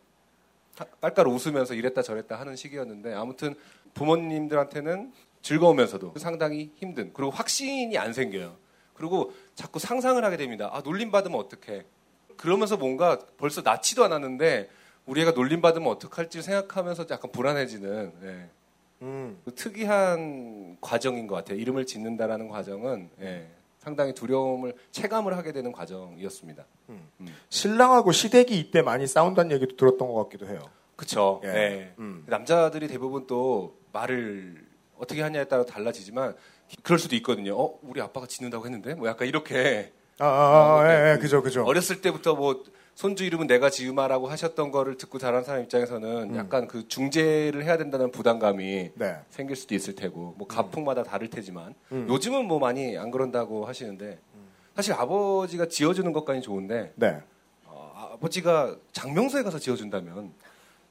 하- 0.76 0.86
깔깔 1.02 1.28
웃으면서 1.28 1.76
이랬다 1.76 2.02
저랬다 2.02 2.40
하는 2.40 2.56
시기였는데 2.56 3.14
아무튼 3.14 3.54
부모님들한테는 3.94 5.14
즐거우면서도 5.42 6.14
상당히 6.18 6.72
힘든 6.78 7.12
그리고 7.14 7.32
확신이 7.32 7.98
안 7.98 8.12
생겨요. 8.14 8.58
그리고 8.96 9.34
자꾸 9.56 9.78
상상을 9.80 10.22
하게 10.24 10.36
됩니다. 10.36 10.70
아 10.74 10.82
놀림 10.82 11.12
받으면 11.12 11.40
어떡해. 11.40 11.86
그러면서 12.38 12.76
뭔가 12.76 13.20
벌써 13.38 13.62
낳지도 13.62 14.04
않았는데 14.04 14.70
우리 15.10 15.22
애가 15.22 15.32
놀림 15.32 15.60
받으면 15.60 15.88
어떡할지 15.88 16.44
생각하면서 16.44 17.08
약간 17.10 17.32
불안해지는 17.32 18.14
예. 18.24 18.50
음. 19.02 19.42
그 19.44 19.56
특이한 19.56 20.78
과정인 20.82 21.26
것 21.26 21.36
같아요. 21.36 21.58
이름을 21.58 21.88
짓는다라는 21.88 22.48
과정은 22.48 23.10
예, 23.22 23.48
상당히 23.80 24.14
두려움을 24.14 24.76
체감을 24.92 25.36
하게 25.36 25.52
되는 25.52 25.72
과정이었습니다. 25.72 26.64
신랑하고 27.50 28.12
시댁이 28.12 28.60
이때 28.60 28.84
많이 28.84 29.08
싸운다는 29.08 29.52
얘기도 29.56 29.76
들었던 29.78 30.08
것 30.08 30.14
같기도 30.26 30.48
해요. 30.48 30.60
그쵸. 30.96 31.42
예. 31.44 31.50
예. 31.50 31.94
음. 31.98 32.24
남자들이 32.28 32.88
대부분 32.88 33.26
또 33.26 33.80
말을 33.92 34.64
어떻게 34.96 35.24
하냐에 35.24 35.46
따라 35.46 35.66
달라지지만 35.66 36.36
그럴 36.84 37.00
수도 37.00 37.16
있거든요. 37.16 37.60
어, 37.60 37.80
우리 37.82 38.00
아빠가 38.00 38.28
짓는다고 38.28 38.64
했는데 38.66 38.94
뭐 38.94 39.08
약간 39.08 39.28
이렇게 39.28 39.92
아, 40.20 40.26
아, 40.28 40.80
아, 40.82 40.88
네. 40.88 40.94
예, 40.94 41.14
예, 41.14 41.18
그죠, 41.18 41.42
그죠. 41.42 41.64
어렸을 41.64 42.02
때부터 42.02 42.36
뭐 42.36 42.64
손주 43.00 43.24
이름은 43.24 43.48
내가 43.48 43.70
지으마라고 43.70 44.28
하셨던 44.28 44.72
거를 44.72 44.98
듣고 44.98 45.20
자란 45.20 45.42
사람 45.46 45.64
입장에서는 45.64 46.32
음. 46.32 46.36
약간 46.36 46.68
그 46.68 46.86
중재를 46.90 47.64
해야 47.64 47.78
된다는 47.78 48.12
부담감이 48.12 48.92
네. 48.94 49.16
생길 49.30 49.56
수도 49.56 49.74
있을 49.74 49.96
테고 49.96 50.36
뭐 50.38 50.46
가풍마다 50.46 51.04
다를 51.04 51.30
테지만 51.30 51.76
음. 51.94 52.08
요즘은 52.10 52.44
뭐 52.44 52.60
많이 52.60 52.98
안 52.98 53.10
그런다고 53.10 53.66
하시는데 53.66 54.20
사실 54.76 54.92
아버지가 54.92 55.68
지어주는 55.68 56.12
것까지 56.12 56.42
좋은데 56.42 56.92
네. 56.96 57.22
어, 57.68 58.12
아버지가 58.16 58.76
장명소에 58.92 59.44
가서 59.44 59.60
지어준다면 59.60 60.34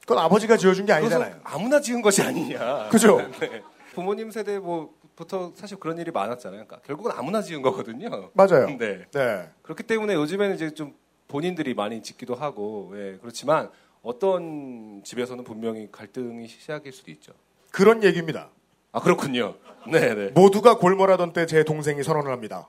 그건 0.00 0.18
아버지가 0.24 0.56
지어준 0.56 0.86
게 0.86 0.94
아니잖아요. 0.94 1.40
아무나 1.44 1.78
지은 1.78 2.00
것이 2.00 2.22
아니냐. 2.22 2.88
그죠? 2.88 3.18
네. 3.38 3.62
부모님 3.92 4.30
세대 4.30 4.58
뭐 4.58 4.94
부터 5.14 5.52
사실 5.54 5.78
그런 5.78 5.98
일이 5.98 6.10
많았잖아요. 6.10 6.64
그러니까 6.64 6.78
결국은 6.86 7.12
아무나 7.14 7.42
지은 7.42 7.60
거거든요. 7.60 8.30
맞아요. 8.32 8.66
네. 8.80 9.04
네. 9.12 9.50
그렇기 9.60 9.82
때문에 9.82 10.14
요즘에는 10.14 10.54
이제 10.54 10.70
좀 10.70 10.94
본인들이 11.28 11.74
많이 11.74 12.02
짓기도 12.02 12.34
하고, 12.34 12.92
예, 12.94 13.18
그렇지만 13.20 13.70
어떤 14.02 15.02
집에서는 15.04 15.44
분명히 15.44 15.88
갈등이 15.92 16.48
시작일 16.48 16.92
수도 16.92 17.10
있죠. 17.10 17.32
그런 17.70 18.02
얘기입니다. 18.02 18.48
아, 18.92 19.00
그렇군요. 19.00 19.54
네네. 19.90 20.30
모두가 20.34 20.78
골몰하던 20.78 21.32
때 21.32 21.46
제 21.46 21.64
동생이 21.64 22.02
선언을 22.02 22.30
합니다. 22.32 22.68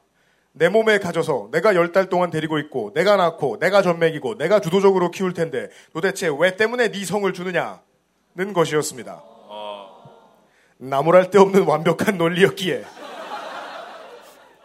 내 0.51 0.68
몸에 0.68 0.97
가져서 0.99 1.49
내가 1.51 1.76
열 1.76 1.91
달 1.91 2.10
동안 2.10 2.30
데리고 2.32 2.57
있고 2.60 2.91
내가 2.93 3.16
낳고 3.16 3.60
내가 3.60 3.82
젖먹이고 3.82 4.36
내가 4.38 4.60
주도적으로 4.60 5.12
키울 5.12 5.34
텐데 5.34 5.70
도대체 5.93 6.30
왜 6.38 6.55
때문에 6.57 6.91
네 6.91 7.05
성을 7.05 7.32
주느냐는 7.32 8.53
것이었습니다. 8.53 9.24
나무랄 10.78 11.30
데 11.30 11.38
없는 11.39 11.64
완벽한 11.66 12.18
논리였기에 12.18 12.84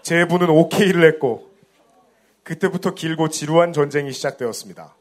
제부는 0.02 0.48
오케이를 0.50 1.04
했고 1.06 1.50
그때부터 2.44 2.94
길고 2.94 3.28
지루한 3.28 3.72
전쟁이 3.72 4.12
시작되었습니다. 4.12 4.94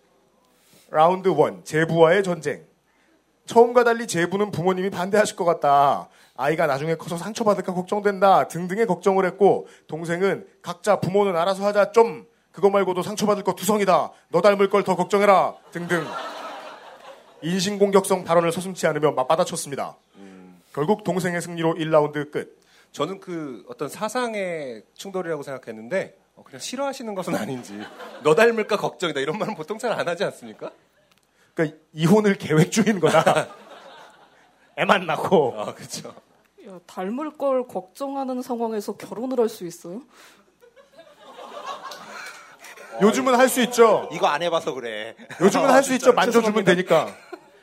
라운드 0.89 1.29
1 1.29 1.63
제부와의 1.63 2.23
전쟁 2.23 2.63
처음과 3.45 3.83
달리 3.83 4.07
제부는 4.07 4.51
부모님이 4.51 4.89
반대하실 4.89 5.35
것 5.35 5.43
같다. 5.43 6.07
아이가 6.35 6.65
나중에 6.65 6.95
커서 6.95 7.17
상처받을까 7.17 7.73
걱정된다. 7.73 8.47
등등의 8.47 8.87
걱정을 8.87 9.25
했고 9.25 9.67
동생은 9.87 10.47
각자 10.61 10.99
부모는 10.99 11.35
알아서 11.35 11.65
하자. 11.65 11.91
좀 11.91 12.25
그거 12.51 12.69
말고도 12.69 13.03
상처받을 13.03 13.43
거 13.43 13.53
투성이다. 13.53 14.11
너 14.29 14.41
닮을 14.41 14.69
걸 14.69 14.83
더 14.83 14.95
걱정해라. 14.95 15.55
등등 15.71 16.05
인신공격성 17.41 18.23
발언을 18.23 18.51
서슴지 18.53 18.87
않으며 18.87 19.11
맞받아쳤습니다. 19.11 19.97
결국 20.73 21.03
동생의 21.03 21.41
승리로 21.41 21.75
1라운드 21.75 22.31
끝. 22.31 22.57
저는 22.93 23.19
그 23.19 23.65
어떤 23.67 23.89
사상의 23.89 24.83
충돌이라고 24.93 25.43
생각했는데, 25.43 26.15
어, 26.35 26.43
그냥 26.43 26.59
싫어하시는 26.59 27.13
것은 27.15 27.35
아닌지, 27.35 27.79
너 28.23 28.33
닮을까 28.35 28.77
걱정이다. 28.77 29.19
이런 29.19 29.37
말은 29.37 29.55
보통 29.55 29.77
잘 29.77 29.91
안 29.91 30.07
하지 30.07 30.23
않습니까? 30.23 30.71
그러니까 31.53 31.77
이혼을 31.93 32.35
계획 32.35 32.71
중인 32.71 32.99
거다. 32.99 33.47
애만 34.77 35.05
낳고. 35.05 35.53
아, 35.57 35.73
그렇죠. 35.75 36.13
야, 36.67 36.79
닮을 36.87 37.37
걸 37.37 37.67
걱정하는 37.67 38.41
상황에서 38.41 38.95
결혼을 38.97 39.39
할 39.39 39.49
수 39.49 39.65
있어요? 39.65 40.01
요즘은 43.01 43.35
할 43.35 43.49
수 43.49 43.61
있죠. 43.63 44.07
이거 44.11 44.27
안 44.27 44.41
해봐서 44.43 44.73
그래. 44.73 45.15
요즘은 45.41 45.69
할 45.69 45.83
수 45.83 45.93
있죠. 45.93 46.13
만져주면 46.13 46.63
되니까. 46.63 47.13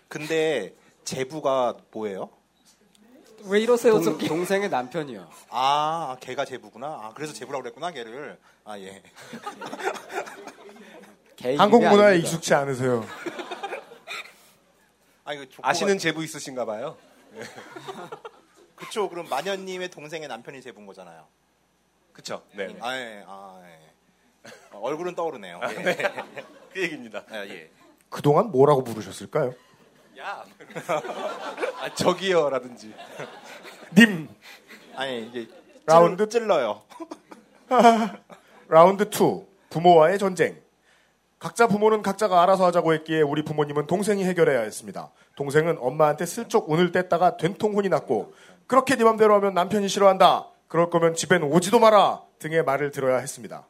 근데 0.08 0.74
제부가 1.04 1.76
뭐예요? 1.92 2.30
왜 3.44 3.60
이러세요, 3.60 3.94
동, 3.94 4.02
저기? 4.04 4.28
동생의 4.28 4.68
남편이요. 4.68 5.28
아, 5.50 6.16
걔가 6.20 6.44
제부구나. 6.44 6.86
아, 6.86 7.12
그래서 7.14 7.32
제부라고 7.32 7.62
그랬구나, 7.62 7.90
걔를. 7.90 8.38
아, 8.64 8.78
예. 8.78 9.02
개 11.36 11.56
한국 11.56 11.80
문화에 11.82 12.08
아닙니다. 12.08 12.28
익숙치 12.28 12.54
않으세요. 12.54 13.06
아, 15.24 15.32
이거 15.32 15.44
아시는 15.62 15.98
제부 15.98 16.22
있으신가 16.24 16.64
봐요. 16.64 16.96
그쵸. 18.76 19.08
그럼 19.08 19.28
마녀님의 19.28 19.90
동생의 19.90 20.28
남편이 20.28 20.60
제부인 20.62 20.86
거잖아요. 20.86 21.26
그쵸. 22.12 22.42
네. 22.54 22.76
아, 22.80 22.96
예. 22.96 23.24
아, 23.26 23.62
예. 23.64 24.50
어, 24.72 24.80
얼굴은 24.80 25.14
떠오르네요. 25.14 25.60
아, 25.62 25.72
예. 25.72 25.76
네. 25.82 25.96
그 26.72 26.82
얘기입니다. 26.82 27.24
아, 27.30 27.44
예. 27.46 27.70
그동안 28.08 28.50
뭐라고 28.50 28.82
부르셨을까요? 28.84 29.54
야. 30.20 30.44
아, 31.80 31.94
저기요라든지. 31.94 32.92
님 33.96 34.28
아니, 34.94 35.26
이게 35.26 35.48
라운드 35.86 36.28
찔러요. 36.28 36.82
라운드 38.68 39.04
2 39.04 39.46
부모와의 39.70 40.18
전쟁. 40.18 40.60
각자 41.38 41.66
부모는 41.66 42.02
각자가 42.02 42.42
알아서 42.42 42.66
하자고 42.66 42.92
했기에 42.92 43.22
우리 43.22 43.42
부모님은 43.42 43.86
동생이 43.86 44.24
해결해야 44.24 44.60
했습니다. 44.60 45.10
동생은 45.36 45.78
엄마한테 45.80 46.26
슬쩍 46.26 46.70
운을 46.70 46.92
뗐다가 46.92 47.38
된통 47.38 47.74
혼이 47.74 47.88
났고 47.88 48.34
그렇게 48.66 48.96
네 48.96 49.04
맘대로 49.04 49.34
하면 49.36 49.54
남편이 49.54 49.88
싫어한다. 49.88 50.48
그럴 50.68 50.90
거면 50.90 51.14
집엔 51.14 51.42
오지도 51.44 51.78
마라 51.78 52.20
등의 52.40 52.62
말을 52.64 52.90
들어야 52.90 53.16
했습니다. 53.16 53.66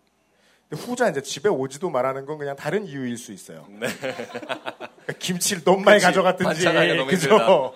후자 0.72 1.08
이제 1.08 1.20
집에 1.20 1.48
오지도 1.48 1.90
말하는 1.90 2.26
건 2.26 2.38
그냥 2.38 2.54
다른 2.56 2.86
이유일 2.86 3.16
수 3.16 3.32
있어요. 3.32 3.66
네. 3.68 3.88
그러니까 3.88 5.12
김치를 5.18 5.64
너무 5.64 5.82
많이. 5.82 6.00
가져갔든지 6.00 6.64
그죠? 6.64 7.30
힘들다. 7.30 7.72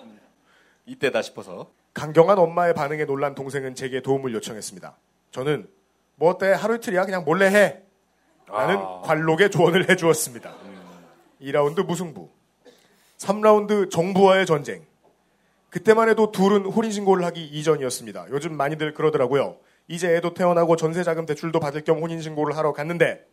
이때다 0.85 1.21
싶어서. 1.21 1.71
강경한 1.93 2.37
엄마의 2.39 2.73
반응에 2.73 3.05
놀란 3.05 3.35
동생은 3.35 3.75
제게 3.75 4.01
도움을 4.01 4.33
요청했습니다. 4.33 4.97
저는 5.31 5.67
뭐 6.15 6.29
어때 6.31 6.51
하루 6.51 6.75
이틀이야 6.75 7.05
그냥 7.05 7.23
몰래 7.25 7.47
해. 7.47 7.81
라는 8.47 8.77
아. 8.77 9.01
관록의 9.03 9.49
조언을 9.51 9.89
해주었습니다. 9.89 10.53
2라운드 11.41 11.85
무승부. 11.85 12.29
3라운드 13.17 13.89
정부와의 13.89 14.45
전쟁. 14.45 14.85
그때만 15.69 16.07
해도 16.09 16.31
둘은 16.31 16.65
혼인신고를 16.65 17.25
하기 17.25 17.43
이전이었습니다. 17.45 18.27
요즘 18.29 18.55
많이들 18.55 18.93
그러더라고요. 18.93 19.57
이제 19.87 20.15
애도 20.15 20.33
태어나고 20.33 20.75
전세자금 20.75 21.25
대출도 21.25 21.59
받을 21.59 21.83
겸 21.83 21.99
혼인신고를 21.99 22.57
하러 22.57 22.73
갔는데 22.73 23.25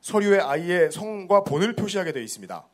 서류에 0.00 0.40
아이의 0.40 0.90
성과 0.90 1.44
본을 1.44 1.74
표시하게 1.74 2.12
되어 2.12 2.22
있습니다. 2.22 2.66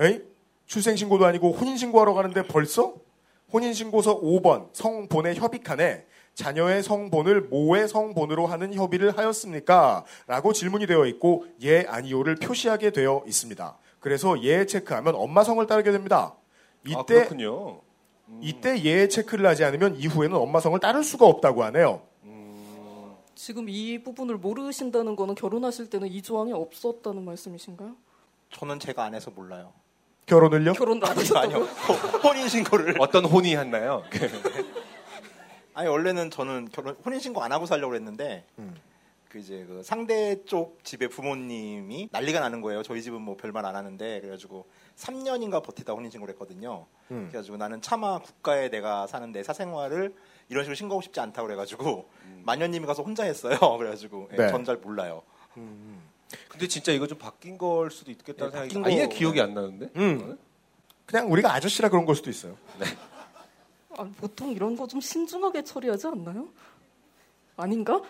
에이? 0.00 0.22
출생신고도 0.66 1.24
아니고 1.24 1.52
혼인신고하러 1.52 2.14
가는데 2.14 2.42
벌써? 2.42 2.94
혼인신고서 3.52 4.20
5번 4.20 4.68
성본의 4.72 5.36
협의칸에 5.36 6.04
자녀의 6.34 6.82
성본을 6.82 7.42
모의 7.42 7.88
성본으로 7.88 8.46
하는 8.46 8.74
협의를 8.74 9.16
하였습니까? 9.16 10.04
라고 10.26 10.52
질문이 10.52 10.86
되어 10.86 11.06
있고 11.06 11.46
예 11.62 11.84
아니요를 11.86 12.36
표시하게 12.36 12.90
되어 12.90 13.22
있습니다. 13.26 13.78
그래서 14.00 14.42
예 14.42 14.66
체크하면 14.66 15.14
엄마 15.14 15.44
성을 15.44 15.64
따르게 15.66 15.92
됩니다. 15.92 16.34
아, 16.34 16.40
이때 16.84 17.14
그렇군요. 17.14 17.80
이때 18.40 18.82
예 18.82 19.06
체크를 19.06 19.46
하지 19.46 19.64
않으면 19.64 19.96
이후에는 19.96 20.36
엄마 20.36 20.58
성을 20.60 20.78
따를 20.80 21.04
수가 21.04 21.26
없다고 21.26 21.62
하네요. 21.64 22.02
지금 23.34 23.68
이 23.68 24.02
부분을 24.02 24.36
모르신다는 24.36 25.16
거는 25.16 25.34
결혼하실 25.34 25.90
때는 25.90 26.08
이 26.08 26.22
조항이 26.22 26.52
없었다는 26.52 27.24
말씀이신가요? 27.24 27.96
저는 28.50 28.78
제가 28.78 29.04
안 29.04 29.14
해서 29.14 29.30
몰라요. 29.30 29.72
결혼을요? 30.26 30.72
결혼도 30.72 31.06
안 31.06 31.12
아니요, 31.12 31.20
하셨다고요? 31.20 31.56
아니요. 31.56 31.68
혼인 32.22 32.48
신고를. 32.48 32.96
어떤 32.98 33.24
혼이 33.24 33.56
했나요? 33.56 34.02
아니, 35.74 35.88
원래는 35.88 36.30
저는 36.30 36.68
결혼, 36.72 36.94
혼인 37.04 37.18
신고 37.20 37.42
안 37.42 37.52
하고 37.52 37.66
살려고 37.66 37.94
했는데, 37.94 38.44
그 39.28 39.38
이제 39.38 39.64
그 39.66 39.82
상대 39.82 40.44
쪽 40.44 40.82
집의 40.84 41.08
부모님이 41.08 42.08
난리가 42.12 42.38
나는 42.40 42.60
거예요. 42.60 42.82
저희 42.84 43.02
집은 43.02 43.20
뭐 43.20 43.36
별말 43.36 43.66
안 43.66 43.74
하는데, 43.74 44.20
그래가지고 44.20 44.66
3년인가 44.96 45.62
버티다 45.62 45.92
혼인 45.92 46.10
신고를 46.10 46.32
했거든요. 46.34 46.86
음. 47.10 47.26
그래가지고 47.28 47.56
나는 47.56 47.82
차마 47.82 48.20
국가에 48.20 48.70
내가 48.70 49.06
사는 49.08 49.30
내 49.32 49.42
사생활을 49.42 50.14
이런 50.48 50.64
식으로 50.64 50.74
신고하고 50.74 51.02
싶지 51.02 51.20
않다고 51.20 51.46
그래가지고, 51.46 52.08
마녀님이 52.44 52.86
가서 52.86 53.02
혼자 53.02 53.24
했어요. 53.24 53.56
그래가지고, 53.78 54.28
예, 54.32 54.36
네. 54.36 54.48
전 54.50 54.64
잘 54.64 54.76
몰라요. 54.76 55.22
근데 56.48 56.66
진짜 56.68 56.90
이거 56.92 57.06
좀 57.06 57.16
바뀐 57.18 57.56
걸 57.58 57.90
수도 57.90 58.10
있겠다는 58.10 58.52
네, 58.52 58.68
생각이 58.68 58.94
아예 58.96 59.06
거- 59.08 59.14
기억이 59.14 59.40
안 59.40 59.54
나는데. 59.54 59.90
음. 59.96 60.38
그냥 61.06 61.30
우리가 61.30 61.52
아저씨라 61.54 61.88
그런 61.90 62.04
걸 62.06 62.16
수도 62.16 62.30
있어요. 62.30 62.56
아, 63.96 64.08
보통 64.18 64.50
이런 64.50 64.74
거 64.76 64.86
좀 64.86 65.00
신중하게 65.00 65.62
처리하지 65.62 66.08
않나요? 66.08 66.48
아닌가? 67.56 68.00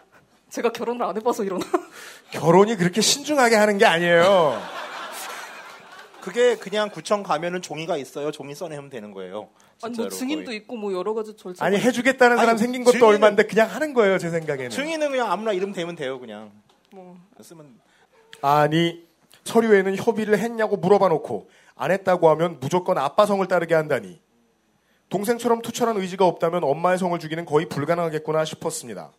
제가 0.48 0.70
결혼을 0.72 1.02
안 1.04 1.16
해봐서 1.16 1.44
이러나? 1.44 1.64
결혼이 2.32 2.76
그렇게 2.76 3.00
신중하게 3.02 3.56
하는 3.56 3.76
게 3.78 3.84
아니에요. 3.84 4.62
그게 6.22 6.56
그냥 6.56 6.88
구청 6.88 7.22
가면은 7.22 7.60
종이가 7.60 7.98
있어요. 7.98 8.30
종이 8.30 8.54
써내면 8.54 8.88
되는 8.88 9.12
거예요. 9.12 9.50
아니 9.82 9.96
뭐 9.96 10.08
증인도 10.08 10.44
거의. 10.46 10.56
있고 10.58 10.76
뭐 10.76 10.92
여러 10.92 11.14
가지 11.14 11.36
절차. 11.36 11.64
아니 11.64 11.76
해주겠다는 11.78 12.36
사람 12.36 12.50
아니, 12.50 12.58
생긴 12.58 12.84
것도 12.84 12.98
증인은- 12.98 13.02
얼마인데 13.08 13.44
그냥 13.44 13.68
하는 13.70 13.92
거예요 13.94 14.18
제 14.18 14.30
생각에는. 14.30 14.70
증인은 14.70 15.10
그냥 15.10 15.30
아무나 15.30 15.52
이름 15.52 15.72
대면 15.72 15.94
돼요, 15.96 16.18
그냥. 16.20 16.50
뭐 16.92 17.16
쓰면 17.40 17.66
아니 18.40 19.04
서류에는 19.44 19.96
협의를 19.96 20.38
했냐고 20.38 20.76
물어봐 20.76 21.08
놓고 21.08 21.50
안 21.76 21.90
했다고 21.90 22.28
하면 22.30 22.58
무조건 22.60 22.98
아빠 22.98 23.26
성을 23.26 23.46
따르게 23.46 23.74
한다니. 23.74 24.20
동생처럼 25.10 25.60
투철한 25.62 25.96
의지가 25.98 26.24
없다면 26.26 26.64
엄마의 26.64 26.98
성을 26.98 27.16
주기는 27.18 27.44
거의 27.44 27.68
불가능하겠구나 27.68 28.44
싶었습니다. 28.44 29.12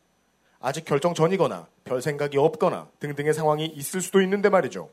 아직 0.60 0.84
결정 0.84 1.14
전이거나 1.14 1.68
별 1.84 2.02
생각이 2.02 2.38
없거나 2.38 2.88
등등의 3.00 3.34
상황이 3.34 3.66
있을 3.66 4.02
수도 4.02 4.22
있는데 4.22 4.50
말이죠. 4.50 4.90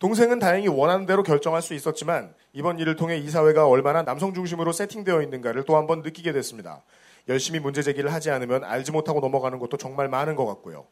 동생은 0.00 0.40
다행히 0.40 0.66
원하는 0.66 1.06
대로 1.06 1.22
결정할 1.22 1.62
수 1.62 1.74
있었지만 1.74 2.34
이번 2.52 2.78
일을 2.78 2.96
통해 2.96 3.16
이 3.16 3.28
사회가 3.30 3.66
얼마나 3.66 4.02
남성 4.02 4.34
중심으로 4.34 4.72
세팅되어 4.72 5.22
있는가를 5.22 5.64
또 5.64 5.76
한 5.76 5.86
번 5.86 6.02
느끼게 6.02 6.32
됐습니다. 6.32 6.82
열심히 7.28 7.60
문제 7.60 7.82
제기를 7.82 8.12
하지 8.12 8.30
않으면 8.30 8.64
알지 8.64 8.92
못하고 8.92 9.20
넘어가는 9.20 9.58
것도 9.58 9.76
정말 9.78 10.08
많은 10.08 10.36
것 10.36 10.44
같고요. 10.46 10.86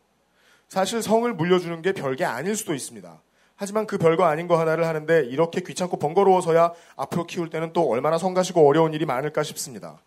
사실 0.69 1.03
성을 1.03 1.31
물려주는 1.35 1.83
게 1.83 1.93
별게 1.93 2.25
아닐 2.25 2.57
수도 2.57 2.73
있습니다. 2.75 3.21
하지만 3.57 3.87
그 3.87 3.99
별거 3.99 4.25
아닌 4.25 4.47
거 4.47 4.59
하나를 4.59 4.87
하는데 4.87 5.27
이렇게 5.27 5.61
귀찮고 5.61 5.99
번거로워서야 5.99 6.73
앞으로 6.97 7.27
키울 7.27 7.51
때는 7.51 7.73
또 7.75 7.91
얼마나 7.91 8.17
성가시고 8.17 8.67
어려운 8.67 8.95
일이 8.95 9.05
많을까 9.05 9.43
싶습니다. 9.43 10.01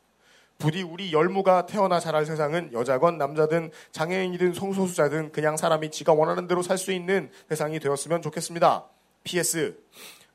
부디 0.58 0.82
우리 0.82 1.12
열무가 1.14 1.66
태어나 1.68 2.00
자랄 2.00 2.26
세상은 2.26 2.72
여자건 2.74 3.18
남자든 3.18 3.72
장애인이든 3.92 4.54
성소수자든 4.54 5.32
그냥 5.34 5.58
사람이 5.58 5.92
지가 5.92 6.14
원하는 6.14 6.48
대로 6.48 6.64
살 6.64 6.78
수 6.78 6.92
있는 6.92 7.30
세상이 7.50 7.80
되었으면 7.80 8.22
좋겠습니다. 8.24 8.86
PS 9.24 9.76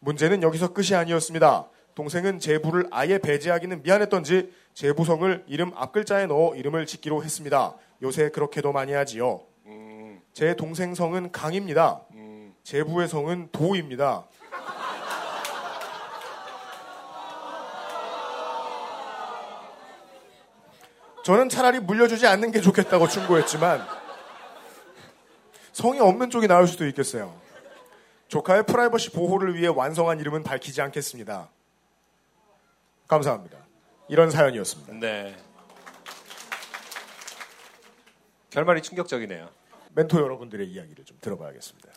문제는 0.01 0.43
여기서 0.43 0.73
끝이 0.73 0.95
아니었습니다. 0.95 1.69
동생은 1.95 2.39
제부를 2.39 2.87
아예 2.91 3.19
배제하기는 3.19 3.83
미안했던지 3.83 4.53
제부성을 4.75 5.45
이름 5.49 5.73
앞글자에 5.75 6.27
넣어 6.27 6.55
이름을 6.55 6.87
짓기로 6.87 7.25
했습니다. 7.25 7.75
요새 8.03 8.31
그렇게도 8.31 8.73
많이 8.73 8.93
하지요. 8.93 9.41
제 10.33 10.55
동생 10.55 10.95
성은 10.95 11.33
강입니다. 11.33 12.03
제부의 12.63 13.09
성은 13.09 13.49
도입니다. 13.51 14.27
저는 21.25 21.49
차라리 21.49 21.81
물려주지 21.81 22.27
않는 22.27 22.53
게 22.53 22.61
좋겠다고 22.61 23.09
충고했지만 23.09 23.85
성이 25.73 25.99
없는 26.01 26.31
쪽이 26.31 26.47
나을 26.47 26.67
수도 26.67 26.87
있겠어요. 26.87 27.48
조카의 28.29 28.67
프라이버시 28.67 29.11
보호를 29.11 29.55
위해 29.55 29.69
완성한 29.69 30.21
이름은 30.21 30.43
밝히지 30.43 30.83
않겠습니다. 30.83 31.49
감사합니다. 33.07 33.59
이런 34.09 34.31
사연이었습니다. 34.31 34.93
네. 34.95 35.35
결말이 38.51 38.83
충격적이네요. 38.83 39.49
멘토 39.95 40.21
여러분들의 40.21 40.69
이야기를 40.69 41.05
좀 41.05 41.17
들어봐야겠습니다. 41.21 41.89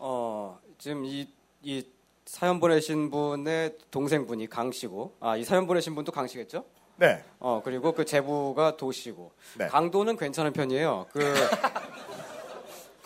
어, 0.00 0.58
지금 0.78 1.04
이, 1.04 1.28
이 1.62 1.86
사연 2.24 2.58
보내신 2.58 3.10
분의 3.10 3.78
동생분이 3.90 4.48
강 4.48 4.72
씨고, 4.72 5.16
아, 5.20 5.36
이 5.36 5.44
사연 5.44 5.66
보내신 5.66 5.94
분도 5.94 6.10
강 6.10 6.26
씨겠죠? 6.26 6.64
네. 6.96 7.24
어, 7.38 7.62
그리고 7.64 7.92
그 7.92 8.04
제부가 8.04 8.76
도 8.76 8.90
씨고. 8.90 9.32
네. 9.56 9.68
강도는 9.68 10.16
괜찮은 10.16 10.52
편이에요. 10.52 11.06
그, 11.12 11.20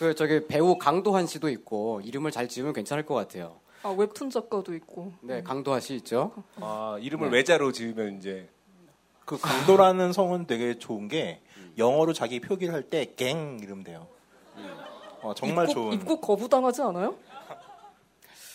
그, 0.03 0.17
저기 0.17 0.45
배우 0.49 0.77
강도한 0.79 1.29
씨도 1.29 1.49
있고, 1.51 2.01
이름을 2.03 2.33
잘 2.33 2.49
지으면 2.49 2.73
괜찮을 2.73 3.07
것 3.07 3.15
같아요. 3.15 3.61
아 3.85 3.91
웹툰 3.91 4.31
작가도 4.31 4.75
있고. 4.75 5.13
네, 5.21 5.45
강도하 5.45 5.79
씨 5.79 5.95
있죠? 5.95 6.33
아, 6.57 6.97
이름을 7.01 7.31
네. 7.31 7.37
외자로 7.37 7.71
지으면 7.71 8.19
이제 8.19 8.49
그 9.25 9.39
강도라는 9.39 10.13
성은 10.13 10.49
되게 10.49 10.77
좋은 10.77 11.07
게 11.07 11.41
영어로 11.79 12.13
자기 12.15 12.41
표기를 12.41 12.75
할 12.75 12.83
때 12.91 13.15
갱 13.15 13.61
이름 13.63 13.85
돼요. 13.85 14.09
어, 15.21 15.35
정말 15.35 15.67
입국, 15.67 15.75
좋은. 15.75 15.93
입국 15.93 16.21
거부당하지 16.21 16.83
않아요? 16.83 17.15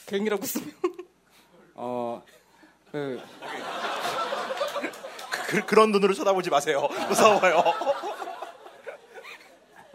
갱이라고 0.07 0.45
쓰면. 0.45 0.69
어, 1.75 2.21
그, 2.91 3.21
그, 5.65 5.75
런 5.75 5.93
눈으로 5.93 6.13
쳐다보지 6.13 6.49
마세요. 6.49 6.89
무서워요. 7.07 7.63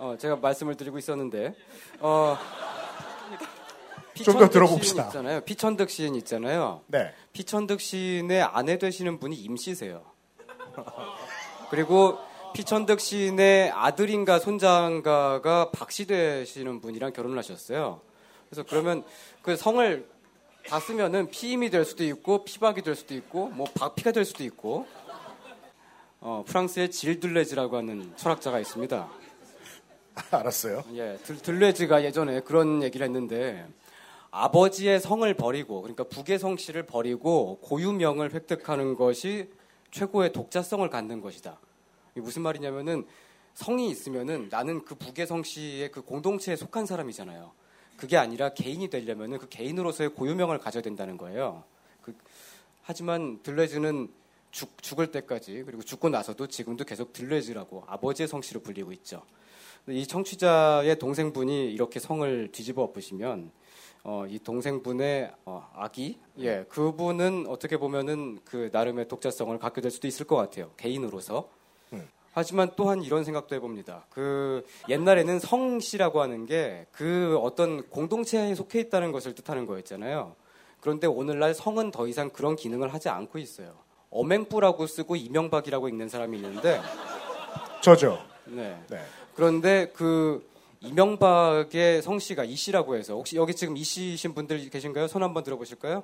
어, 0.03 0.17
제가 0.19 0.35
말씀을 0.35 0.75
드리고 0.75 0.99
있었는데 0.99 1.55
어, 2.01 2.37
좀더 4.15 4.49
들어봅시다. 4.49 5.07
있잖아요. 5.07 5.43
피천득 5.43 5.91
시인 5.91 6.17
있잖아요. 6.17 6.83
네. 6.89 7.15
피천득 7.33 7.81
시인의 7.81 8.43
아내 8.43 8.79
되시는 8.79 9.21
분이 9.21 9.37
임씨세요. 9.37 10.03
그리고 11.71 12.19
피천득 12.53 12.99
시인의 12.99 13.71
아들인가 13.71 14.41
손자인가가 14.41 15.71
박씨 15.71 16.09
되시는 16.09 16.81
분이랑 16.81 17.13
결혼을 17.13 17.39
하셨어요. 17.39 18.01
그래서 18.51 18.65
그러면 18.69 19.05
그 19.43 19.55
성을 19.55 20.11
다 20.67 20.81
쓰면은 20.81 21.31
피임이 21.31 21.71
될 21.71 21.85
수도 21.85 22.03
있고 22.03 22.45
피박이 22.45 22.83
될 22.83 22.97
수도 22.97 23.15
있고 23.15 23.51
뭐 23.51 23.69
박피가 23.79 24.11
될 24.11 24.25
수도 24.25 24.43
있고 24.43 24.85
어, 26.19 26.43
프랑스의 26.45 26.91
질둘레즈라고 26.91 27.77
하는 27.77 28.13
철학자가 28.17 28.59
있습니다. 28.59 29.22
알았어요. 30.31 30.85
예, 30.95 31.19
들, 31.25 31.39
들레즈가 31.39 32.05
예전에 32.05 32.41
그런 32.41 32.83
얘기를 32.83 33.05
했는데 33.05 33.67
아버지의 34.31 35.01
성을 35.01 35.33
버리고 35.35 35.83
그러니까 35.83 36.05
북의 36.05 36.39
성씨를 36.39 36.85
버리고 36.87 37.59
고유명을 37.63 38.33
획득하는 38.33 38.95
것이 38.95 39.51
최고의 39.91 40.33
독자성을 40.33 40.89
갖는 40.89 41.21
것이다. 41.21 41.59
무슨 42.15 42.43
말이냐면은 42.43 43.07
성이 43.55 43.91
있으면은 43.91 44.49
나는 44.51 44.85
그 44.85 44.95
북의 44.95 45.27
성씨의 45.27 45.93
그 45.93 46.03
공동체에 46.03 46.57
속한 46.57 46.87
사람이잖아요. 46.87 47.53
그게 47.97 48.17
아니라 48.17 48.55
개인이 48.55 48.89
되려면은 48.89 49.39
그 49.39 49.49
개인으로서의 49.49 50.11
고유명을 50.15 50.59
가져야 50.59 50.83
된다는 50.83 51.19
거예요. 51.19 51.65
그, 52.01 52.15
하지만 52.83 53.41
들레즈는 53.43 54.09
죽, 54.51 54.83
죽을 54.83 55.11
때까지 55.11 55.63
그리고 55.65 55.83
죽고 55.83 56.09
나서도 56.09 56.47
지금도 56.47 56.85
계속 56.85 57.13
들레즈라고 57.13 57.85
아버지의 57.87 58.29
성씨로 58.29 58.61
불리고 58.61 58.93
있죠. 58.93 59.23
이 59.89 60.07
청취자의 60.07 60.99
동생분이 60.99 61.73
이렇게 61.73 61.99
성을 62.01 62.49
뒤집어 62.53 62.83
엎으시면 62.83 63.51
어, 64.05 64.25
이 64.29 64.39
동생분의 64.39 65.33
어, 65.45 65.71
아기, 65.75 66.19
예, 66.39 66.65
그분은 66.69 67.47
어떻게 67.49 67.77
보면은 67.77 68.39
그 68.45 68.71
나름의 68.73 69.09
독자성을 69.09 69.57
갖게 69.59 69.81
될 69.81 69.91
수도 69.91 70.07
있을 70.09 70.27
것 70.27 70.37
같아요. 70.37 70.71
개인으로서. 70.77 71.49
하지만 72.35 72.71
또한 72.77 73.03
이런 73.03 73.25
생각도 73.25 73.55
해봅니다. 73.55 74.07
그 74.09 74.65
옛날에는 74.89 75.39
성씨라고 75.39 76.23
하는 76.23 76.47
게 76.47 76.87
그 76.93 77.39
어떤 77.43 77.83
공동체에 77.91 78.55
속해 78.55 78.81
있다는 78.81 79.13
것을 79.13 79.35
뜻하는 79.35 79.67
거였잖아요. 79.67 80.35
그런데 80.81 81.07
오늘날 81.07 81.55
성은 81.55 81.91
더 81.91 82.07
이상 82.07 82.31
그런 82.31 82.57
기능을 82.57 82.93
하지 82.95 83.09
않고 83.09 83.39
있어요. 83.39 83.75
어맹부라고 84.11 84.87
쓰고 84.87 85.17
이명박이라고 85.17 85.89
읽는 85.89 86.09
사람이 86.09 86.37
있는데 86.39 86.81
저죠. 87.83 88.19
네. 88.47 88.79
네. 88.89 89.01
그런데 89.35 89.91
그 89.95 90.47
이명박의 90.81 92.03
성씨가 92.03 92.45
이 92.45 92.57
씨라고 92.57 92.97
해서 92.97 93.15
혹시 93.15 93.37
여기 93.37 93.55
지금 93.55 93.77
이 93.77 93.85
씨신 93.85 94.35
분들 94.35 94.69
계신가요? 94.71 95.07
손 95.09 95.23
한번 95.23 95.43
들어보실까요? 95.45 96.03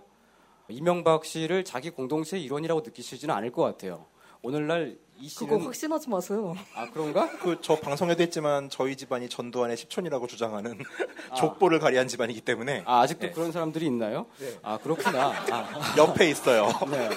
이명박 0.68 1.24
씨를 1.24 1.64
자기 1.64 1.90
공동체의 1.90 2.44
일원이라고 2.44 2.82
느끼시지는 2.82 3.34
않을 3.34 3.50
것 3.52 3.62
같아요. 3.62 4.06
오늘날 4.42 4.96
이 5.18 5.28
씨는 5.28 5.52
그거 5.52 5.64
확신하지 5.64 6.08
마세요. 6.10 6.54
아 6.76 6.88
그런가? 6.90 7.28
그 7.40 7.58
저 7.60 7.74
방송에도 7.74 8.22
했지만 8.22 8.70
저희 8.70 8.94
집안이 8.94 9.28
전두환의 9.28 9.76
십촌이라고 9.76 10.28
주장하는 10.28 10.78
아. 11.30 11.34
족보를 11.34 11.80
가리한 11.80 12.06
집안이기 12.06 12.42
때문에 12.42 12.84
아, 12.86 13.00
아직도 13.00 13.26
네. 13.26 13.32
그런 13.32 13.50
사람들이 13.50 13.84
있나요? 13.86 14.26
네. 14.38 14.56
아 14.62 14.78
그렇구나. 14.78 15.32
아. 15.50 15.94
옆에 15.98 16.30
있어요. 16.30 16.68
네. 16.90 17.08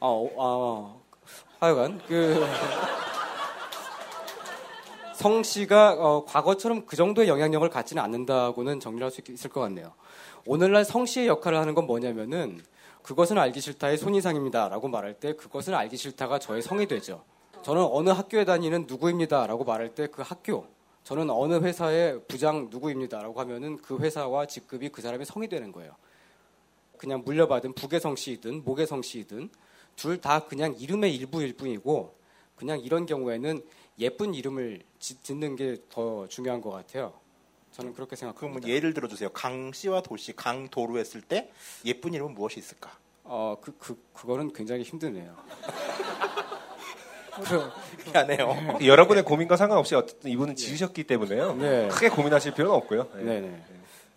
어, 0.00 0.28
어, 0.36 1.02
하여간 1.60 2.00
그 2.06 2.44
성 5.18 5.42
씨가 5.42 5.96
어, 5.98 6.24
과거처럼 6.26 6.86
그 6.86 6.94
정도의 6.94 7.26
영향력을 7.26 7.68
갖지는 7.70 8.00
않는다고는 8.04 8.78
정리할 8.78 9.10
수 9.10 9.20
있- 9.20 9.28
있을 9.30 9.50
것 9.50 9.60
같네요. 9.62 9.92
오늘날 10.46 10.84
성 10.84 11.06
씨의 11.06 11.26
역할을 11.26 11.58
하는 11.58 11.74
건 11.74 11.88
뭐냐면은 11.88 12.60
그것은 13.02 13.36
알기 13.36 13.60
싫다의 13.60 13.98
손이상입니다라고 13.98 14.86
말할 14.86 15.14
때 15.14 15.32
그것은 15.34 15.74
알기 15.74 15.96
싫다가 15.96 16.38
저의 16.38 16.62
성이 16.62 16.86
되죠. 16.86 17.24
저는 17.64 17.82
어느 17.90 18.10
학교에 18.10 18.44
다니는 18.44 18.84
누구입니다라고 18.86 19.64
말할 19.64 19.92
때 19.96 20.06
그 20.06 20.22
학교, 20.22 20.66
저는 21.02 21.30
어느 21.30 21.54
회사의 21.54 22.20
부장 22.28 22.68
누구입니다라고 22.70 23.40
하면은 23.40 23.76
그 23.78 23.98
회사와 23.98 24.46
직급이 24.46 24.88
그 24.90 25.02
사람의 25.02 25.26
성이 25.26 25.48
되는 25.48 25.72
거예요. 25.72 25.96
그냥 26.96 27.22
물려받은 27.24 27.72
북의 27.72 27.98
성씨이든 27.98 28.62
목의 28.64 28.86
성씨이든 28.86 29.50
둘 29.96 30.20
다 30.20 30.44
그냥 30.46 30.76
이름의 30.78 31.12
일부일 31.16 31.56
뿐이고 31.56 32.14
그냥 32.54 32.78
이런 32.78 33.04
경우에는 33.06 33.62
예쁜 33.98 34.34
이름을 34.34 34.82
짓- 34.98 35.22
짓는 35.24 35.56
게 35.56 35.76
더 35.90 36.26
중요한 36.28 36.60
것 36.60 36.70
같아요. 36.70 37.12
저는 37.72 37.94
그렇게 37.94 38.16
생각합니다. 38.16 38.60
그럼 38.60 38.74
예를 38.74 38.94
들어주세요. 38.94 39.28
강 39.30 39.72
씨와 39.72 40.02
도시, 40.02 40.34
강 40.34 40.68
도로 40.68 40.98
했을 40.98 41.20
때 41.20 41.50
예쁜 41.84 42.14
이름은 42.14 42.34
무엇이 42.34 42.58
있을까? 42.58 42.90
어, 43.24 43.56
그, 43.60 43.76
그, 43.78 44.02
그거는 44.14 44.52
굉장히 44.52 44.82
힘드네요. 44.82 45.36
미안해요. 48.06 48.78
여러분의 48.84 49.22
고민과 49.24 49.56
상관없이 49.56 49.94
어쨌든 49.94 50.30
이분은 50.30 50.56
지으셨기 50.56 51.04
때문에요. 51.04 51.54
네. 51.54 51.88
크게 51.88 52.08
고민하실 52.08 52.54
필요는 52.54 52.74
없고요. 52.74 53.08
네. 53.14 53.22
네네. 53.22 53.62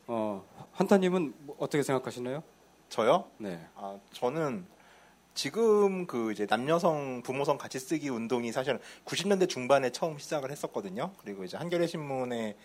어, 0.08 0.44
한타님은 0.74 1.34
뭐 1.42 1.56
어떻게 1.60 1.84
생각하시나요? 1.84 2.42
저요? 2.90 3.26
네. 3.38 3.60
아, 3.76 3.98
저는 4.14 4.66
지금 5.34 6.06
그 6.08 6.32
이제 6.32 6.46
남녀성 6.46 7.22
부모성 7.24 7.58
같이 7.58 7.80
쓰기 7.80 8.10
운동이 8.10 8.52
사실은 8.52 8.80
90년대 9.06 9.48
중반에 9.48 9.90
처음 9.92 10.18
시작을 10.18 10.52
했었거든요. 10.52 11.12
그리고 11.22 11.44
이제 11.44 11.58
한겨레 11.58 11.88
신문에 11.88 12.56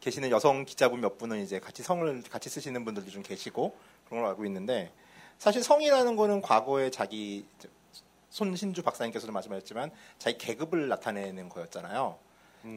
계시는 0.00 0.30
여성 0.30 0.64
기자분 0.64 1.00
몇 1.00 1.18
분은 1.18 1.42
이제 1.42 1.58
같이 1.58 1.82
성을 1.82 2.22
같이 2.30 2.48
쓰시는 2.50 2.84
분들도 2.84 3.10
좀 3.10 3.22
계시고 3.22 3.76
그런 4.06 4.22
걸 4.22 4.30
알고 4.30 4.44
있는데 4.44 4.92
사실 5.38 5.62
성이라는 5.62 6.14
거는 6.16 6.40
과거에 6.42 6.90
자기 6.90 7.46
손신주 8.30 8.82
박사님께서도 8.82 9.32
말씀하셨지만 9.32 9.90
자기 10.18 10.38
계급을 10.38 10.88
나타내는 10.88 11.48
거였잖아요. 11.48 12.18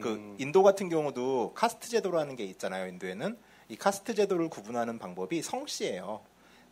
그 0.00 0.36
인도 0.38 0.62
같은 0.62 0.90
경우도 0.90 1.52
카스트 1.54 1.88
제도라는 1.88 2.36
게 2.36 2.44
있잖아요. 2.44 2.88
인도에는 2.88 3.38
이 3.70 3.76
카스트 3.76 4.14
제도를 4.14 4.50
구분하는 4.50 4.98
방법이 4.98 5.40
성씨예요. 5.40 6.20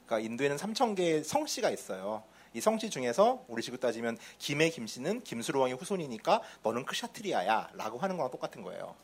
그러니까 0.04 0.26
인도에는 0.26 0.56
3천 0.56 0.96
개의 0.96 1.24
성씨가 1.24 1.70
있어요. 1.70 2.22
이 2.56 2.60
성씨 2.62 2.88
중에서 2.88 3.44
우리 3.48 3.60
식으로 3.60 3.78
따지면 3.78 4.16
김의 4.38 4.70
김씨는 4.70 5.24
김수로 5.24 5.60
왕의 5.60 5.76
후손이니까 5.76 6.40
너는 6.62 6.86
크샤트리아야라고 6.86 7.98
하는 7.98 8.16
거랑 8.16 8.30
똑같은 8.30 8.62
거예요. 8.62 8.94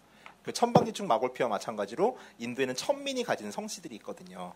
그 0.42 0.54
천방지축 0.54 1.04
마골피와 1.04 1.50
마찬가지로 1.50 2.16
인도에는 2.38 2.74
천민이 2.74 3.24
가진 3.24 3.50
성씨들이 3.50 3.94
있거든요. 3.96 4.54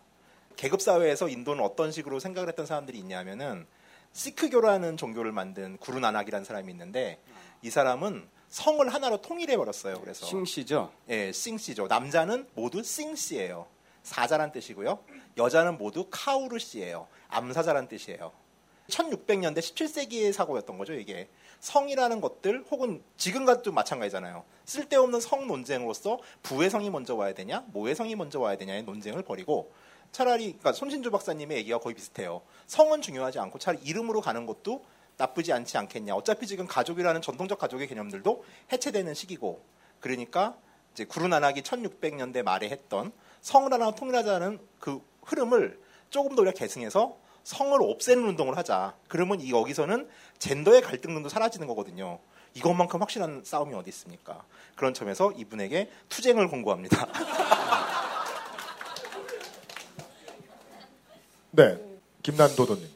계급 0.55 0.81
사회에서 0.81 1.29
인도는 1.29 1.63
어떤 1.63 1.91
식으로 1.91 2.19
생각을 2.19 2.49
했던 2.49 2.65
사람들이 2.65 2.97
있냐면은 2.97 3.67
시크교라는 4.13 4.97
종교를 4.97 5.31
만든 5.31 5.77
구루 5.77 5.99
나낙이라는 5.99 6.43
사람이 6.43 6.71
있는데 6.71 7.21
이 7.61 7.69
사람은 7.69 8.27
성을 8.49 8.91
하나로 8.91 9.21
통일해 9.21 9.57
버렸어요. 9.57 10.01
그래서 10.01 10.25
싱씨죠? 10.25 10.91
예, 11.09 11.31
싱씨죠. 11.31 11.85
남자는 11.85 12.47
모두 12.55 12.81
싱씨예요. 12.81 13.67
사자란 14.01 14.51
뜻이고요. 14.51 15.03
여자는 15.37 15.77
모두 15.77 16.07
카우르씨예요. 16.09 17.07
암사자란 17.27 17.89
뜻이에요. 17.89 18.46
1600년대 18.89 19.59
17세기의 19.59 20.31
사고였던 20.31 20.77
거죠, 20.77 20.93
이게. 20.93 21.29
성이라는 21.59 22.21
것들 22.21 22.65
혹은 22.71 23.03
지금과도 23.17 23.71
마찬가지잖아요. 23.71 24.43
쓸데없는 24.65 25.19
성 25.19 25.47
논쟁으로서 25.47 26.19
부의 26.43 26.69
성이 26.69 26.89
먼저 26.89 27.15
와야 27.15 27.33
되냐, 27.33 27.63
모의 27.67 27.95
성이 27.95 28.15
먼저 28.15 28.39
와야 28.39 28.57
되냐의 28.57 28.83
논쟁을 28.83 29.23
벌이고 29.23 29.71
차라리 30.11 30.45
그러니까 30.45 30.73
손신주 30.73 31.11
박사님의 31.11 31.57
얘기가 31.57 31.79
거의 31.79 31.95
비슷해요. 31.95 32.41
성은 32.67 33.01
중요하지 33.01 33.39
않고 33.39 33.59
차라리 33.59 33.83
이름으로 33.83 34.21
가는 34.21 34.45
것도 34.45 34.83
나쁘지 35.17 35.51
않지 35.51 35.77
않겠냐. 35.77 36.15
어차피 36.15 36.47
지금 36.47 36.67
가족이라는 36.67 37.21
전통적 37.21 37.59
가족의 37.59 37.87
개념들도 37.87 38.43
해체되는 38.71 39.13
시기고 39.13 39.61
그러니까 39.99 40.55
이제 40.93 41.05
구루나낙이 41.05 41.61
1600년대 41.61 42.43
말에 42.43 42.69
했던 42.69 43.11
성을 43.41 43.71
하나 43.71 43.91
통일하자는 43.91 44.59
그 44.79 45.01
흐름을 45.23 45.79
조금 46.09 46.35
더 46.35 46.41
우리가 46.43 46.57
계승해서 46.57 47.17
성을 47.47 47.81
없애는 47.81 48.27
운동을 48.27 48.57
하자. 48.57 48.93
그러면 49.07 49.39
이 49.39 49.51
여기서는 49.51 50.09
젠더의 50.37 50.81
갈등도 50.81 51.29
사라지는 51.29 51.65
거거든요. 51.67 52.19
이것만큼 52.55 52.99
확실한 52.99 53.43
싸움이 53.45 53.73
어디 53.73 53.87
있습니까? 53.89 54.43
그런 54.75 54.93
점에서 54.93 55.31
이분에게 55.31 55.89
투쟁을 56.09 56.49
공고합니다. 56.49 57.07
네. 61.51 61.79
김난도도님. 62.21 62.89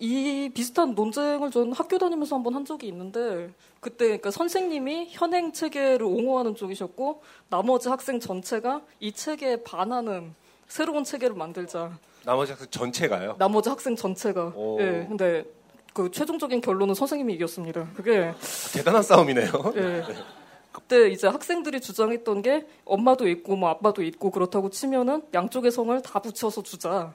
이 0.00 0.50
비슷한 0.52 0.96
논쟁을 0.96 1.52
저는 1.52 1.72
학교 1.72 1.96
다니면서 1.96 2.34
한번 2.34 2.56
한 2.56 2.64
적이 2.64 2.88
있는데 2.88 3.54
그때 3.78 4.06
그러니까 4.06 4.32
선생님이 4.32 5.10
현행 5.10 5.52
체계를 5.52 6.02
옹호하는 6.02 6.56
쪽이셨고 6.56 7.22
나머지 7.48 7.88
학생 7.88 8.18
전체가 8.18 8.82
이 8.98 9.12
체계에 9.12 9.62
반하는 9.62 10.34
새로운 10.68 11.04
체계를 11.04 11.36
만들자. 11.36 11.98
나머지 12.24 12.52
학생 12.52 12.68
전체가요? 12.70 13.36
나머지 13.38 13.68
학생 13.68 13.96
전체가. 13.96 14.52
오. 14.54 14.80
예. 14.80 15.06
근데 15.08 15.44
그 15.92 16.10
최종적인 16.10 16.60
결론은 16.60 16.94
선생님이 16.94 17.34
이겼습니다. 17.34 17.88
그게 17.94 18.32
대단한 18.72 19.02
싸움이네요. 19.02 19.48
예. 19.76 20.02
그때 20.72 21.08
이제 21.08 21.28
학생들이 21.28 21.80
주장했던 21.80 22.42
게 22.42 22.66
엄마도 22.84 23.28
있고 23.28 23.54
뭐 23.54 23.68
아빠도 23.68 24.02
있고 24.02 24.32
그렇다고 24.32 24.70
치면은 24.70 25.22
양쪽의 25.32 25.70
성을 25.70 26.02
다 26.02 26.18
붙여서 26.18 26.64
주자. 26.64 27.14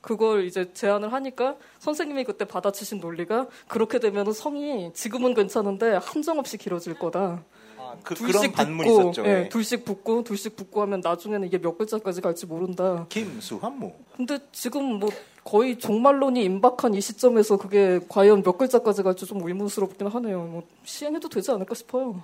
그걸 0.00 0.46
이제 0.46 0.72
제안을 0.72 1.12
하니까 1.12 1.54
선생님이 1.78 2.24
그때 2.24 2.44
받아치신 2.44 2.98
논리가 2.98 3.46
그렇게 3.68 4.00
되면은 4.00 4.32
성이 4.32 4.92
지금은 4.92 5.34
괜찮은데 5.34 5.92
한정없이 6.02 6.58
길어질 6.58 6.98
거다. 6.98 7.44
그, 8.02 8.14
그런 8.14 8.52
반문이 8.52 8.90
있었죠. 8.90 9.24
예, 9.24 9.44
예. 9.44 9.48
둘씩 9.48 9.84
붙고 9.84 10.24
둘씩 10.24 10.56
붙고 10.56 10.82
하면 10.82 11.00
나중에는 11.00 11.46
이게 11.46 11.58
몇 11.58 11.76
글자까지 11.78 12.20
갈지 12.20 12.46
모른다. 12.46 13.06
김수환모. 13.08 13.92
근데 14.16 14.38
지금 14.52 14.98
뭐 14.98 15.10
거의 15.44 15.78
종말론이 15.78 16.44
임박한 16.44 16.94
이 16.94 17.00
시점에서 17.00 17.56
그게 17.56 18.00
과연 18.08 18.42
몇 18.42 18.56
글자까지 18.58 19.02
갈지 19.02 19.26
좀 19.26 19.46
의문스럽긴 19.46 20.06
하네요. 20.06 20.42
뭐 20.44 20.62
시행해도 20.84 21.28
되지 21.28 21.50
않을까 21.50 21.74
싶어요. 21.74 22.22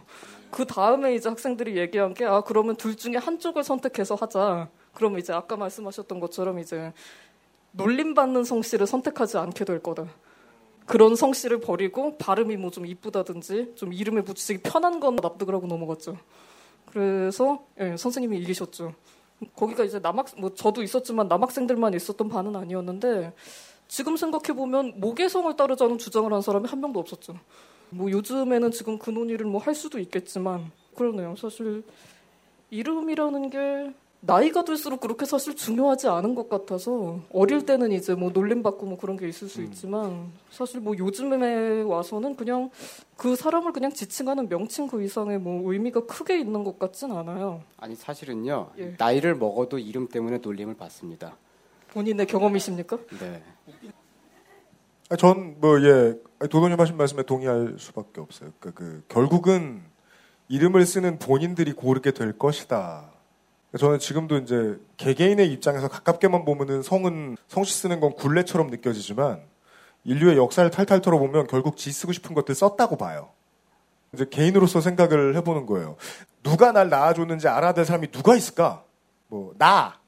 그 0.50 0.64
다음에 0.64 1.14
이제 1.14 1.28
학생들이 1.28 1.76
얘기한 1.76 2.14
게 2.14 2.24
아 2.24 2.40
그러면 2.42 2.76
둘 2.76 2.96
중에 2.96 3.16
한쪽을 3.16 3.64
선택해서 3.64 4.14
하자. 4.14 4.68
그러면 4.94 5.18
이제 5.20 5.32
아까 5.32 5.56
말씀하셨던 5.56 6.20
것처럼 6.20 6.58
이제 6.58 6.92
놀림받는 7.72 8.44
성씨를 8.44 8.86
선택하지 8.86 9.38
않게 9.38 9.64
될 9.64 9.80
거다. 9.82 10.06
그런 10.88 11.16
성씨를 11.16 11.60
버리고 11.60 12.16
발음이 12.18 12.56
뭐 12.56 12.70
좀 12.70 12.86
이쁘다든지 12.86 13.72
좀 13.76 13.92
이름에 13.92 14.22
붙이기 14.22 14.62
편한 14.62 15.00
건 15.00 15.16
납득을 15.16 15.54
하고 15.54 15.66
넘어갔죠. 15.66 16.16
그래서 16.86 17.64
예, 17.80 17.96
선생님이 17.96 18.38
이기셨죠. 18.38 18.94
거기가 19.54 19.84
이제 19.84 20.00
남학 20.00 20.26
뭐 20.38 20.54
저도 20.54 20.82
있었지만 20.82 21.28
남학생들만 21.28 21.94
있었던 21.94 22.28
반은 22.28 22.56
아니었는데 22.56 23.32
지금 23.86 24.16
생각해 24.16 24.56
보면 24.56 24.94
모계성을 25.00 25.54
따르자는 25.56 25.98
주장을 25.98 26.30
한 26.32 26.42
사람이 26.42 26.68
한 26.68 26.80
명도 26.80 26.98
없었죠. 27.00 27.38
뭐 27.90 28.10
요즘에는 28.10 28.70
지금 28.70 28.98
그 28.98 29.10
논의를 29.10 29.46
뭐 29.46 29.60
할 29.60 29.74
수도 29.74 29.98
있겠지만 29.98 30.70
그러네요. 30.94 31.36
사실 31.36 31.82
이름이라는 32.70 33.50
게 33.50 33.94
나이가 34.20 34.64
들수록 34.64 35.00
그렇게 35.00 35.24
사실 35.24 35.54
중요하지 35.54 36.08
않은 36.08 36.34
것 36.34 36.48
같아서 36.48 37.20
어릴 37.32 37.64
때는 37.64 37.92
이제 37.92 38.14
뭐 38.14 38.30
놀림받고 38.30 38.86
뭐 38.86 38.98
그런 38.98 39.16
게 39.16 39.28
있을 39.28 39.48
수 39.48 39.62
있지만 39.62 40.32
사실 40.50 40.80
뭐 40.80 40.96
요즘에 40.98 41.82
와서는 41.82 42.34
그냥 42.34 42.70
그 43.16 43.36
사람을 43.36 43.72
그냥 43.72 43.92
지칭하는 43.92 44.48
명칭 44.48 44.88
그 44.88 45.02
이상의 45.02 45.38
뭐 45.38 45.72
의미가 45.72 46.06
크게 46.06 46.38
있는 46.38 46.64
것 46.64 46.78
같진 46.80 47.12
않아요. 47.12 47.62
아니 47.76 47.94
사실은요 47.94 48.70
예. 48.78 48.94
나이를 48.98 49.36
먹어도 49.36 49.78
이름 49.78 50.08
때문에 50.08 50.38
놀림을 50.38 50.74
받습니다. 50.74 51.36
본인의 51.92 52.26
경험이십니까? 52.26 52.98
네. 53.20 53.42
아, 55.10 55.16
전뭐 55.16 55.80
예, 55.84 56.20
도도님 56.40 56.78
하신 56.78 56.96
말씀에 56.96 57.22
동의할 57.22 57.76
수밖에 57.78 58.20
없어요. 58.20 58.50
그, 58.58 58.74
그 58.74 59.02
결국은 59.08 59.82
이름을 60.48 60.84
쓰는 60.84 61.18
본인들이 61.18 61.72
고르게 61.72 62.10
될 62.10 62.36
것이다. 62.36 63.17
저는 63.76 63.98
지금도 63.98 64.38
이제 64.38 64.78
개개인의 64.96 65.52
입장에서 65.52 65.88
가깝게만 65.88 66.44
보면은 66.44 66.82
성은 66.82 67.36
성씨 67.48 67.74
쓰는 67.74 68.00
건 68.00 68.14
굴레처럼 68.14 68.68
느껴지지만 68.68 69.42
인류의 70.04 70.38
역사를 70.38 70.68
탈탈 70.70 71.02
털어보면 71.02 71.48
결국 71.48 71.76
지 71.76 71.92
쓰고 71.92 72.12
싶은 72.12 72.34
것들 72.34 72.54
썼다고 72.54 72.96
봐요. 72.96 73.30
이제 74.14 74.24
개인으로서 74.28 74.80
생각을 74.80 75.36
해보는 75.36 75.66
거예요. 75.66 75.96
누가 76.42 76.72
날 76.72 76.88
낳아줬는지 76.88 77.46
알아야 77.48 77.74
될 77.74 77.84
사람이 77.84 78.10
누가 78.10 78.34
있을까? 78.34 78.84
뭐, 79.26 79.52
나. 79.58 80.00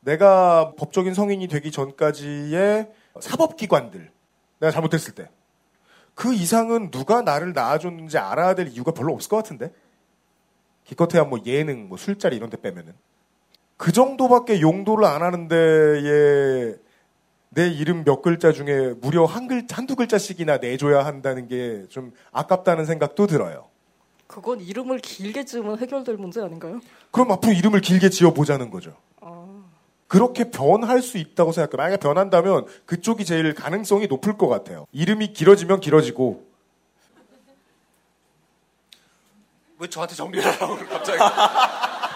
내가 0.00 0.72
법적인 0.76 1.14
성인이 1.14 1.46
되기 1.46 1.70
전까지의 1.70 2.90
사법기관들. 3.20 4.10
내가 4.58 4.70
잘못했을 4.72 5.14
때. 5.14 5.30
그 6.14 6.34
이상은 6.34 6.90
누가 6.90 7.22
나를 7.22 7.52
낳아줬는지 7.52 8.18
알아야 8.18 8.54
될 8.54 8.68
이유가 8.68 8.90
별로 8.90 9.12
없을 9.12 9.28
것 9.28 9.36
같은데? 9.36 9.72
기껏해야 10.86 11.24
뭐 11.24 11.38
예능, 11.46 11.88
뭐 11.88 11.98
술자리 11.98 12.36
이런 12.36 12.48
데 12.50 12.56
빼면은. 12.56 12.92
그 13.76 13.92
정도밖에 13.92 14.60
용도를 14.60 15.04
안 15.04 15.22
하는데, 15.22 16.78
내 17.50 17.68
이름 17.68 18.04
몇 18.04 18.22
글자 18.22 18.52
중에 18.52 18.94
무려 19.00 19.24
한 19.24 19.46
글, 19.48 19.64
한두 19.70 19.96
글자씩이나 19.96 20.58
내줘야 20.58 21.04
한다는 21.04 21.48
게 21.48 21.84
좀 21.88 22.12
아깝다는 22.32 22.84
생각도 22.86 23.26
들어요. 23.26 23.66
그건 24.26 24.60
이름을 24.60 24.98
길게 24.98 25.44
지으면 25.44 25.78
해결될 25.78 26.16
문제 26.16 26.40
아닌가요? 26.40 26.80
그럼 27.10 27.30
앞으로 27.32 27.52
이름을 27.52 27.80
길게 27.80 28.10
지어보자는 28.10 28.70
거죠. 28.70 28.96
아, 29.20 29.46
그렇게 30.08 30.50
변할 30.50 31.00
수 31.02 31.16
있다고 31.18 31.52
생각해요. 31.52 31.76
만약에 31.76 31.96
변한다면 31.98 32.66
그쪽이 32.86 33.24
제일 33.24 33.54
가능성이 33.54 34.06
높을 34.08 34.36
것 34.36 34.48
같아요. 34.48 34.86
이름이 34.92 35.32
길어지면 35.32 35.80
길어지고. 35.80 36.45
왜 39.78 39.88
저한테 39.88 40.14
정리를 40.14 40.44
하라고 40.44 40.76
갑자기? 40.86 41.18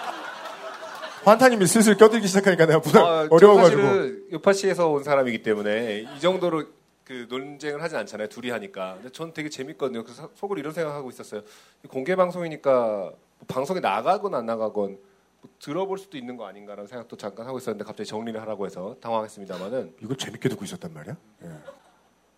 환타님이 1.24 1.66
슬슬 1.66 1.96
껴들기 1.96 2.26
시작하니까 2.26 2.66
내가 2.66 2.80
부담 2.80 3.04
아, 3.04 3.28
어려워가지고. 3.30 3.82
사실은 3.82 4.26
요파시에서 4.32 4.88
온 4.88 5.04
사람이기 5.04 5.42
때문에 5.42 6.06
이 6.16 6.20
정도로 6.20 6.64
그 7.04 7.26
논쟁을 7.28 7.82
하진 7.82 7.98
않잖아요. 7.98 8.28
둘이 8.28 8.50
하니까. 8.50 8.94
근데 8.94 9.10
전 9.10 9.32
되게 9.32 9.48
재밌거든요. 9.50 10.04
그래서 10.04 10.30
속으로 10.34 10.60
이런 10.60 10.72
생각하고 10.72 11.10
있었어요. 11.10 11.42
공개 11.88 12.16
방송이니까 12.16 12.70
뭐 12.70 13.46
방송에 13.48 13.80
나가건 13.80 14.34
안 14.34 14.46
나가건 14.46 14.98
뭐 15.42 15.50
들어볼 15.58 15.98
수도 15.98 16.16
있는 16.16 16.36
거 16.36 16.46
아닌가라는 16.46 16.86
생각도 16.86 17.16
잠깐 17.16 17.46
하고 17.46 17.58
있었는데 17.58 17.84
갑자기 17.84 18.08
정리를 18.08 18.40
하라고 18.40 18.64
해서 18.64 18.96
당황했습니다만은 19.00 19.96
이거 20.02 20.14
재밌게 20.14 20.48
듣고 20.48 20.64
있었단 20.64 20.92
말이야? 20.94 21.16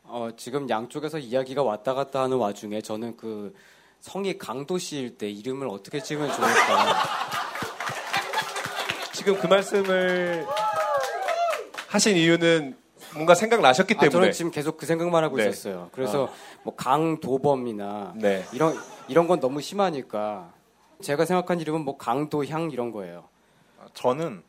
어, 0.05 0.31
지금 0.37 0.69
양쪽에서 0.69 1.19
이야기가 1.19 1.63
왔다 1.63 1.95
갔다 1.95 2.23
하는 2.23 2.37
와중에 2.39 2.81
저는 2.81 3.17
그 3.17 3.55
성이 4.03 4.37
강도 4.37 4.79
씨일 4.79 5.17
때 5.17 5.31
이름을 5.31 5.69
어떻게 5.69 6.03
지으면 6.03 6.27
좋을까. 6.33 7.03
지금 9.15 9.39
그 9.39 9.47
말씀을 9.47 10.45
하신 11.87 12.17
이유는 12.17 12.77
뭔가 13.15 13.37
생각나셨기 13.37 13.95
아, 13.97 14.01
때문에 14.01 14.11
저는 14.11 14.33
지금 14.33 14.51
계속 14.51 14.77
그 14.77 14.87
생각만 14.87 15.23
하고 15.23 15.37
네. 15.37 15.45
있었어요. 15.49 15.89
그래서 15.93 16.27
아. 16.27 16.61
뭐 16.65 16.75
강도범이나 16.75 18.15
네. 18.17 18.45
이런 18.53 18.77
이런 19.07 19.29
건 19.29 19.39
너무 19.39 19.61
심하니까 19.61 20.53
제가 21.01 21.25
생각한 21.25 21.61
이름은 21.61 21.83
뭐 21.83 21.97
강도향 21.97 22.73
이런 22.73 22.91
거예요. 22.91 23.29
저는 23.95 24.43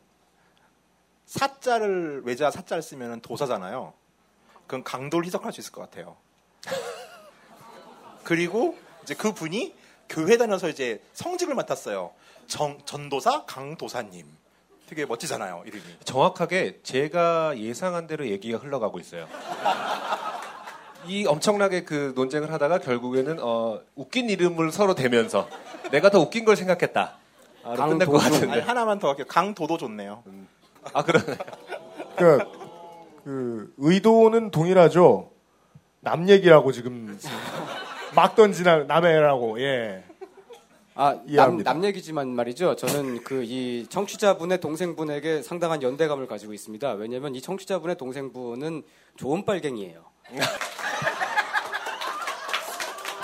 사자를 1.26 2.22
외자 2.24 2.50
사자를 2.50 2.82
쓰면 2.82 3.20
도사잖아요. 3.20 3.92
그건 4.66 4.82
강도를 4.82 5.26
희석할 5.26 5.52
수 5.52 5.60
있을 5.60 5.70
것 5.70 5.82
같아요. 5.82 6.16
그리고 8.24 8.76
이제 9.04 9.14
그 9.14 9.32
분이 9.32 9.74
교회 10.08 10.36
다녀서 10.36 10.68
이제 10.68 11.00
성직을 11.12 11.54
맡았어요. 11.54 12.10
정, 12.46 12.78
전도사 12.84 13.44
강도사님. 13.44 14.26
되게 14.86 15.06
멋지잖아요, 15.06 15.62
이름이. 15.66 15.82
정확하게 16.04 16.80
제가 16.82 17.58
예상한 17.58 18.06
대로 18.06 18.26
얘기가 18.28 18.58
흘러가고 18.58 18.98
있어요. 18.98 19.26
이 21.06 21.26
엄청나게 21.26 21.84
그 21.84 22.12
논쟁을 22.16 22.52
하다가 22.52 22.78
결국에는 22.78 23.38
어, 23.40 23.80
웃긴 23.94 24.28
이름을 24.28 24.72
서로 24.72 24.94
대면서 24.94 25.48
내가 25.90 26.10
더 26.10 26.20
웃긴 26.20 26.44
걸 26.44 26.56
생각했다. 26.56 27.16
아, 27.62 27.74
끝낼 27.74 28.06
것 28.06 28.22
아니, 28.22 28.32
같은데. 28.34 28.60
하나만 28.60 28.98
더 28.98 29.08
할게요. 29.08 29.26
강도도 29.28 29.76
좋네요. 29.78 30.22
아 30.92 31.02
그러네. 31.02 31.36
그러니까 32.16 32.50
그 33.24 33.72
의도는 33.78 34.50
동일하죠. 34.50 35.30
남 36.00 36.28
얘기라고 36.28 36.72
지금 36.72 37.18
막 38.14 38.34
던지나 38.36 38.84
남해라고 38.84 39.60
예. 39.60 40.04
아, 40.96 41.18
남. 41.26 41.62
남 41.64 41.84
얘기지만 41.84 42.28
말이죠. 42.28 42.76
저는 42.76 43.24
그 43.24 43.42
이 43.44 43.86
청취자분의 43.88 44.60
동생분에게 44.60 45.42
상당한 45.42 45.82
연대감을 45.82 46.26
가지고 46.28 46.52
있습니다. 46.52 46.92
왜냐면 46.92 47.34
이 47.34 47.40
청취자분의 47.40 47.96
동생분은 47.96 48.82
좋은 49.16 49.44
빨갱이에요. 49.44 50.04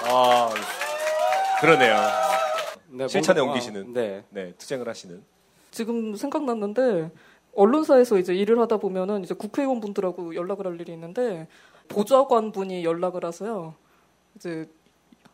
아 0.09 0.51
그러네요. 1.61 1.97
네, 2.89 3.07
실천에 3.09 3.41
뭔가- 3.41 3.53
옮기시는. 3.55 3.93
네. 3.93 4.25
네, 4.31 4.53
투쟁을 4.59 4.89
하시는. 4.89 5.23
지금 5.71 6.17
생각났는데 6.17 7.11
언론사에서 7.55 8.19
이제 8.19 8.35
일을 8.35 8.59
하다 8.61 8.79
보면은 8.79 9.23
이제 9.23 9.35
국회의원 9.35 9.79
분들하고 9.81 10.35
연락을 10.35 10.67
할 10.67 10.81
일이 10.81 10.93
있는데 10.93 11.47
보좌관 11.89 12.51
분이 12.51 12.85
연락을 12.85 13.25
하세요. 13.25 13.75
이제 14.35 14.69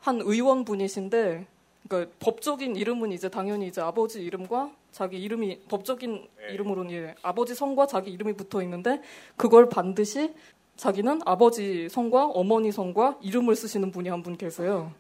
한 0.07 0.21
의원 0.21 0.65
분이신데 0.65 1.47
그러니까 1.89 2.13
법적인 2.21 2.77
이름은 2.77 3.11
이제 3.11 3.29
당연히 3.29 3.67
이제 3.67 3.81
아버지 3.81 4.23
이름과 4.23 4.71
자기 4.93 5.19
이름이 5.21 5.63
법적인 5.69 6.29
이름으로는 6.53 6.93
예, 6.93 7.15
아버지 7.23 7.57
성과 7.57 7.87
자기 7.89 8.13
이름이 8.13 8.35
붙어 8.35 8.63
있는데 8.63 9.03
그걸 9.37 9.69
반드시 9.69 10.33
자기는 10.77 11.23
아버지 11.25 11.89
성과 11.89 12.27
어머니 12.27 12.71
성과 12.71 13.19
이름을 13.21 13.57
쓰시는 13.57 13.91
분이 13.91 14.09
한 14.09 14.23
분 14.23 14.37
계세요. 14.37 14.93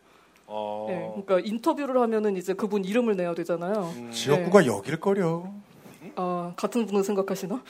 어... 0.48 0.86
예, 0.90 1.22
그러니까 1.24 1.38
인터뷰를 1.48 2.00
하면은 2.00 2.36
이제 2.36 2.52
그분 2.54 2.84
이름을 2.84 3.16
내야 3.16 3.32
되잖아요. 3.34 3.92
지역구가 4.10 4.64
예. 4.64 4.66
여길 4.66 4.98
거려. 4.98 5.52
아 6.16 6.52
같은 6.56 6.84
분을 6.86 7.04
생각하시나? 7.04 7.62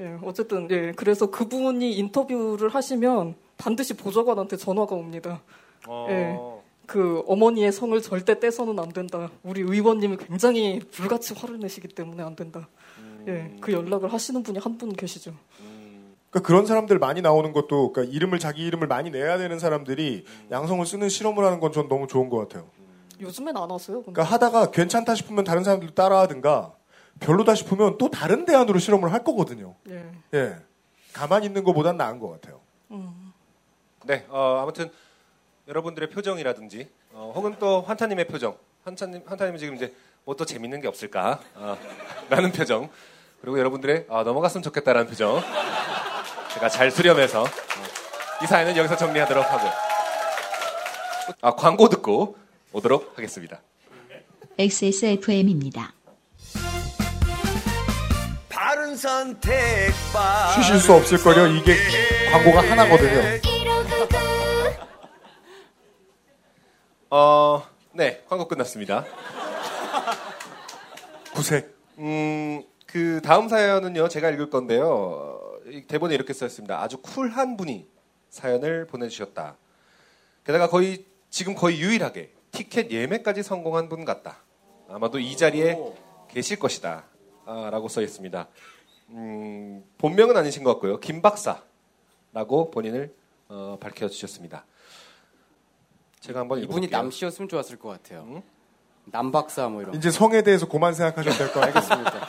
예, 0.00 0.18
어쨌든 0.22 0.70
예, 0.70 0.92
그래서 0.92 1.30
그분이 1.30 1.94
인터뷰를 1.96 2.68
하시면 2.68 3.34
반드시 3.56 3.94
보좌관한테 3.96 4.58
전화가 4.58 4.94
옵니다. 4.94 5.40
어. 5.88 6.06
예, 6.10 6.36
그 6.86 7.22
어머니의 7.26 7.72
성을 7.72 8.00
절대 8.00 8.38
떼서는 8.38 8.78
안 8.78 8.90
된다. 8.90 9.30
우리 9.42 9.60
의원님이 9.60 10.16
굉장히 10.18 10.78
불같이 10.78 11.34
화를 11.34 11.58
내시기 11.58 11.88
때문에 11.88 12.22
안 12.22 12.36
된다. 12.36 12.68
예, 13.26 13.56
그 13.60 13.72
연락을 13.72 14.12
하시는 14.12 14.42
분이 14.42 14.58
한 14.58 14.78
분 14.78 14.92
계시죠. 14.92 15.34
그러니까 16.30 16.46
그런 16.46 16.66
사람들 16.66 16.98
많이 16.98 17.22
나오는 17.22 17.52
것도 17.52 17.92
그러니까 17.92 18.14
이름을 18.14 18.38
자기 18.38 18.64
이름을 18.66 18.86
많이 18.86 19.10
내야 19.10 19.38
되는 19.38 19.58
사람들이 19.58 20.24
양성을 20.50 20.84
쓰는 20.86 21.08
실험을 21.08 21.44
하는 21.44 21.60
건 21.60 21.72
전 21.72 21.88
너무 21.88 22.06
좋은 22.06 22.28
것 22.30 22.36
같아요. 22.38 22.68
요즘엔 23.20 23.56
안 23.56 23.70
하세요. 23.70 24.02
근데. 24.02 24.12
그러니까 24.12 24.34
하다가 24.34 24.70
괜찮다 24.70 25.14
싶으면 25.14 25.44
다른 25.44 25.64
사람들도 25.64 25.94
따라하든가 25.94 26.74
별로다 27.20 27.54
싶으면 27.54 27.96
또 27.98 28.10
다른 28.10 28.44
대안으로 28.44 28.78
실험을 28.78 29.12
할 29.12 29.24
거거든요. 29.24 29.74
예. 29.88 30.04
예. 30.34 30.56
가만히 31.14 31.46
있는 31.46 31.64
것보단 31.64 31.96
나은 31.96 32.18
것 32.20 32.28
같아요. 32.28 32.60
음. 32.90 33.32
네, 34.04 34.26
어, 34.28 34.60
아무튼 34.62 34.90
여러분들의 35.68 36.10
표정이라든지 36.10 36.88
어, 37.12 37.32
혹은 37.34 37.56
또 37.58 37.82
환타님의 37.82 38.26
표정, 38.28 38.56
환타님 38.84 39.22
환타님은 39.26 39.58
지금 39.58 39.74
이제 39.74 39.92
뭐 40.24 40.34
또 40.36 40.44
재밌는 40.44 40.80
게 40.80 40.88
없을까? 40.88 41.40
어, 41.54 41.78
라는 42.30 42.52
표정 42.52 42.88
그리고 43.40 43.58
여러분들의 43.58 44.06
아, 44.08 44.22
넘어갔으면 44.22 44.62
좋겠다라는 44.62 45.08
표정 45.08 45.42
제가 46.54 46.68
잘 46.68 46.90
수렴해서 46.90 47.42
어, 47.42 47.46
이 48.42 48.46
사연은 48.46 48.76
여기서 48.76 48.96
정리하도록 48.96 49.44
하고요. 49.44 49.70
아 51.42 51.50
광고 51.54 51.88
듣고 51.88 52.36
오도록 52.72 53.12
하겠습니다. 53.16 53.60
XSFM입니다. 54.58 55.92
바른 58.48 58.96
선택 58.96 59.90
바 60.12 60.52
쉬실 60.52 60.78
수 60.78 60.92
없을 60.94 61.18
거려 61.18 61.46
이게 61.46 61.76
광고가 62.30 62.62
하나거든요. 62.70 63.45
어, 67.08 67.62
네, 67.92 68.24
광고 68.28 68.48
끝났습니다. 68.48 69.04
구색. 71.34 71.76
음, 71.98 72.64
그 72.86 73.20
다음 73.22 73.48
사연은요, 73.48 74.08
제가 74.08 74.30
읽을 74.30 74.50
건데요. 74.50 75.40
대본에 75.86 76.14
이렇게 76.14 76.32
써 76.32 76.46
있습니다. 76.46 76.82
아주 76.82 76.98
쿨한 76.98 77.56
분이 77.56 77.86
사연을 78.30 78.88
보내주셨다. 78.88 79.56
게다가 80.44 80.68
거의, 80.68 81.04
지금 81.30 81.54
거의 81.54 81.80
유일하게 81.80 82.32
티켓 82.50 82.90
예매까지 82.90 83.44
성공한 83.44 83.88
분 83.88 84.04
같다. 84.04 84.38
아마도 84.88 85.20
이 85.20 85.36
자리에 85.36 85.78
계실 86.28 86.58
것이다. 86.58 87.04
아, 87.44 87.70
라고 87.70 87.88
써 87.88 88.02
있습니다. 88.02 88.48
음, 89.10 89.84
본명은 89.98 90.36
아니신 90.36 90.64
것 90.64 90.72
같고요. 90.74 90.98
김 90.98 91.22
박사라고 91.22 92.72
본인을 92.72 93.14
어, 93.48 93.78
밝혀주셨습니다. 93.80 94.64
제가 96.20 96.40
한번 96.40 96.58
이분이 96.58 96.86
읽어볼게요. 96.86 96.98
남씨였으면 97.02 97.48
좋았을 97.48 97.76
것 97.78 97.88
같아요. 97.90 98.42
남박사 99.06 99.68
뭐 99.68 99.82
이런. 99.82 99.94
이제 99.94 100.10
성에 100.10 100.42
대해서 100.42 100.66
그만 100.66 100.92
생각하셔도 100.94 101.36
될것 101.36 101.54
같아요. 101.54 101.66
알겠습니다. 101.76 102.26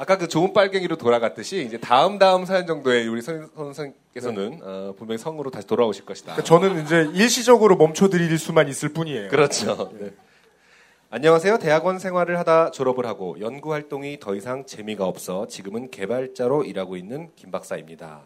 아까 0.00 0.16
그 0.16 0.28
좋은 0.28 0.52
빨갱이로 0.52 0.96
돌아갔듯이 0.96 1.64
이제 1.64 1.76
다음 1.76 2.18
다음 2.20 2.44
사연 2.44 2.66
정도에 2.68 3.06
우리 3.08 3.20
선- 3.20 3.50
선생께서는 3.56 4.60
어, 4.62 4.94
분명히 4.96 5.18
성으로 5.18 5.50
다시 5.50 5.66
돌아오실 5.66 6.04
것이다. 6.06 6.34
그러니까 6.36 6.44
저는 6.44 6.84
이제 6.84 7.10
일시적으로 7.20 7.76
멈춰드릴 7.76 8.38
수만 8.38 8.68
있을 8.68 8.90
뿐이에요. 8.90 9.28
그렇죠. 9.28 9.90
네. 9.98 10.12
안녕하세요. 11.10 11.58
대학원 11.58 11.98
생활을 11.98 12.38
하다 12.38 12.70
졸업을 12.70 13.06
하고 13.06 13.40
연구 13.40 13.72
활동이 13.72 14.20
더 14.20 14.36
이상 14.36 14.64
재미가 14.66 15.04
없어 15.04 15.46
지금은 15.48 15.90
개발자로 15.90 16.62
일하고 16.64 16.96
있는 16.96 17.30
김 17.34 17.50
박사입니다. 17.50 18.20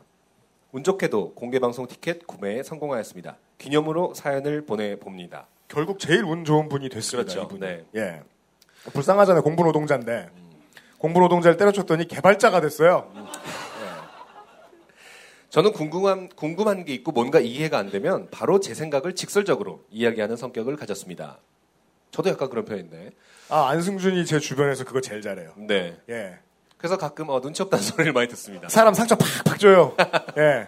운 0.72 0.82
좋게도 0.82 1.34
공개 1.34 1.58
방송 1.58 1.86
티켓 1.86 2.26
구매에 2.26 2.62
성공하였습니다. 2.62 3.36
기념으로 3.58 4.14
사연을 4.14 4.64
보내 4.64 4.96
봅니다. 4.96 5.46
결국 5.68 5.98
제일 5.98 6.24
운 6.24 6.46
좋은 6.46 6.70
분이 6.70 6.88
됐습니다. 6.88 7.30
그렇죠. 7.34 7.58
네. 7.58 7.84
예. 7.94 8.22
불쌍하잖아요. 8.92 9.42
공부 9.42 9.64
노동자인데. 9.64 10.30
공부 10.96 11.20
노동자를 11.20 11.58
때려쳤더니 11.58 12.08
개발자가 12.08 12.62
됐어요. 12.62 13.12
저는 15.50 15.72
궁금한 15.72 16.30
궁금한 16.30 16.86
게 16.86 16.94
있고 16.94 17.12
뭔가 17.12 17.38
이해가 17.38 17.76
안 17.76 17.90
되면 17.90 18.28
바로 18.30 18.58
제 18.58 18.72
생각을 18.72 19.14
직설적으로 19.14 19.84
이야기하는 19.90 20.36
성격을 20.36 20.76
가졌습니다. 20.76 21.38
저도 22.10 22.30
약간 22.30 22.48
그런 22.48 22.64
편인데. 22.64 23.10
아, 23.50 23.68
안승준이 23.68 24.24
제 24.24 24.38
주변에서 24.38 24.84
그거 24.84 25.02
제일 25.02 25.20
잘해요. 25.20 25.52
네. 25.58 25.98
예. 26.08 26.38
그래서 26.82 26.96
가끔 26.98 27.28
어, 27.28 27.40
눈치 27.40 27.62
없다는 27.62 27.80
소리를 27.84 28.12
많이 28.12 28.26
듣습니다. 28.30 28.68
사람 28.68 28.92
상처 28.92 29.14
팍팍 29.14 29.60
줘요. 29.60 29.96
예. 30.36 30.66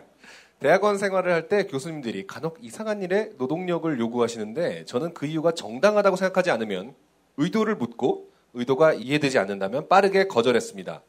대학원 0.61 0.97
생활을 0.97 1.33
할 1.33 1.49
때 1.49 1.67
교수님들이 1.67 2.25
간혹 2.29 2.59
이상한 2.63 3.03
일에 3.03 3.31
노동력을 3.37 3.99
요구하시는데 3.99 4.85
저는 4.85 5.13
그 5.13 5.27
이유가 5.27 5.51
정당하다고 5.53 6.15
생각하지 6.17 6.53
않으면 6.53 6.95
의도를 7.37 7.75
묻고 7.75 8.29
의도가 8.53 8.93
이해되지 8.93 9.41
않는다면 9.41 9.89
빠르게 9.89 10.29
거절했습니다. 10.29 11.03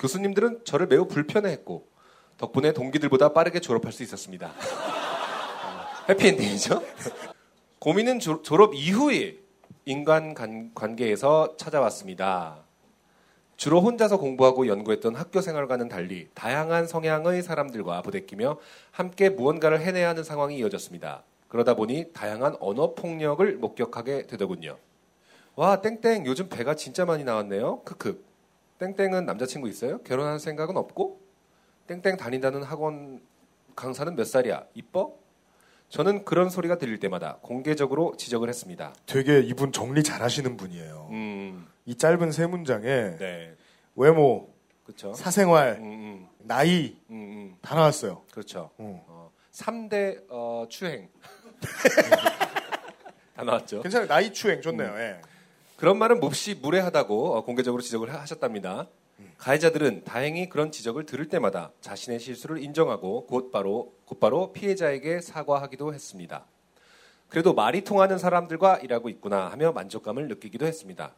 교수님들은 0.00 0.62
저를 0.64 0.88
매우 0.88 1.06
불편해했고 1.06 1.86
덕분에 2.38 2.72
동기들보다 2.72 3.32
빠르게 3.32 3.60
졸업할 3.60 3.92
수 3.92 4.02
있었습니다. 4.02 4.48
어, 4.48 4.52
해피엔딩이죠. 6.10 6.82
고민은 7.78 8.18
조- 8.18 8.42
졸업 8.42 8.74
이후에 8.74 9.36
인간 9.84 10.34
관- 10.34 10.72
관계에서 10.74 11.54
찾아왔습니다. 11.56 12.64
주로 13.62 13.80
혼자서 13.80 14.16
공부하고 14.16 14.66
연구했던 14.66 15.14
학교 15.14 15.40
생활과는 15.40 15.88
달리 15.88 16.26
다양한 16.34 16.88
성향의 16.88 17.44
사람들과 17.44 18.02
부대끼며 18.02 18.58
함께 18.90 19.28
무언가를 19.28 19.80
해내야 19.80 20.08
하는 20.08 20.24
상황이 20.24 20.58
이어졌습니다. 20.58 21.22
그러다 21.46 21.74
보니 21.74 22.12
다양한 22.12 22.56
언어 22.58 22.94
폭력을 22.94 23.56
목격하게 23.58 24.26
되더군요. 24.26 24.78
와, 25.54 25.80
땡땡 25.80 26.26
요즘 26.26 26.48
배가 26.48 26.74
진짜 26.74 27.04
많이 27.04 27.22
나왔네요. 27.22 27.82
크크. 27.84 28.24
땡땡은 28.80 29.26
남자친구 29.26 29.68
있어요? 29.68 29.98
결혼할 29.98 30.40
생각은 30.40 30.76
없고? 30.76 31.20
땡땡 31.86 32.16
다닌다는 32.16 32.64
학원 32.64 33.22
강사는 33.76 34.16
몇 34.16 34.24
살이야? 34.24 34.64
이뻐? 34.74 35.14
저는 35.88 36.24
그런 36.24 36.50
소리가 36.50 36.78
들릴 36.78 36.98
때마다 36.98 37.38
공개적으로 37.42 38.16
지적을 38.16 38.48
했습니다. 38.48 38.92
되게 39.06 39.38
이분 39.38 39.70
정리 39.70 40.02
잘 40.02 40.20
하시는 40.20 40.56
분이에요. 40.56 41.08
음, 41.12 41.68
이 41.84 41.96
짧은 41.96 42.30
세 42.32 42.46
문장에 42.46 43.16
네. 43.18 43.54
외모, 43.96 44.52
그렇죠. 44.84 45.12
사생활, 45.14 45.78
음, 45.80 45.82
음, 45.84 46.28
나이 46.38 46.96
음, 47.10 47.14
음. 47.14 47.56
다 47.60 47.74
나왔어요. 47.74 48.22
그렇죠. 48.30 48.70
어. 48.78 49.04
어, 49.08 49.30
3대 49.52 50.24
어, 50.28 50.66
추행. 50.68 51.08
다 53.34 53.42
나왔죠. 53.44 53.82
괜찮아요. 53.82 54.08
나이 54.08 54.32
추행 54.32 54.60
좋네요. 54.60 54.92
예. 54.98 55.20
그런 55.76 55.98
말은 55.98 56.20
몹시 56.20 56.54
무례하다고 56.54 57.34
어, 57.36 57.44
공개적으로 57.44 57.82
지적을 57.82 58.12
하- 58.12 58.20
하셨답니다. 58.20 58.86
가해자들은 59.38 60.04
다행히 60.04 60.48
그런 60.48 60.70
지적을 60.70 61.06
들을 61.06 61.28
때마다 61.28 61.72
자신의 61.80 62.20
실수를 62.20 62.62
인정하고 62.62 63.26
곧바로 63.26 63.92
곧바로 64.04 64.52
피해자에게 64.52 65.20
사과하기도 65.20 65.92
했습니다. 65.94 66.44
그래도 67.28 67.52
말이 67.54 67.82
통하는 67.82 68.18
사람들과 68.18 68.78
일하고 68.78 69.08
있구나 69.08 69.50
하며 69.50 69.72
만족감을 69.72 70.28
느끼기도 70.28 70.66
했습니다. 70.66 71.14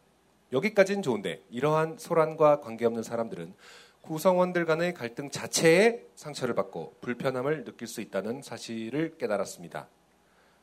여기까지는 0.55 1.03
좋은데 1.03 1.43
이러한 1.51 1.97
소란과 1.99 2.61
관계없는 2.61 3.03
사람들은 3.03 3.55
구성원들 4.03 4.65
간의 4.67 4.95
갈등 4.95 5.31
자체에 5.31 6.05
상처를 6.15 6.55
받고 6.55 6.97
불편함을 7.01 7.65
느낄 7.65 7.89
수 7.89 8.01
있다는 8.01 8.43
사실을 8.43 9.17
깨달았습니다. 9.19 9.89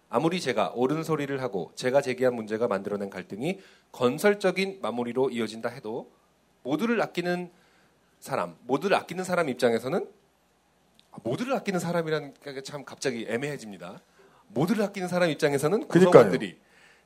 아무리 0.09 0.39
제가 0.39 0.73
옳은 0.75 1.03
소리를 1.03 1.41
하고 1.41 1.71
제가 1.75 2.01
제기한 2.01 2.35
문제가 2.35 2.67
만들어낸 2.67 3.09
갈등이 3.09 3.59
건설적인 3.91 4.79
마무리로 4.81 5.29
이어진다 5.31 5.69
해도 5.69 6.11
모두를 6.63 7.01
아끼는 7.01 7.51
사람, 8.19 8.55
모두를 8.61 8.95
아끼는 8.97 9.23
사람 9.23 9.49
입장에서는 9.49 10.07
아, 11.11 11.17
모두를 11.23 11.53
아끼는 11.53 11.79
사람이라는 11.79 12.33
게 12.41 12.61
참 12.61 12.85
갑자기 12.85 13.25
애매해집니다. 13.27 14.01
모두를 14.49 14.83
아끼는 14.83 15.07
사람 15.07 15.29
입장에서는 15.29 15.87
그러니까요. 15.87 16.23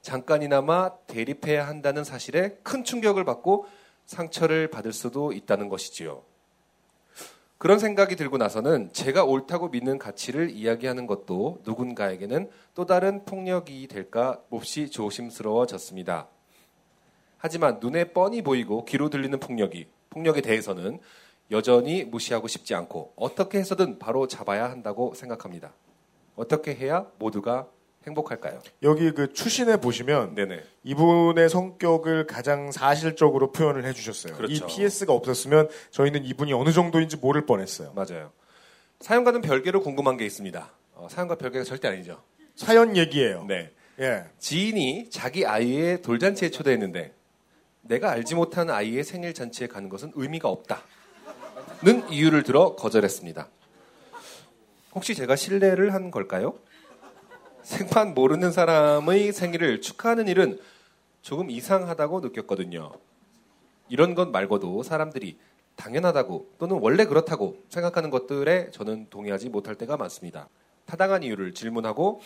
잠깐이나마 0.06 0.91
대립해야 1.08 1.68
한다는 1.68 2.03
사실에 2.03 2.60
큰 2.62 2.84
충격을 2.84 3.26
받고 3.26 3.66
상처를 4.06 4.70
받을 4.70 4.93
수도 4.93 5.34
있다는 5.34 5.68
것이지요. 5.68 6.22
그런 7.58 7.80
생각이 7.80 8.16
들고 8.16 8.38
나서는 8.38 8.93
제가 8.93 9.24
옳다고 9.24 9.70
믿는 9.70 9.97
가치를 9.97 10.51
이야기하는 10.51 11.08
것도 11.08 11.64
누군가에게는 11.66 12.51
또 12.76 12.86
다른 12.86 13.26
폭력이 13.26 13.88
될까 13.88 14.39
몹시 14.49 14.91
조심스러워졌습니다. 14.91 16.28
하지만 17.39 17.80
눈에 17.80 18.12
뻔히 18.14 18.43
보이고 18.43 18.86
귀로 18.86 19.10
들리는 19.10 19.39
폭력이 19.39 19.88
폭력에 20.12 20.41
대해서는 20.41 20.99
여전히 21.49 22.03
무시하고 22.03 22.47
싶지 22.47 22.76
않고 22.76 23.14
어떻게 23.16 23.58
해서든 23.58 23.97
바로 23.97 24.28
잡아야 24.28 24.70
한다고 24.70 25.16
생각합니다. 25.16 25.74
어떻게 26.36 26.76
해야 26.76 27.08
모두가 27.18 27.68
행복할까요? 28.08 28.62
여기 28.84 29.12
그 29.12 29.34
추신에 29.34 29.78
보시면 29.78 30.36
네네. 30.36 30.64
이분의 30.84 31.49
성격을 31.49 32.28
가장 32.28 32.72
사실적으로 32.72 33.51
표현을 33.51 33.86
해주셨어요. 33.86 34.36
그렇죠. 34.36 34.53
이 34.53 34.68
PS가 34.68 35.14
없었으면 35.14 35.70
저희는 35.91 36.26
이분이 36.26 36.53
어느 36.53 36.72
정도인지 36.72 37.18
모를 37.18 37.45
뻔했어요. 37.45 37.93
맞아요. 37.95 38.32
사연과는 38.99 39.41
별개로 39.41 39.82
궁금한 39.82 40.18
게 40.18 40.26
있습니다. 40.26 40.72
어, 40.93 41.08
사연과 41.10 41.36
별개가 41.36 41.66
절대 41.66 41.88
아니죠. 41.88 42.22
사연 42.56 42.95
얘기예요. 42.95 43.45
네. 43.47 43.72
예. 43.99 44.26
지인이 44.39 45.10
자기 45.10 45.45
아이의 45.45 46.01
돌잔치에 46.01 46.49
초대했는데 46.49 47.14
내가 47.82 48.12
알지 48.12 48.36
못한 48.36 48.70
아이의 48.70 49.03
생일 49.03 49.34
잔치에 49.34 49.68
가는 49.68 49.89
것은 49.89 50.12
의미가 50.16 50.49
없다. 50.49 50.84
는 51.84 52.10
이유를 52.10 52.43
들어 52.43 52.76
거절했습니다. 52.76 53.47
혹시 54.93 55.14
제가 55.14 55.36
신뢰를 55.36 55.93
한 55.93 56.10
걸까요? 56.10 56.58
생판 57.66 58.13
모르는 58.13 58.51
사람의 58.51 59.34
생일을 59.34 59.82
축하하는 59.82 60.28
일은 60.28 60.59
조금 61.24 61.49
이상하다고 61.49 62.20
느꼈거든요. 62.20 62.91
이런 63.89 64.13
것 64.13 64.30
말고도 64.30 64.84
사람들이 64.84 65.39
당연하다고 65.76 66.53
또는 66.59 66.78
원래 66.80 67.05
그렇다고 67.05 67.57
생각하는 67.70 68.11
것들에 68.11 68.70
저는 68.70 69.07
동의하지 69.09 69.49
못할 69.49 69.74
때가 69.74 69.97
많습니다. 69.97 70.47
타당한 70.86 71.24
이유를 71.24 71.55
질문하고 71.55 72.22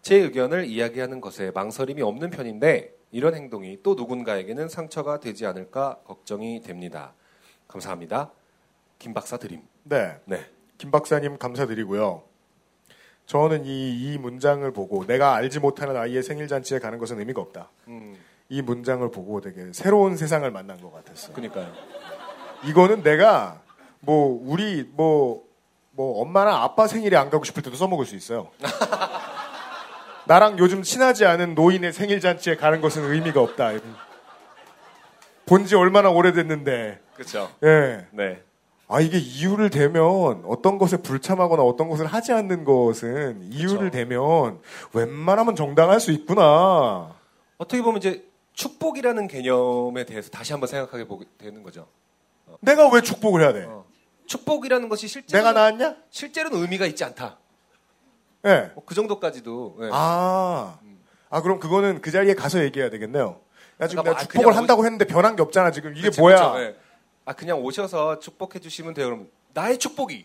제 0.00 0.16
의견을 0.16 0.64
이야기하는 0.64 1.20
것에 1.20 1.50
망설임이 1.50 2.00
없는 2.00 2.30
편인데 2.30 2.94
이런 3.12 3.34
행동이 3.34 3.82
또 3.82 3.94
누군가에게는 3.94 4.70
상처가 4.70 5.20
되지 5.20 5.44
않을까 5.44 5.98
걱정이 6.04 6.62
됩니다. 6.62 7.12
감사합니다. 7.68 8.30
김 8.98 9.12
박사 9.12 9.36
드림. 9.36 9.60
네. 9.84 10.16
네. 10.24 10.46
김 10.78 10.90
박사님 10.90 11.36
감사드리고요. 11.36 12.22
저는 13.28 13.66
이, 13.66 13.90
이 13.90 14.18
문장을 14.18 14.68
보고 14.72 15.06
내가 15.06 15.34
알지 15.34 15.60
못하는 15.60 15.94
아이의 15.96 16.22
생일 16.22 16.48
잔치에 16.48 16.78
가는 16.78 16.98
것은 16.98 17.18
의미가 17.18 17.42
없다. 17.42 17.68
음, 17.88 18.16
이 18.48 18.62
문장을 18.62 19.08
보고 19.10 19.42
되게 19.42 19.70
새로운 19.74 20.16
세상을 20.16 20.50
만난 20.50 20.80
것 20.80 20.90
같았어요. 20.90 21.34
그러니까요. 21.34 21.70
이거는 22.64 23.02
내가 23.02 23.60
뭐 24.00 24.40
우리 24.46 24.90
뭐, 24.94 25.44
뭐 25.90 26.22
엄마나 26.22 26.62
아빠 26.62 26.86
생일에 26.86 27.18
안 27.18 27.28
가고 27.28 27.44
싶을 27.44 27.62
때도 27.62 27.76
써먹을 27.76 28.06
수 28.06 28.16
있어요. 28.16 28.48
나랑 30.24 30.58
요즘 30.58 30.82
친하지 30.82 31.26
않은 31.26 31.54
노인의 31.54 31.92
생일 31.92 32.20
잔치에 32.20 32.56
가는 32.56 32.80
것은 32.80 33.04
의미가 33.04 33.42
없다. 33.42 33.72
본지 35.44 35.76
얼마나 35.76 36.08
오래됐는데. 36.08 37.00
그렇죠. 37.12 37.50
예. 37.62 38.06
네. 38.12 38.42
아, 38.90 39.00
이게 39.00 39.18
이유를 39.18 39.68
대면 39.68 40.42
어떤 40.46 40.78
것에 40.78 40.96
불참하거나 40.96 41.62
어떤 41.62 41.90
것을 41.90 42.06
하지 42.06 42.32
않는 42.32 42.64
것은 42.64 43.42
이유를 43.52 43.90
대면 43.90 44.60
웬만하면 44.94 45.54
정당할 45.56 46.00
수 46.00 46.10
있구나. 46.10 47.14
어떻게 47.58 47.82
보면 47.82 47.98
이제 47.98 48.26
축복이라는 48.54 49.28
개념에 49.28 50.04
대해서 50.06 50.30
다시 50.30 50.52
한번 50.52 50.68
생각하게 50.68 51.06
보게 51.06 51.26
되는 51.36 51.62
거죠. 51.62 51.86
내가 52.60 52.88
왜 52.90 53.02
축복을 53.02 53.42
해야 53.42 53.52
돼? 53.52 53.64
어. 53.64 53.84
축복이라는 54.26 54.88
것이 54.88 55.06
실제로 55.06 55.38
내가 55.38 55.52
낳았냐? 55.52 55.96
실제로는 56.08 56.58
의미가 56.58 56.86
있지 56.86 57.04
않다. 57.04 57.36
예. 58.46 58.70
뭐그 58.74 58.94
정도까지도. 58.94 59.76
예. 59.82 59.90
아. 59.92 60.78
아, 61.28 61.42
그럼 61.42 61.60
그거는 61.60 62.00
그 62.00 62.10
자리에 62.10 62.34
가서 62.34 62.62
얘기해야 62.64 62.88
되겠네요. 62.88 63.40
야, 63.80 63.86
지금 63.86 64.02
그러니까 64.02 64.02
내가 64.02 64.10
뭐, 64.10 64.16
아, 64.16 64.20
축복을 64.22 64.44
그냥 64.44 64.58
한다고 64.58 64.84
했는데 64.86 65.04
변한 65.04 65.36
게 65.36 65.42
없잖아, 65.42 65.70
지금. 65.72 65.92
이게 65.94 66.08
그치, 66.08 66.20
뭐야? 66.20 66.36
그쵸, 66.36 66.60
예. 66.62 66.76
아 67.28 67.34
그냥 67.34 67.60
오셔서 67.62 68.20
축복해 68.20 68.58
주시면 68.58 68.94
돼요. 68.94 69.04
그럼 69.04 69.28
나의 69.52 69.76
축복이 69.76 70.24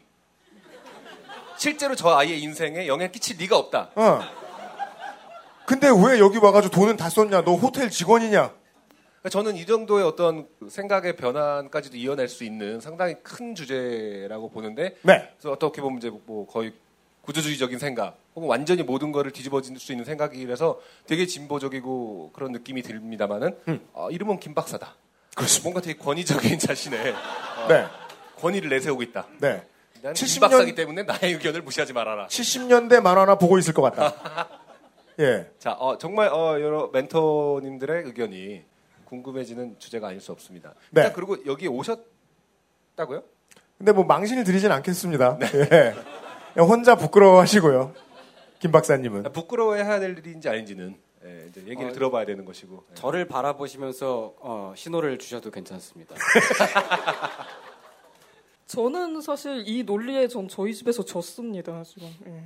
실제로 1.58 1.96
저 1.96 2.16
아이의 2.16 2.42
인생에 2.42 2.88
영향 2.88 3.12
끼칠 3.12 3.36
리가 3.40 3.58
없다. 3.58 3.92
어. 3.96 4.22
근데 5.66 5.90
왜 5.90 6.20
여기 6.20 6.38
와가지고 6.38 6.74
돈은 6.74 6.96
다 6.96 7.10
썼냐? 7.10 7.44
너 7.44 7.56
호텔 7.56 7.90
직원이냐? 7.90 8.54
저는 9.30 9.58
이 9.58 9.66
정도의 9.66 10.06
어떤 10.06 10.48
생각의 10.70 11.18
변환까지도 11.18 11.98
이어낼 11.98 12.30
수 12.30 12.46
있는 12.46 12.80
상당히 12.80 13.16
큰 13.22 13.54
주제라고 13.54 14.50
보는데 14.50 14.96
네. 15.02 15.30
그래서 15.38 15.52
어떻게 15.52 15.82
보면 15.82 15.98
이제 15.98 16.10
뭐 16.26 16.48
거의 16.48 16.72
구조주의적인 17.24 17.80
생각 17.80 18.18
혹은 18.34 18.48
완전히 18.48 18.82
모든 18.82 19.12
거를 19.12 19.32
뒤집어질 19.32 19.78
수 19.78 19.92
있는 19.92 20.06
생각이라서 20.06 20.80
되게 21.06 21.26
진보적이고 21.26 22.32
그런 22.32 22.54
느낌이 22.54 22.82
듭니다만은 22.82 23.58
어, 23.92 24.10
이름은 24.10 24.40
김 24.40 24.54
박사다. 24.54 24.96
뭔가 25.64 25.82
되게 25.82 25.98
권위적인 25.98 26.60
자신의 26.60 27.12
어, 27.14 27.68
네. 27.68 27.86
권위를 28.40 28.70
내세우고 28.70 29.02
있다. 29.04 29.28
네. 29.40 29.64
난 30.02 30.14
70김 30.14 30.42
박사기 30.42 30.66
년- 30.68 30.76
때문에 30.76 31.04
나의 31.04 31.34
의견을 31.34 31.62
무시하지 31.62 31.94
말아라. 31.94 32.28
70년대 32.28 33.00
만화나 33.02 33.36
보고 33.36 33.58
있을 33.58 33.74
것 33.74 33.82
같다. 33.84 34.50
예. 35.20 35.50
자, 35.60 35.72
어, 35.74 35.98
정말 35.98 36.28
어, 36.30 36.60
여러 36.60 36.90
멘토님들의 36.92 38.04
의견이 38.06 38.64
궁금해지는 39.06 39.78
주제가 39.80 40.08
아닐 40.10 40.20
수 40.20 40.32
없습니다. 40.32 40.74
네. 40.90 41.02
일단 41.02 41.14
그리고 41.14 41.38
여기 41.46 41.68
오셨다고요? 41.68 43.24
근데 43.78 43.92
뭐 43.92 44.04
망신을 44.04 44.44
드리진 44.44 44.72
않겠습니다. 44.72 45.40
예. 45.42 45.94
그냥 46.54 46.70
혼자 46.70 46.96
부끄러워하시고요. 46.96 47.94
김 48.60 48.72
박사님은. 48.72 49.24
부끄러워해야 49.34 49.88
할 49.88 50.04
일인지 50.18 50.48
아닌지는 50.50 50.96
예, 51.26 51.46
이제 51.50 51.62
얘기를 51.62 51.90
어, 51.90 51.94
들어봐야 51.94 52.26
되는 52.26 52.44
것이고. 52.46 52.84
예. 52.92 52.96
저를 52.96 53.28
바라보시면서 53.28 54.36
어, 54.40 54.74
신호를 54.76 55.18
주셔도 55.18 55.52
괜찮습니다. 55.52 56.16
저는 58.68 59.22
사실 59.22 59.64
이 59.68 59.84
논리에 59.84 60.28
전 60.28 60.48
저희 60.48 60.74
집에서 60.74 61.06
졌습니다. 61.06 61.84
지금. 61.84 62.10
예. 62.28 62.44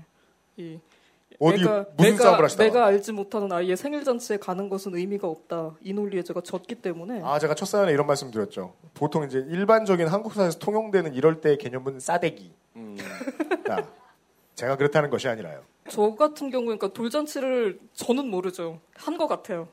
이 0.58 0.80
어디 1.40 1.60
내가, 1.60 1.86
무슨 1.96 2.12
내가, 2.12 2.24
싸움을 2.24 2.44
하시다가? 2.46 2.64
내가 2.64 2.86
알지 2.86 3.12
못하는 3.12 3.52
아이의 3.52 3.78
생일 3.78 4.04
잔치에 4.04 4.38
가는 4.38 4.70
것은 4.70 4.96
의미가 4.96 5.28
없다. 5.28 5.76
이 5.82 5.94
논리에 5.94 6.24
제가 6.24 6.42
졌기 6.42 6.76
때문에 6.76 7.22
아, 7.24 7.38
제가 7.40 7.54
첫 7.54 7.66
사연에 7.66 7.92
이런 7.92 8.08
말씀 8.08 8.32
드렸죠. 8.32 8.74
보통 8.94 9.24
이제 9.24 9.40
일반적인 9.40 10.08
한국 10.08 10.34
사회에서 10.34 10.58
통용되는 10.60 11.14
이럴 11.14 11.42
때의 11.42 11.58
개념은 11.58 12.00
싸대기. 12.00 12.52
음. 12.78 12.98
자, 14.58 14.66
제가 14.66 14.76
그렇다는 14.76 15.10
것이 15.12 15.28
아니라요. 15.28 15.62
저 15.90 16.16
같은 16.16 16.50
경우 16.50 16.66
그러니까 16.66 16.88
돌잔치를 16.90 17.80
저는 17.94 18.28
모르죠. 18.28 18.80
한 18.96 19.18
것 19.18 19.28
같아요. 19.28 19.68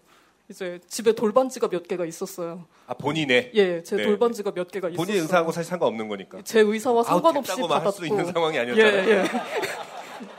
이제 0.50 0.78
집에 0.86 1.12
돌반지가 1.14 1.68
몇 1.68 1.88
개가 1.88 2.04
있었어요. 2.04 2.66
아 2.86 2.92
본인의 2.92 3.52
예, 3.54 3.82
제 3.82 3.96
네. 3.96 4.02
돌반지가 4.04 4.50
몇 4.52 4.70
개가 4.70 4.90
있었어요. 4.90 5.06
본인 5.06 5.22
의사하고 5.22 5.52
사실 5.52 5.70
상관없는 5.70 6.06
거니까. 6.08 6.40
제 6.44 6.60
의사와 6.60 6.98
아우, 6.98 7.04
상관없이 7.04 7.52
할 7.52 7.66
받았고 7.68 7.92
수 7.92 8.06
있는 8.06 8.26
상황이 8.30 8.58
아니었잖아요. 8.58 9.08
예, 9.08 9.16
예. 9.22 9.24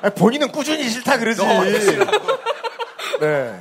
아니, 0.02 0.14
본인은 0.14 0.52
꾸준히 0.52 0.88
싫다 0.90 1.18
그러지. 1.18 1.42
네. 3.20 3.60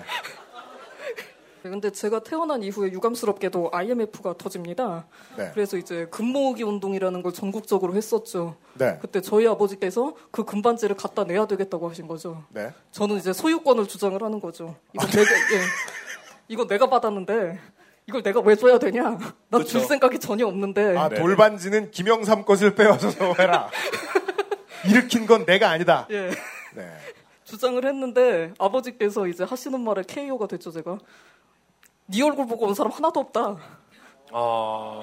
근데 1.71 1.91
제가 1.91 2.23
태어난 2.23 2.63
이후에 2.63 2.93
유감스럽게도 2.93 3.71
IMF가 3.73 4.35
터집니다. 4.37 5.07
네. 5.39 5.51
그래서 5.55 5.79
이제 5.79 6.07
금모으기 6.11 6.63
운동이라는 6.63 7.23
걸 7.23 7.33
전국적으로 7.33 7.95
했었죠. 7.95 8.57
네. 8.75 8.99
그때 9.01 9.23
저희 9.23 9.47
아버지께서 9.47 10.15
그 10.31 10.45
금반지를 10.45 10.95
갖다 10.95 11.25
내야 11.25 11.47
되겠다고 11.47 11.89
하신 11.89 12.07
거죠. 12.07 12.45
네. 12.51 12.75
저는 12.91 13.17
이제 13.17 13.33
소유권을 13.33 13.87
주장을 13.87 14.23
하는 14.23 14.41
거죠. 14.41 14.77
이거 14.93 15.07
내가 15.07 15.23
예. 15.23 15.61
이거 16.49 16.67
내가 16.67 16.91
받았는데 16.91 17.59
이걸 18.09 18.23
내가 18.23 18.41
왜 18.41 18.57
줘야 18.57 18.79
되냐? 18.79 19.17
나 19.49 19.65
줄. 19.65 19.81
생각이 19.81 20.19
전혀 20.19 20.47
없는데. 20.47 20.99
아, 20.99 21.09
돌반지는 21.09 21.91
김영삼 21.93 22.45
것을 22.45 22.75
빼와서 22.75 23.09
해라. 23.39 23.71
일으킨 24.87 25.25
건 25.25 25.47
내가 25.47 25.71
아니다. 25.71 26.07
예. 26.11 26.29
네. 26.75 26.93
주장을 27.45 27.83
했는데 27.83 28.53
아버지께서 28.59 29.27
이제 29.29 29.45
하시는 29.45 29.81
말에 29.81 30.03
KO가 30.07 30.47
됐죠 30.47 30.71
제가. 30.71 30.99
네 32.07 32.23
얼굴 32.23 32.47
보고 32.47 32.67
온 32.67 32.75
사람 32.75 32.93
하나도 32.93 33.21
없다. 33.21 33.57
아. 34.33 35.01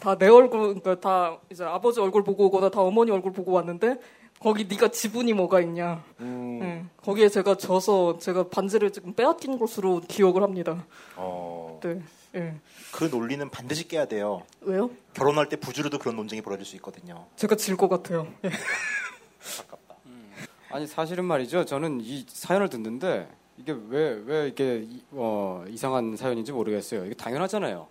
다 0.00 0.14
내 0.16 0.28
얼굴, 0.28 0.80
그러니까 0.80 0.98
다 0.98 1.38
이제 1.50 1.62
아버지 1.64 2.00
얼굴 2.00 2.24
보고 2.24 2.46
오거나 2.46 2.70
다 2.70 2.80
어머니 2.80 3.10
얼굴 3.10 3.32
보고 3.32 3.52
왔는데 3.52 3.96
거기 4.38 4.64
네가 4.64 4.88
지분이 4.88 5.34
뭐가 5.34 5.60
있냐. 5.60 6.02
음. 6.20 6.60
예, 6.62 6.84
거기에 7.04 7.28
제가 7.28 7.56
져서 7.56 8.16
제가 8.18 8.48
반지를 8.48 8.92
지금 8.92 9.12
빼앗긴 9.14 9.58
것으로 9.58 10.00
기억을 10.08 10.42
합니다. 10.42 10.86
어. 11.16 11.78
네. 11.82 12.00
예. 12.36 12.54
그 12.92 13.04
논리는 13.04 13.46
반드시 13.50 13.86
깨야 13.88 14.06
돼요. 14.06 14.42
왜요? 14.62 14.88
결혼할 15.12 15.50
때 15.50 15.56
부주로도 15.56 15.98
그런 15.98 16.16
논쟁이 16.16 16.40
벌어질 16.40 16.64
수 16.64 16.76
있거든요. 16.76 17.26
제가 17.36 17.56
질 17.56 17.76
것 17.76 17.88
같아요. 17.90 18.26
예. 18.44 18.50
아니 20.70 20.86
사실은 20.86 21.24
말이죠. 21.26 21.66
저는 21.66 22.00
이 22.00 22.24
사연을 22.28 22.70
듣는데 22.70 23.28
이게 23.60 23.76
왜 23.88 24.22
왜 24.24 24.48
이게 24.48 24.86
이- 24.88 25.02
어, 25.12 25.64
이상한 25.68 26.16
사연인지 26.16 26.52
모르겠어요. 26.52 27.04
이게 27.04 27.14
당연하잖아요. 27.14 27.86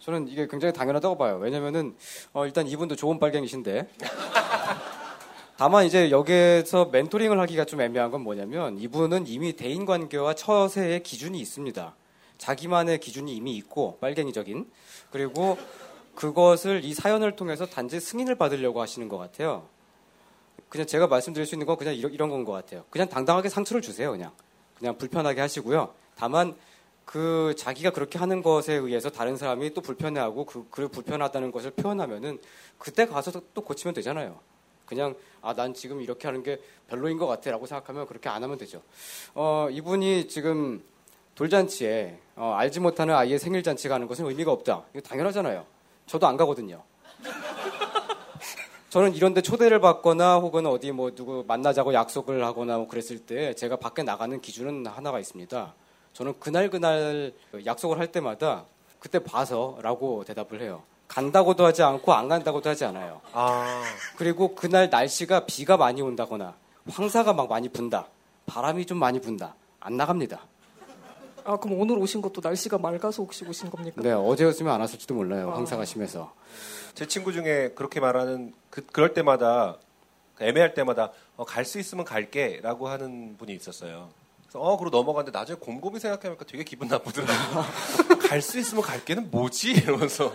저는 0.00 0.28
이게 0.28 0.46
굉장히 0.46 0.72
당연하다고 0.72 1.16
봐요. 1.18 1.36
왜냐면은 1.36 1.94
어, 2.32 2.46
일단 2.46 2.66
이분도 2.66 2.96
좋은 2.96 3.18
빨갱이신데 3.18 3.88
다만 5.56 5.84
이제 5.86 6.10
여기에서 6.10 6.86
멘토링을 6.86 7.38
하기가 7.40 7.64
좀 7.64 7.80
애매한 7.80 8.10
건 8.10 8.22
뭐냐면 8.22 8.78
이분은 8.78 9.26
이미 9.28 9.52
대인 9.54 9.86
관계와 9.86 10.34
처세의 10.34 11.02
기준이 11.02 11.38
있습니다. 11.40 11.94
자기만의 12.38 12.98
기준이 12.98 13.34
이미 13.36 13.56
있고 13.56 13.98
빨갱이적인 14.00 14.68
그리고 15.10 15.56
그것을 16.14 16.84
이 16.84 16.92
사연을 16.92 17.36
통해서 17.36 17.66
단지 17.66 18.00
승인을 18.00 18.34
받으려고 18.36 18.80
하시는 18.80 19.08
것 19.08 19.16
같아요. 19.18 19.68
그냥 20.68 20.86
제가 20.86 21.06
말씀드릴 21.06 21.46
수 21.46 21.54
있는 21.54 21.66
건 21.66 21.76
그냥 21.76 21.94
이런, 21.94 22.12
이런 22.12 22.30
건 22.30 22.44
것 22.44 22.52
같아요. 22.52 22.84
그냥 22.90 23.08
당당하게 23.08 23.48
상처를 23.48 23.80
주세요, 23.80 24.10
그냥. 24.10 24.32
그냥 24.78 24.96
불편하게 24.98 25.40
하시고요. 25.40 25.94
다만 26.16 26.54
그 27.04 27.54
자기가 27.56 27.90
그렇게 27.90 28.18
하는 28.18 28.42
것에 28.42 28.74
의해서 28.74 29.10
다른 29.10 29.36
사람이 29.36 29.74
또 29.74 29.80
불편해하고 29.80 30.46
그, 30.46 30.66
그 30.70 30.88
불편하다는 30.88 31.52
것을 31.52 31.70
표현하면은 31.72 32.38
그때 32.78 33.06
가서 33.06 33.30
또- 33.30 33.42
또 33.54 33.60
고치면 33.62 33.94
되잖아요. 33.94 34.38
그냥 34.86 35.14
아 35.40 35.54
난 35.54 35.72
지금 35.74 36.00
이렇게 36.00 36.26
하는 36.28 36.42
게 36.42 36.60
별로인 36.88 37.18
것 37.18 37.26
같아라고 37.26 37.66
생각하면 37.66 38.06
그렇게 38.06 38.28
안 38.28 38.42
하면 38.42 38.56
되죠. 38.58 38.82
어 39.34 39.68
이분이 39.70 40.28
지금 40.28 40.82
돌잔치에 41.34 42.18
어, 42.36 42.54
알지 42.56 42.80
못하는 42.80 43.14
아이의 43.14 43.38
생일 43.38 43.62
잔치 43.62 43.88
가는 43.88 44.06
것은 44.06 44.26
의미가 44.26 44.50
없다. 44.52 44.84
이거 44.92 45.00
당연하잖아요. 45.02 45.64
저도 46.06 46.26
안 46.26 46.36
가거든요. 46.36 46.82
저는 48.94 49.16
이런데 49.16 49.42
초대를 49.42 49.80
받거나 49.80 50.36
혹은 50.36 50.66
어디 50.66 50.92
뭐 50.92 51.12
누구 51.12 51.42
만나자고 51.48 51.92
약속을 51.94 52.44
하거나 52.44 52.76
뭐 52.76 52.86
그랬을 52.86 53.18
때 53.18 53.52
제가 53.54 53.74
밖에 53.74 54.04
나가는 54.04 54.40
기준은 54.40 54.86
하나가 54.86 55.18
있습니다. 55.18 55.74
저는 56.12 56.34
그날 56.38 56.70
그날 56.70 57.32
약속을 57.66 57.98
할 57.98 58.12
때마다 58.12 58.66
그때 59.00 59.18
봐서라고 59.18 60.22
대답을 60.22 60.62
해요. 60.62 60.84
간다고도 61.08 61.66
하지 61.66 61.82
않고 61.82 62.12
안 62.12 62.28
간다고도 62.28 62.70
하지 62.70 62.84
않아요. 62.84 63.20
그리고 64.16 64.54
그날 64.54 64.88
날씨가 64.90 65.46
비가 65.46 65.76
많이 65.76 66.00
온다거나 66.00 66.54
황사가 66.88 67.32
막 67.32 67.48
많이 67.48 67.68
분다. 67.68 68.06
바람이 68.46 68.86
좀 68.86 68.98
많이 68.98 69.20
분다. 69.20 69.56
안 69.80 69.96
나갑니다. 69.96 70.42
아 71.44 71.56
그럼 71.58 71.78
오늘 71.80 71.98
오신 71.98 72.22
것도 72.22 72.40
날씨가 72.42 72.78
맑아서 72.78 73.22
혹시 73.22 73.44
오신 73.44 73.70
겁니까? 73.70 74.00
네, 74.02 74.12
어제였으면 74.12 74.72
안 74.72 74.80
왔을지도 74.80 75.14
몰라요. 75.14 75.50
황사가 75.50 75.84
심해서. 75.84 76.32
제 76.94 77.06
친구 77.06 77.32
중에 77.32 77.72
그렇게 77.74 78.00
말하는 78.00 78.54
그, 78.70 78.84
그럴 78.86 79.12
때마다 79.14 79.76
애매할 80.40 80.74
때마다 80.74 81.12
갈수 81.46 81.78
있으면 81.78 82.04
갈게라고 82.04 82.88
하는 82.88 83.36
분이 83.36 83.52
있었어요. 83.54 84.08
그래서 84.42 84.60
어 84.60 84.76
그러고 84.78 84.96
넘어갔는데 84.96 85.36
나중에 85.36 85.58
곰곰이 85.60 86.00
생각해보니까 86.00 86.44
되게 86.46 86.64
기분 86.64 86.88
나쁘더라고요. 86.88 87.64
갈 88.28 88.40
수 88.40 88.58
있으면 88.58 88.82
갈게는 88.82 89.30
뭐지 89.30 89.72
이러면서 89.72 90.32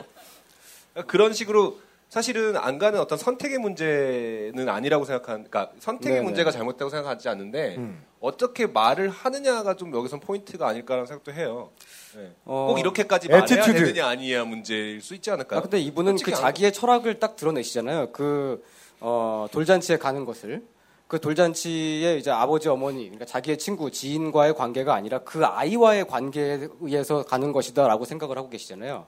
그런 1.08 1.34
식으로 1.34 1.80
사실은 2.10 2.58
안 2.58 2.80
가는 2.80 3.00
어떤 3.00 3.20
선택의 3.20 3.60
문제는 3.60 4.68
아니라고 4.68 5.06
생각한, 5.06 5.46
그러니까 5.48 5.72
선택의 5.80 6.16
네네. 6.16 6.24
문제가 6.26 6.50
잘못되고 6.50 6.90
생각하지 6.90 7.30
않는데 7.30 7.76
음. 7.78 8.04
어떻게 8.20 8.66
말을 8.66 9.10
하느냐가 9.10 9.76
좀 9.76 9.96
여기선 9.96 10.20
포인트가 10.20 10.68
아닐까라는 10.68 11.06
생각도 11.06 11.32
해요. 11.32 11.70
네. 12.18 12.34
어, 12.46 12.68
꼭 12.70 12.80
이렇게까지 12.80 13.30
말해야. 13.30 13.64
되느냐 13.64 14.08
아니냐 14.08 14.44
문제일 14.44 15.02
수 15.02 15.14
있지 15.14 15.30
않을까요? 15.30 15.60
아, 15.60 15.62
근데 15.62 15.80
이분은 15.80 16.18
그 16.18 16.32
자기의 16.32 16.74
철학을 16.74 17.20
딱 17.20 17.36
드러내시잖아요. 17.36 18.12
그, 18.12 18.64
어, 19.00 19.46
돌잔치에 19.52 19.98
가는 19.98 20.26
것을. 20.26 20.64
그 21.10 21.20
돌잔치에 21.20 22.18
이제 22.18 22.30
아버지, 22.30 22.70
어머니, 22.70 23.06
그러니까 23.06 23.26
자기의 23.26 23.58
친구, 23.58 23.90
지인과의 23.90 24.54
관계가 24.54 24.94
아니라 24.94 25.18
그 25.24 25.44
아이와의 25.44 26.08
관계에 26.08 26.68
의해서 26.82 27.24
가는 27.24 27.52
것이다라고 27.52 28.06
생각을 28.06 28.38
하고 28.38 28.48
계시잖아요. 28.48 29.08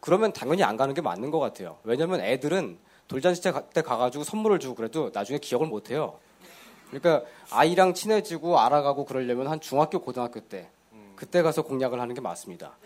그러면 0.00 0.32
당연히 0.32 0.64
안 0.64 0.78
가는 0.78 0.94
게 0.94 1.02
맞는 1.02 1.30
것 1.30 1.40
같아요. 1.40 1.76
왜냐면 1.84 2.22
애들은 2.22 2.78
돌잔치 3.06 3.42
때 3.42 3.82
가가지고 3.82 4.24
선물을 4.24 4.60
주고 4.60 4.74
그래도 4.74 5.10
나중에 5.12 5.38
기억을 5.38 5.66
못 5.66 5.90
해요. 5.90 6.18
그러니까 6.88 7.22
아이랑 7.50 7.92
친해지고 7.92 8.58
알아가고 8.58 9.04
그러려면 9.04 9.48
한 9.48 9.60
중학교, 9.60 10.00
고등학교 10.00 10.40
때. 10.40 10.70
그때 11.16 11.42
가서 11.42 11.60
공략을 11.60 12.00
하는 12.00 12.14
게 12.14 12.22
맞습니다. 12.22 12.78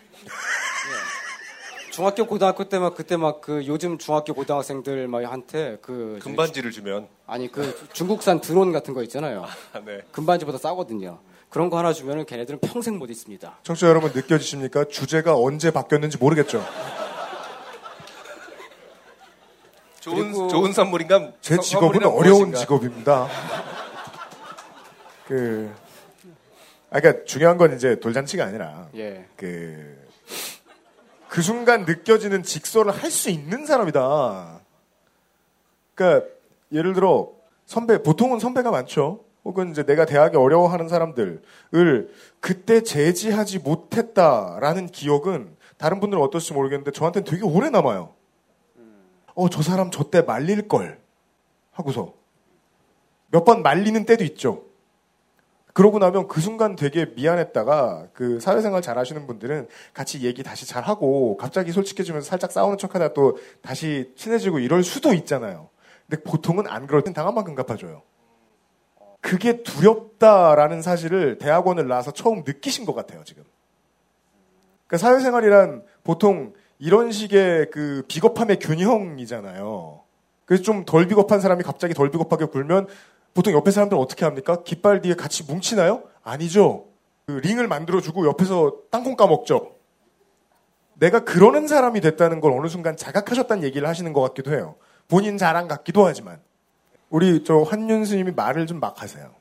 중학교 1.97 2.27
고등학교 2.27 2.63
때 2.69 2.77
막 2.77 2.93
그때 2.95 3.17
막 3.17 3.41
그 3.41 3.65
요즘 3.65 3.97
중학교 3.97 4.35
고등학생들 4.35 5.07
막 5.07 5.23
한테 5.23 5.79
그 5.81 6.19
금반지를 6.21 6.69
주면 6.69 7.07
아니 7.25 7.51
그 7.51 7.75
중국산 7.91 8.39
드론 8.39 8.71
같은 8.71 8.93
거 8.93 9.01
있잖아요. 9.01 9.45
아, 9.73 9.79
네. 9.83 10.01
금반지보다 10.11 10.59
싸거든요. 10.59 11.17
그런 11.49 11.71
거 11.71 11.79
하나 11.79 11.93
주면은 11.93 12.27
걔네들은 12.27 12.59
평생 12.59 12.99
못 12.99 13.09
있습니다. 13.09 13.59
청취자 13.63 13.87
여러분 13.87 14.11
느껴지십니까? 14.13 14.85
주제가 14.85 15.35
언제 15.37 15.71
바뀌었는지 15.71 16.19
모르겠죠. 16.19 16.63
좋은 19.99 20.33
좋은 20.49 20.73
선물인가? 20.73 21.31
제 21.41 21.55
선- 21.55 21.63
직업은 21.63 22.05
어려운 22.05 22.51
무엇인가? 22.51 22.59
직업입니다. 22.59 23.27
그, 25.27 25.73
아, 26.91 26.99
그러니까 26.99 27.25
중요한 27.25 27.57
건 27.57 27.75
이제 27.75 27.99
돌잔치가 27.99 28.45
아니라 28.45 28.87
예. 28.95 29.25
그, 29.35 29.96
그 31.29 31.41
순간 31.41 31.85
느껴지는 31.85 32.43
직설을 32.43 32.91
할 32.91 33.11
수 33.11 33.29
있는 33.29 33.65
사람이다. 33.65 34.59
그러니까 35.95 36.27
예를 36.71 36.93
들어 36.93 37.31
선배 37.65 38.01
보통은 38.03 38.39
선배가 38.39 38.71
많죠. 38.71 39.23
혹은 39.43 39.71
이제 39.71 39.83
내가 39.83 40.05
대학에 40.05 40.37
어려워하는 40.37 40.89
사람들을 40.89 41.41
그때 42.39 42.81
제지하지 42.83 43.59
못했다라는 43.59 44.87
기억은 44.87 45.55
다른 45.77 45.99
분들은 45.99 46.21
어떨지 46.21 46.53
모르겠는데 46.53 46.91
저한테는 46.91 47.25
되게 47.25 47.43
오래 47.43 47.69
남아요. 47.69 48.13
어, 49.35 49.49
저 49.49 49.61
사람 49.61 49.89
저 49.91 50.09
때 50.09 50.21
말릴 50.21 50.67
걸 50.67 50.99
하고서 51.71 52.13
몇 53.29 53.45
번 53.45 53.61
말리는 53.61 54.05
때도 54.05 54.23
있죠. 54.25 54.63
그러고 55.77 55.99
나면 55.99 56.27
그 56.27 56.41
순간 56.41 56.75
되게 56.75 57.05
미안했다가 57.15 58.07
그 58.11 58.39
사회생활 58.39 58.81
잘 58.81 58.97
하시는 58.97 59.27
분들은 59.27 59.67
같이 59.93 60.23
얘기 60.23 60.41
다시 60.41 60.65
잘 60.65 60.81
하고 60.81 61.37
갑자기 61.37 61.71
솔직해지면서 61.71 62.27
살짝 62.27 62.51
싸우는 62.51 62.79
척 62.79 62.95
하다 62.95 63.13
또 63.13 63.37
다시 63.61 64.11
친해지고 64.15 64.57
이럴 64.57 64.81
수도 64.81 65.13
있잖아요. 65.13 65.69
근데 66.09 66.23
보통은 66.23 66.65
안 66.65 66.87
그럴 66.87 67.03
땐 67.03 67.13
당한 67.13 67.35
만큼 67.35 67.53
갚아줘요. 67.53 68.01
그게 69.21 69.61
두렵다라는 69.61 70.81
사실을 70.81 71.37
대학원을 71.37 71.87
나와서 71.87 72.09
처음 72.09 72.43
느끼신 72.43 72.87
것 72.87 72.95
같아요, 72.95 73.23
지금. 73.23 73.43
그러니까 74.87 74.97
사회생활이란 74.97 75.83
보통 76.03 76.55
이런 76.79 77.11
식의 77.11 77.69
그 77.69 78.03
비겁함의 78.07 78.57
균형이잖아요. 78.57 80.01
그래서 80.45 80.63
좀 80.63 80.85
덜 80.85 81.07
비겁한 81.07 81.39
사람이 81.39 81.61
갑자기 81.61 81.93
덜 81.93 82.09
비겁하게 82.09 82.45
굴면 82.45 82.87
보통 83.37 83.53
옆에 83.53 83.69
사람들은 83.69 84.01
어떻게 84.01 84.25
합니까? 84.25 84.63
깃발 84.63 84.99
뒤에 84.99 85.13
같이 85.13 85.43
뭉치나요? 85.43 86.01
아니죠. 86.23 86.87
그 87.27 87.33
링을 87.33 87.67
만들어주고 87.67 88.25
옆에서 88.25 88.77
땅콩 88.89 89.15
까먹죠. 89.15 89.75
내가 90.95 91.19
그러는 91.19 91.67
사람이 91.67 92.01
됐다는 92.01 92.41
걸 92.41 92.51
어느 92.53 92.67
순간 92.67 92.97
자각하셨다는 92.97 93.63
얘기를 93.63 93.87
하시는 93.87 94.11
것 94.11 94.21
같기도 94.21 94.53
해요. 94.55 94.75
본인 95.07 95.37
자랑 95.37 95.67
같기도 95.67 96.07
하지만. 96.07 96.41
우리 97.11 97.43
저 97.43 97.59
환윤 97.61 98.05
스님이 98.05 98.31
말을 98.31 98.65
좀 98.65 98.79
막 98.79 99.03
하세요. 99.03 99.31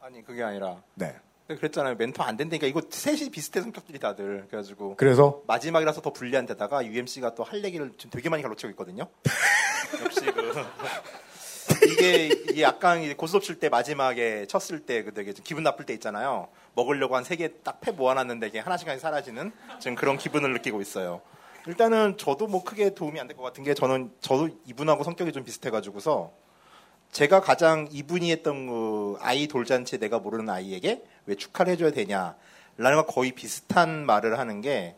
아니 0.00 0.24
그게 0.24 0.42
아니라 0.42 0.82
네. 0.94 1.14
그랬잖아요. 1.48 1.96
멘토 1.96 2.22
안 2.22 2.38
된다니까 2.38 2.66
이거 2.66 2.80
셋이 2.88 3.28
비슷해 3.28 3.60
성격들이 3.60 3.98
다들 3.98 4.46
그래가지고 4.48 4.96
그래서 4.96 5.42
마지막이라서 5.46 6.00
더 6.00 6.10
불리한 6.14 6.46
데다가 6.46 6.82
UMC가 6.86 7.34
또 7.34 7.42
할 7.42 7.62
얘기를 7.62 7.92
지금 7.98 8.10
되게 8.10 8.30
많이 8.30 8.42
갈라치고 8.42 8.70
있거든요. 8.70 9.08
역시 10.02 10.20
그 10.32 10.54
이게, 11.90 12.60
약간 12.60 13.14
고스톱 13.16 13.42
칠 13.42 13.58
때 13.60 13.68
마지막에 13.68 14.46
쳤을 14.46 14.80
때 14.80 15.04
그 15.04 15.12
되게 15.14 15.32
좀 15.32 15.44
기분 15.44 15.62
나쁠 15.62 15.86
때 15.86 15.92
있잖아요. 15.94 16.48
먹으려고 16.74 17.16
한 17.16 17.24
세 17.24 17.36
개 17.36 17.48
딱 17.62 17.80
패 17.80 17.90
모아놨는데 17.92 18.48
이게 18.48 18.58
하나씩 18.58 18.86
하나씩 18.86 19.02
사라지는 19.02 19.52
지금 19.80 19.94
그런 19.94 20.18
기분을 20.18 20.52
느끼고 20.54 20.80
있어요. 20.80 21.20
일단은 21.66 22.16
저도 22.18 22.46
뭐 22.48 22.64
크게 22.64 22.94
도움이 22.94 23.20
안 23.20 23.28
될 23.28 23.36
것 23.36 23.42
같은 23.42 23.62
게 23.64 23.74
저는 23.74 24.10
저도 24.20 24.48
이분하고 24.66 25.04
성격이 25.04 25.32
좀 25.32 25.44
비슷해가지고서 25.44 26.32
제가 27.12 27.40
가장 27.40 27.88
이분이 27.90 28.30
했던 28.32 28.66
그 28.66 29.16
아이 29.20 29.46
돌잔치에 29.46 29.98
내가 29.98 30.18
모르는 30.18 30.48
아이에게 30.48 31.04
왜 31.26 31.34
축하를 31.34 31.72
해줘야 31.72 31.90
되냐라는 31.92 32.34
거 32.96 33.06
거의 33.06 33.32
비슷한 33.32 34.06
말을 34.06 34.38
하는 34.38 34.60
게 34.60 34.96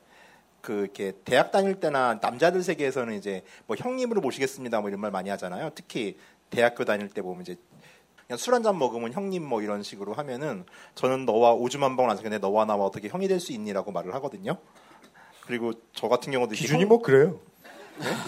그 0.65 0.81
이렇게 0.85 1.13
대학 1.27 1.53
다닐 1.53 1.75
때나 1.79 2.19
남자들 2.23 2.63
세계에서는 2.63 3.13
이제 3.19 3.43
뭐 3.67 3.77
형님으로 3.77 4.23
모시겠습니다 4.23 4.81
뭐 4.81 4.89
이런 4.89 4.99
말 4.99 5.11
많이 5.11 5.29
하잖아요. 5.29 5.71
특히 5.75 6.17
대학교 6.55 6.85
다닐 6.85 7.09
때 7.09 7.21
보면 7.23 7.43
이제 7.43 7.57
그냥 8.27 8.39
술 8.39 8.55
한 8.55 8.63
잔 8.63 8.79
먹으면 8.79 9.13
형님 9.13 9.45
뭐 9.45 9.61
이런 9.63 9.83
식으로 9.83 10.15
하면은 10.15 10.65
저는 10.95 11.27
너와 11.27 11.53
오줌 11.55 11.83
한 11.83 11.97
방울 11.97 12.11
안 12.11 12.17
섞는데 12.17 12.39
너와 12.39 12.65
나와 12.65 12.87
어떻게 12.87 13.09
형이 13.09 13.29
될 13.29 13.39
수 13.41 13.53
있니라고 13.53 13.93
말을 13.93 14.15
하거든요. 14.15 14.57
그리고 15.47 15.73
저 15.93 16.09
같은 16.09 16.33
경우도 16.33 16.55
기준이 16.55 16.83
형- 16.83 16.89
뭐 16.89 17.03
그래요. 17.03 17.39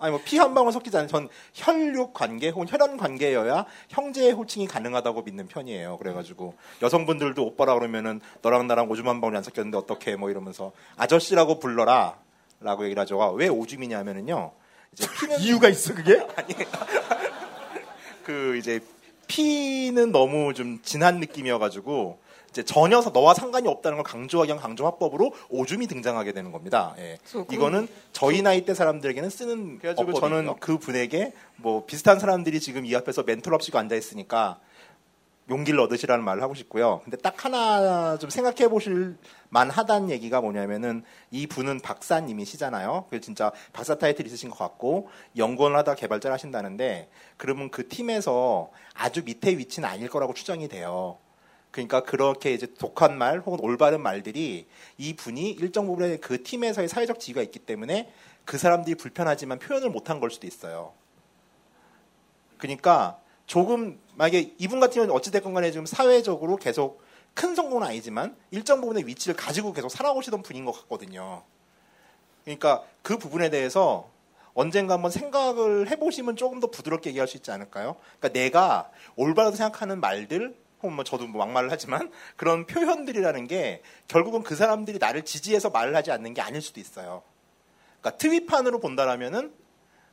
아니 0.00 0.12
뭐 0.12 0.20
피 0.24 0.38
한 0.38 0.54
방울 0.54 0.72
섞이지 0.72 0.96
않은 0.96 1.08
전 1.08 1.28
혈육 1.54 2.14
관계 2.14 2.50
혹은 2.50 2.68
혈연 2.68 2.96
관계여야 2.96 3.66
형제의 3.88 4.30
호칭이 4.32 4.66
가능하다고 4.68 5.22
믿는 5.22 5.48
편이에요. 5.48 5.96
그래가지고 5.98 6.54
여성분들도 6.82 7.44
오빠라 7.44 7.74
그러면은 7.74 8.20
너랑 8.42 8.68
나랑 8.68 8.88
오줌 8.90 9.08
한 9.08 9.20
방울이 9.20 9.36
안 9.36 9.42
섞였는데 9.42 9.76
어떻게 9.76 10.14
뭐 10.14 10.30
이러면서 10.30 10.70
아저씨라고 10.96 11.58
불러라라고 11.58 12.84
얘기를 12.84 13.00
하죠. 13.00 13.20
아, 13.20 13.30
왜 13.32 13.48
오줌이냐면은요. 13.48 14.52
이제 14.92 15.06
피는 15.20 15.40
이유가 15.40 15.68
있어 15.68 15.94
그게? 15.94 16.20
아니 16.36 16.54
그 18.24 18.56
이제 18.56 18.80
피는 19.26 20.12
너무 20.12 20.54
좀 20.54 20.80
진한 20.82 21.20
느낌이어가지고 21.20 22.18
이제 22.50 22.62
전혀 22.62 23.00
너와 23.00 23.34
상관이 23.34 23.68
없다는 23.68 23.98
걸 23.98 24.04
강조하기 24.04 24.48
위한 24.48 24.60
강조 24.60 24.86
화법으로 24.86 25.32
오줌이 25.50 25.86
등장하게 25.86 26.32
되는 26.32 26.50
겁니다. 26.50 26.94
예. 26.98 27.18
이거는 27.52 27.88
저희 28.12 28.40
나이 28.40 28.64
대 28.64 28.74
사람들에게는 28.74 29.28
쓰는 29.28 29.78
그래가지고. 29.78 30.18
저는 30.18 30.54
그 30.58 30.78
분에게 30.78 31.34
뭐 31.56 31.84
비슷한 31.84 32.18
사람들이 32.18 32.58
지금 32.60 32.86
이 32.86 32.96
앞에서 32.96 33.22
멘토를 33.22 33.54
없이고 33.54 33.78
앉아 33.78 33.94
있으니까 33.96 34.58
용기를 35.50 35.80
얻으시라는 35.80 36.24
말을 36.24 36.42
하고 36.42 36.54
싶고요. 36.54 37.00
근데 37.04 37.16
딱 37.16 37.44
하나 37.44 38.18
좀 38.18 38.30
생각해 38.30 38.68
보실 38.68 39.16
만하다는 39.48 40.10
얘기가 40.10 40.40
뭐냐면은 40.40 41.02
이 41.30 41.46
분은 41.46 41.80
박사님이시잖아요. 41.80 43.06
그 43.10 43.20
진짜 43.20 43.50
박사 43.72 43.96
타이틀 43.96 44.26
있으신 44.26 44.50
것 44.50 44.58
같고 44.58 45.08
연구원을 45.36 45.76
하다 45.78 45.94
개발자를 45.94 46.32
하신다는데 46.34 47.08
그러면 47.36 47.70
그 47.70 47.88
팀에서 47.88 48.70
아주 48.94 49.22
밑에 49.24 49.56
위치는 49.56 49.88
아닐 49.88 50.08
거라고 50.08 50.34
추정이 50.34 50.68
돼요. 50.68 51.18
그러니까 51.70 52.02
그렇게 52.02 52.52
이제 52.52 52.66
독한 52.78 53.16
말 53.16 53.40
혹은 53.40 53.58
올바른 53.60 54.00
말들이 54.00 54.66
이 54.96 55.16
분이 55.16 55.50
일정 55.50 55.86
부분에 55.86 56.16
그 56.18 56.42
팀에서의 56.42 56.88
사회적 56.88 57.20
지위가 57.20 57.42
있기 57.42 57.58
때문에 57.60 58.12
그 58.44 58.58
사람들이 58.58 58.96
불편하지만 58.96 59.58
표현을 59.58 59.90
못한 59.90 60.20
걸 60.20 60.30
수도 60.30 60.46
있어요. 60.46 60.92
그러니까 62.56 63.20
조금 63.46 63.98
만약에 64.18 64.54
이분 64.58 64.80
같은 64.80 64.94
경우는 64.94 65.14
어찌됐건 65.14 65.54
간에 65.54 65.70
지금 65.70 65.86
사회적으로 65.86 66.56
계속 66.56 67.00
큰 67.34 67.54
성공은 67.54 67.86
아니지만 67.86 68.36
일정 68.50 68.80
부분의 68.80 69.06
위치를 69.06 69.36
가지고 69.36 69.72
계속 69.72 69.90
살아오시던 69.90 70.42
분인 70.42 70.64
것 70.64 70.72
같거든요. 70.72 71.44
그러니까 72.44 72.82
그 73.02 73.16
부분에 73.16 73.48
대해서 73.48 74.10
언젠가 74.54 74.94
한번 74.94 75.12
생각을 75.12 75.88
해보시면 75.88 76.34
조금 76.34 76.58
더 76.58 76.66
부드럽게 76.66 77.10
얘기할 77.10 77.28
수 77.28 77.36
있지 77.36 77.52
않을까요? 77.52 77.94
그러니까 78.18 78.40
내가 78.40 78.90
올바르다 79.14 79.56
생각하는 79.56 80.00
말들, 80.00 80.56
혹은 80.82 80.96
뭐 80.96 81.04
저도 81.04 81.28
뭐 81.28 81.44
막말을 81.44 81.70
하지만 81.70 82.10
그런 82.34 82.66
표현들이라는 82.66 83.46
게 83.46 83.82
결국은 84.08 84.42
그 84.42 84.56
사람들이 84.56 84.98
나를 84.98 85.24
지지해서 85.24 85.70
말을 85.70 85.94
하지 85.94 86.10
않는 86.10 86.34
게 86.34 86.40
아닐 86.40 86.60
수도 86.60 86.80
있어요. 86.80 87.22
그러니까 88.00 88.18
트윗판으로 88.18 88.80
본다라면은 88.80 89.52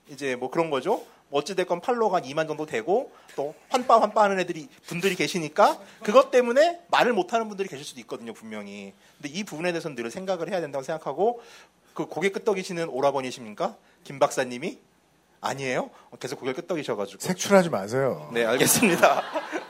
이제 0.10 0.36
뭐 0.36 0.52
그런 0.52 0.70
거죠. 0.70 1.04
뭐 1.30 1.40
어찌됐건 1.40 1.82
팔로워가 1.82 2.22
2만 2.22 2.48
정도 2.48 2.66
되고 2.66 3.12
또 3.36 3.56
환빠 3.70 4.02
환빠 4.02 4.24
하는 4.24 4.40
애들이 4.40 4.68
분들이 4.88 5.16
계시니까 5.16 5.80
그것 6.04 6.32
때문에 6.32 6.82
말을 6.90 7.14
못하는 7.14 7.48
분들이 7.48 7.68
계실 7.68 7.86
수도 7.86 8.00
있거든요 8.02 8.34
분명히. 8.34 8.94
근데 9.18 9.38
이 9.38 9.44
부분에 9.44 9.72
대해서는 9.72 9.96
늘 9.96 10.12
생각을 10.12 10.50
해야 10.50 10.62
된다고 10.62 10.84
생각하고 10.84 11.42
그 11.94 12.06
고개 12.06 12.30
끄덕이시는 12.30 12.90
오라버니십니까? 12.90 13.76
김 14.04 14.20
박사님이 14.20 14.78
아니에요? 15.42 15.90
어, 16.12 16.18
계속 16.18 16.40
고개 16.40 16.54
끄덕이셔가지고. 16.54 17.22
색출하지 17.22 17.70
마세요. 17.70 18.30
네, 18.34 18.44
알겠습니다. 18.46 19.22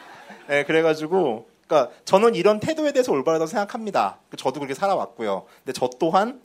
네, 0.48 0.64
그래가지고, 0.64 1.48
그러니까 1.68 1.94
저는 2.06 2.36
이런 2.36 2.60
태도에 2.60 2.91
대해서 2.94 3.11
올바르다고 3.11 3.48
생각합니다. 3.48 4.19
저도 4.38 4.60
그렇게 4.60 4.73
살아왔고요. 4.73 5.45
근데 5.64 5.73
저 5.73 5.90
또한 5.99 6.41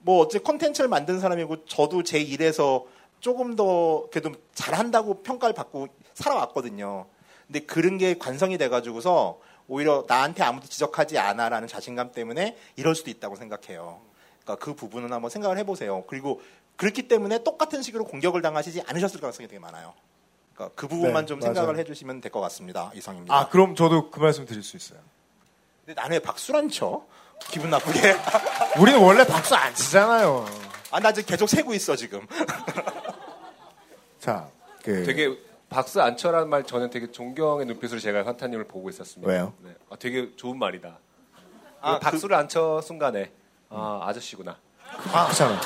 뭐 0.00 0.20
어째 0.22 0.40
컨텐츠를 0.40 0.88
만든 0.88 1.20
사람이고 1.20 1.66
저도 1.66 2.02
제 2.02 2.18
일에서 2.18 2.86
조금 3.22 3.54
더 3.56 4.08
그래도 4.10 4.32
잘한다고 4.52 5.22
평가를 5.22 5.54
받고 5.54 5.86
살아왔거든요. 6.12 7.06
근데 7.46 7.60
그런 7.60 7.96
게 7.96 8.18
관성이 8.18 8.58
돼가지고서 8.58 9.38
오히려 9.68 10.04
나한테 10.08 10.42
아무도 10.42 10.66
지적하지 10.66 11.18
않아라는 11.18 11.68
자신감 11.68 12.10
때문에 12.12 12.56
이럴 12.76 12.94
수도 12.96 13.10
있다고 13.10 13.36
생각해요. 13.36 14.00
그러니까 14.42 14.64
그 14.64 14.74
부분은 14.74 15.12
한번 15.12 15.30
생각을 15.30 15.56
해보세요. 15.58 16.02
그리고 16.08 16.42
그렇기 16.76 17.06
때문에 17.06 17.44
똑같은 17.44 17.80
식으로 17.80 18.04
공격을 18.04 18.42
당하시지 18.42 18.82
않으셨을 18.88 19.20
가능성이 19.20 19.46
되게 19.46 19.60
많아요. 19.60 19.94
그러니까 20.54 20.74
그 20.74 20.88
부분만 20.88 21.22
네, 21.22 21.26
좀 21.28 21.38
맞아요. 21.38 21.54
생각을 21.54 21.78
해주시면 21.78 22.20
될 22.22 22.32
것 22.32 22.40
같습니다. 22.40 22.90
이상입니다. 22.94 23.32
아, 23.34 23.48
그럼 23.48 23.76
저도 23.76 24.10
그 24.10 24.18
말씀 24.18 24.44
드릴 24.46 24.64
수 24.64 24.76
있어요. 24.76 24.98
근데 25.86 25.94
나는 26.00 26.16
왜 26.16 26.18
박수를 26.18 26.58
안 26.58 26.68
쳐? 26.68 27.04
기분 27.52 27.70
나쁘게. 27.70 28.16
우리는 28.80 29.00
원래 29.00 29.24
박수 29.24 29.54
안 29.54 29.72
치잖아요. 29.74 30.44
아, 30.90 31.00
나 31.00 31.12
지금 31.12 31.28
계속 31.28 31.48
세고 31.48 31.72
있어, 31.74 31.94
지금. 31.96 32.26
자, 34.22 34.48
그 34.84 35.02
되게 35.04 35.36
박수 35.68 36.00
안 36.00 36.16
쳐라는 36.16 36.48
말 36.48 36.62
저는 36.62 36.90
되게 36.90 37.10
존경의 37.10 37.66
눈빛으로 37.66 37.98
제가 37.98 38.24
환타님을 38.24 38.68
보고 38.68 38.88
있었습니다. 38.88 39.28
왜요? 39.28 39.52
네. 39.64 39.74
아, 39.90 39.96
되게 39.96 40.30
좋은 40.36 40.60
말이다. 40.60 40.96
아, 41.80 41.90
아, 41.94 41.98
박수를 41.98 42.36
안쳐 42.36 42.80
순간에 42.82 43.32
아, 43.68 44.02
아저씨구나. 44.04 44.60
그렇잖아. 45.02 45.60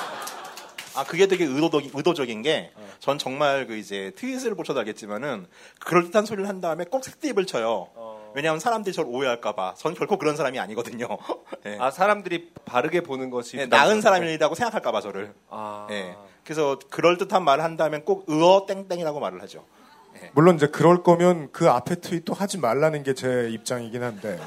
아, 0.95 1.05
그게 1.05 1.27
되게 1.27 1.45
의도적, 1.45 1.95
의도적인 1.95 2.41
게, 2.41 2.73
전 2.99 3.19
정말 3.19 3.67
그 3.67 3.77
이제 3.77 4.13
트윗을 4.17 4.55
보셔도 4.55 4.79
알겠지만은, 4.79 5.47
그럴듯한 5.81 6.25
소리를 6.25 6.49
한 6.49 6.63
다음에 6.63 6.85
꼭 6.85 7.05
색드립을 7.05 7.45
쳐요. 7.45 7.91
왜냐하면 8.37 8.61
사람들이 8.61 8.93
저를 8.93 9.11
오해할까봐. 9.11 9.77
전 9.79 9.95
결코 9.95 10.19
그런 10.19 10.37
사람이 10.37 10.59
아니거든요. 10.59 11.09
네. 11.65 11.79
아 11.81 11.91
사람들이 11.91 12.53
바르게 12.67 13.01
보는 13.01 13.31
것이 13.31 13.57
네, 13.57 13.65
나은 13.65 14.03
사람이라고 14.03 14.55
생각할까봐 14.55 15.01
저를. 15.01 15.33
아, 15.49 15.87
네. 15.89 16.15
그래서 16.45 16.79
그럴 16.91 17.17
듯한 17.17 17.43
말을 17.45 17.65
한다면 17.65 18.05
꼭 18.05 18.25
의어 18.27 18.67
땡땡이라고 18.69 19.21
말을 19.21 19.41
하죠. 19.43 19.65
물론 20.35 20.57
이제 20.57 20.67
그럴 20.67 21.03
거면 21.03 21.49
그 21.51 21.71
앞에 21.71 21.97
트윗도 21.97 22.35
하지 22.35 22.59
말라는 22.59 23.03
게 23.05 23.15
제 23.15 23.49
입장이긴 23.51 24.03
한데 24.03 24.39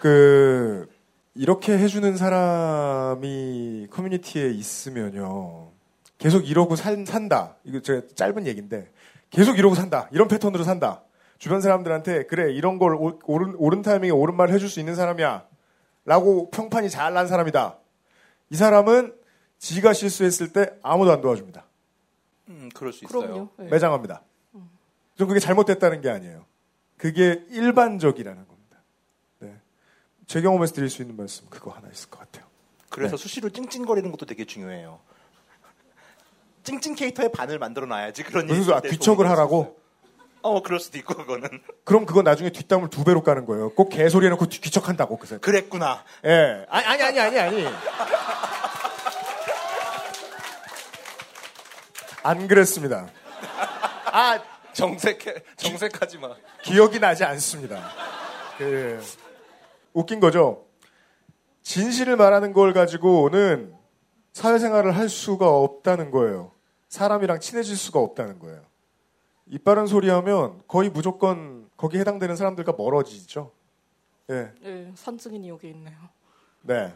그 0.00 0.88
이렇게 1.34 1.76
해주는 1.76 2.16
사람이 2.16 3.88
커뮤니티에 3.90 4.50
있으면요 4.50 5.70
계속 6.18 6.48
이러고 6.48 6.76
산, 6.76 7.04
산다 7.04 7.56
이거 7.64 7.80
제 7.80 8.06
짧은 8.14 8.46
얘기인데 8.46 8.90
계속 9.30 9.58
이러고 9.58 9.74
산다 9.74 10.08
이런 10.12 10.28
패턴으로 10.28 10.64
산다 10.64 11.02
주변 11.38 11.60
사람들한테 11.60 12.26
그래 12.26 12.52
이런 12.52 12.78
걸 12.78 12.94
오- 12.94 13.18
옳은 13.24 13.54
옳은 13.56 13.82
타이밍에 13.82 14.10
옳은 14.10 14.34
말을 14.36 14.54
해줄 14.54 14.68
수 14.68 14.80
있는 14.80 14.94
사람이야 14.94 15.46
라고 16.04 16.50
평판이 16.50 16.88
잘 16.90 17.12
난 17.14 17.26
사람이다 17.26 17.78
이 18.50 18.56
사람은 18.56 19.14
지가 19.58 19.92
실수했을 19.92 20.52
때 20.52 20.70
아무도 20.82 21.12
안 21.12 21.20
도와줍니다 21.20 21.64
음, 22.48 22.68
그럴 22.74 22.92
수 22.92 23.04
있어요. 23.04 23.20
그럼요. 23.22 23.48
네. 23.56 23.66
매장합니다. 23.70 24.22
좀 25.16 25.26
그게 25.28 25.40
잘못됐다는 25.40 26.00
게 26.00 26.10
아니에요. 26.10 26.44
그게 26.96 27.42
일반적이라는 27.48 28.46
겁니다. 28.46 28.78
네. 29.40 29.56
제 30.26 30.40
경험에서 30.42 30.72
드릴 30.74 30.88
수 30.88 31.02
있는 31.02 31.16
말씀 31.16 31.44
그거 31.50 31.72
하나 31.72 31.88
있을 31.88 32.08
것 32.08 32.20
같아요. 32.20 32.46
그래서 32.88 33.16
네. 33.16 33.22
수시로 33.22 33.48
찡찡거리는 33.50 34.08
것도 34.12 34.26
되게 34.26 34.44
중요해요. 34.44 35.00
찡찡 36.62 36.94
캐릭터의 36.94 37.32
반을 37.32 37.58
만들어 37.58 37.86
놔야지 37.86 38.22
그런 38.22 38.46
무슨 38.46 38.74
아, 38.74 38.80
귀척을 38.80 39.28
하라고? 39.30 39.76
어, 40.46 40.62
그럴 40.62 40.78
수도 40.80 40.98
있고 40.98 41.14
그거는 41.14 41.48
그럼 41.84 42.06
그건 42.06 42.24
나중에 42.24 42.50
뒷담을 42.50 42.88
두 42.90 43.04
배로 43.04 43.22
까는 43.22 43.46
거예요. 43.46 43.70
꼭 43.74 43.88
개소리 43.88 44.26
해놓고 44.26 44.46
귀- 44.46 44.60
귀척한다고 44.60 45.16
그새. 45.18 45.38
그랬구나. 45.38 46.04
예. 46.24 46.64
아니 46.68 46.86
아니 46.86 47.02
아니 47.02 47.20
아니 47.20 47.38
아니. 47.40 47.66
안 52.22 52.48
그랬습니다. 52.48 53.08
아 54.06 54.38
정색해 54.72 55.34
정색하지 55.56 56.18
마. 56.18 56.34
기억이 56.62 56.98
나지 57.00 57.24
않습니다. 57.24 57.90
그, 58.58 59.00
웃긴 59.92 60.18
거죠. 60.20 60.64
진실을 61.62 62.16
말하는 62.16 62.52
걸 62.52 62.72
가지고는 62.72 63.74
사회생활을 64.32 64.96
할 64.96 65.08
수가 65.08 65.48
없다는 65.48 66.10
거예요. 66.10 66.52
사람이랑 66.88 67.40
친해질 67.40 67.76
수가 67.76 68.00
없다는 68.00 68.38
거예요. 68.38 68.62
입 69.48 69.64
바른 69.64 69.86
소리 69.86 70.08
하면 70.08 70.60
거의 70.66 70.90
무조건 70.90 71.68
거기에 71.76 72.00
해당되는 72.00 72.36
사람들과 72.36 72.74
멀어지죠. 72.76 73.52
예. 74.30 74.50
예, 74.64 74.92
산증인이 74.94 75.48
여기 75.48 75.68
있네요. 75.68 75.96
네. 76.62 76.92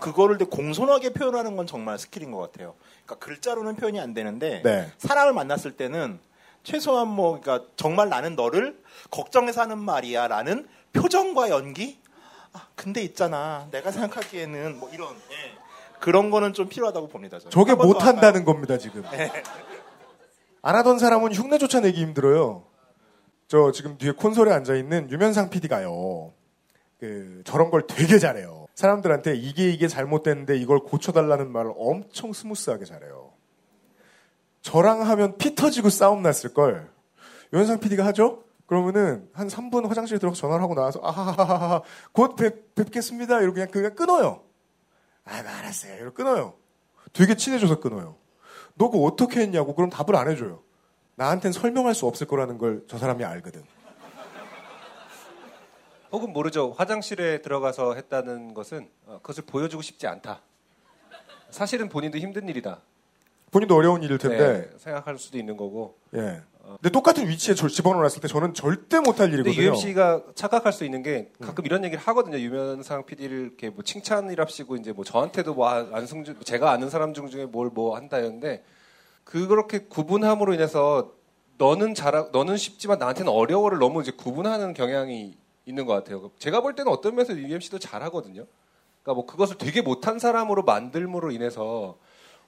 그거를 0.00 0.38
되게 0.38 0.50
공손하게 0.50 1.12
표현하는 1.12 1.56
건 1.56 1.66
정말 1.66 1.98
스킬인 1.98 2.32
것 2.32 2.38
같아요. 2.38 2.74
그러니까 3.04 3.24
글자로는 3.24 3.76
표현이 3.76 4.00
안 4.00 4.12
되는데 4.12 4.62
네. 4.62 4.92
사람을 4.98 5.32
만났을 5.32 5.76
때는 5.76 6.18
최소한 6.64 7.08
뭐 7.08 7.40
그러니까 7.40 7.68
정말 7.76 8.08
나는 8.08 8.34
너를 8.34 8.80
걱정해서 9.10 9.60
하는 9.62 9.78
말이야라는 9.78 10.68
표정과 10.92 11.50
연기. 11.50 11.98
아 12.52 12.66
근데 12.74 13.02
있잖아 13.02 13.68
내가 13.70 13.92
생각하기에는 13.92 14.80
뭐 14.80 14.90
이런 14.90 15.14
예. 15.14 15.58
그런 16.00 16.30
거는 16.30 16.52
좀 16.54 16.68
필요하다고 16.68 17.08
봅니다. 17.08 17.38
저는. 17.38 17.50
저게 17.50 17.70
한번더 17.70 17.92
못한다는 17.92 18.44
겁니다, 18.44 18.78
지금. 18.78 19.04
예. 19.12 19.30
안 20.62 20.76
하던 20.76 20.98
사람은 20.98 21.32
흉내조차 21.32 21.80
내기 21.80 22.00
힘들어요. 22.00 22.64
저 23.46 23.72
지금 23.72 23.96
뒤에 23.96 24.12
콘솔에 24.12 24.52
앉아 24.52 24.74
있는 24.74 25.10
유면상 25.10 25.50
PD가요. 25.50 26.32
그, 27.00 27.42
저런 27.44 27.70
걸 27.70 27.86
되게 27.86 28.18
잘해요. 28.18 28.66
사람들한테 28.74 29.36
이게 29.36 29.70
이게 29.70 29.88
잘못됐는데 29.88 30.56
이걸 30.56 30.80
고쳐달라는 30.80 31.50
말을 31.50 31.72
엄청 31.76 32.32
smooth하게 32.32 32.84
잘해요. 32.84 33.32
저랑 34.62 35.02
하면 35.08 35.38
피 35.38 35.54
터지고 35.54 35.90
싸움 35.90 36.22
났을 36.22 36.52
걸. 36.52 36.90
유면상 37.52 37.80
PD가 37.80 38.04
하죠? 38.06 38.44
그러면은 38.66 39.30
한 39.32 39.48
3분 39.48 39.88
화장실에 39.88 40.18
들어가서 40.18 40.42
전화를 40.42 40.62
하고 40.62 40.74
나와서 40.74 41.00
아하하하하 41.02 41.82
곧 42.12 42.36
뵙, 42.36 42.74
뵙겠습니다. 42.74 43.40
이러고 43.40 43.54
그냥, 43.54 43.70
그냥 43.70 43.94
끊어요. 43.94 44.42
아, 45.24 45.38
알았어요. 45.38 45.94
이러고 45.94 46.12
끊어요. 46.12 46.54
되게 47.14 47.34
친해져서 47.34 47.80
끊어요. 47.80 48.16
너 48.78 48.90
그거 48.90 49.04
어떻게 49.04 49.40
했냐고 49.40 49.74
그럼 49.74 49.90
답을 49.90 50.16
안 50.16 50.28
해줘요. 50.30 50.62
나한텐 51.16 51.52
설명할 51.52 51.94
수 51.94 52.06
없을 52.06 52.26
거라는 52.26 52.58
걸 52.58 52.84
저 52.88 52.96
사람이 52.96 53.24
알거든. 53.24 53.64
혹은 56.10 56.32
모르죠. 56.32 56.72
화장실에 56.72 57.42
들어가서 57.42 57.94
했다는 57.94 58.54
것은 58.54 58.88
어, 59.06 59.18
그것을 59.22 59.44
보여주고 59.44 59.82
싶지 59.82 60.06
않다. 60.06 60.40
사실은 61.50 61.88
본인도 61.90 62.16
힘든 62.18 62.48
일이다. 62.48 62.80
본인도 63.50 63.74
어려운 63.76 64.02
일일 64.02 64.18
텐데. 64.18 64.38
네, 64.70 64.78
생각할 64.78 65.18
수도 65.18 65.38
있는 65.38 65.56
거고. 65.56 65.96
예. 66.14 66.40
근데 66.62 66.90
똑같은 66.90 67.26
위치에 67.26 67.54
저 67.54 67.66
집어넣었을 67.66 68.20
때 68.20 68.28
저는 68.28 68.52
절대 68.52 69.00
못할 69.00 69.32
일이거든요. 69.32 69.68
UMC가 69.68 70.22
착각할 70.34 70.70
수 70.74 70.84
있는 70.84 71.02
게 71.02 71.32
가끔 71.40 71.64
이런 71.64 71.82
얘기를 71.82 72.02
하거든요. 72.08 72.38
유면상 72.38 73.06
PD를 73.06 73.38
이렇게 73.38 73.70
뭐 73.70 73.82
칭찬이랍시고 73.82 74.76
이제 74.76 74.92
뭐 74.92 75.02
저한테도 75.02 75.54
뭐 75.54 75.66
아- 75.66 75.86
안승준 75.92 76.36
제가 76.44 76.70
아는 76.70 76.90
사람 76.90 77.14
중 77.14 77.28
중에 77.30 77.46
뭘 77.46 77.70
뭐 77.72 77.96
한다였는데 77.96 78.64
그렇게 79.24 79.84
구분함으로 79.86 80.52
인해서 80.52 81.12
너는 81.56 81.94
잘하 81.94 82.28
너는 82.32 82.58
쉽지만 82.58 82.98
나한테는 82.98 83.32
어려워를 83.32 83.78
너무 83.78 84.02
이제 84.02 84.10
구분하는 84.12 84.74
경향이 84.74 85.38
있는 85.64 85.86
것 85.86 85.94
같아요. 85.94 86.30
제가 86.38 86.60
볼 86.60 86.74
때는 86.74 86.92
어떤 86.92 87.14
면에서 87.14 87.32
UMC도 87.34 87.78
잘하거든요. 87.78 88.44
그러니까 89.02 89.14
뭐 89.14 89.24
그것을 89.24 89.56
되게 89.56 89.80
못한 89.80 90.18
사람으로 90.18 90.64
만들므로 90.64 91.30
인해서 91.30 91.96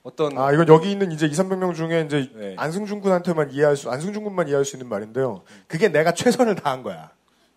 어떤 0.02 0.36
아, 0.38 0.52
이건 0.52 0.68
여기 0.68 0.90
있는 0.90 1.12
이제 1.12 1.26
2, 1.26 1.30
300명 1.30 1.74
중에 1.74 2.02
이제 2.06 2.30
네. 2.34 2.54
안승준 2.58 3.00
군한테만 3.00 3.50
이해할 3.50 3.76
수, 3.76 3.90
안승준 3.90 4.24
군만 4.24 4.48
이해할 4.48 4.64
수 4.64 4.76
있는 4.76 4.88
말인데요. 4.88 5.42
그게 5.66 5.88
내가 5.88 6.12
최선을 6.12 6.54
다한 6.54 6.82
거야. 6.82 7.10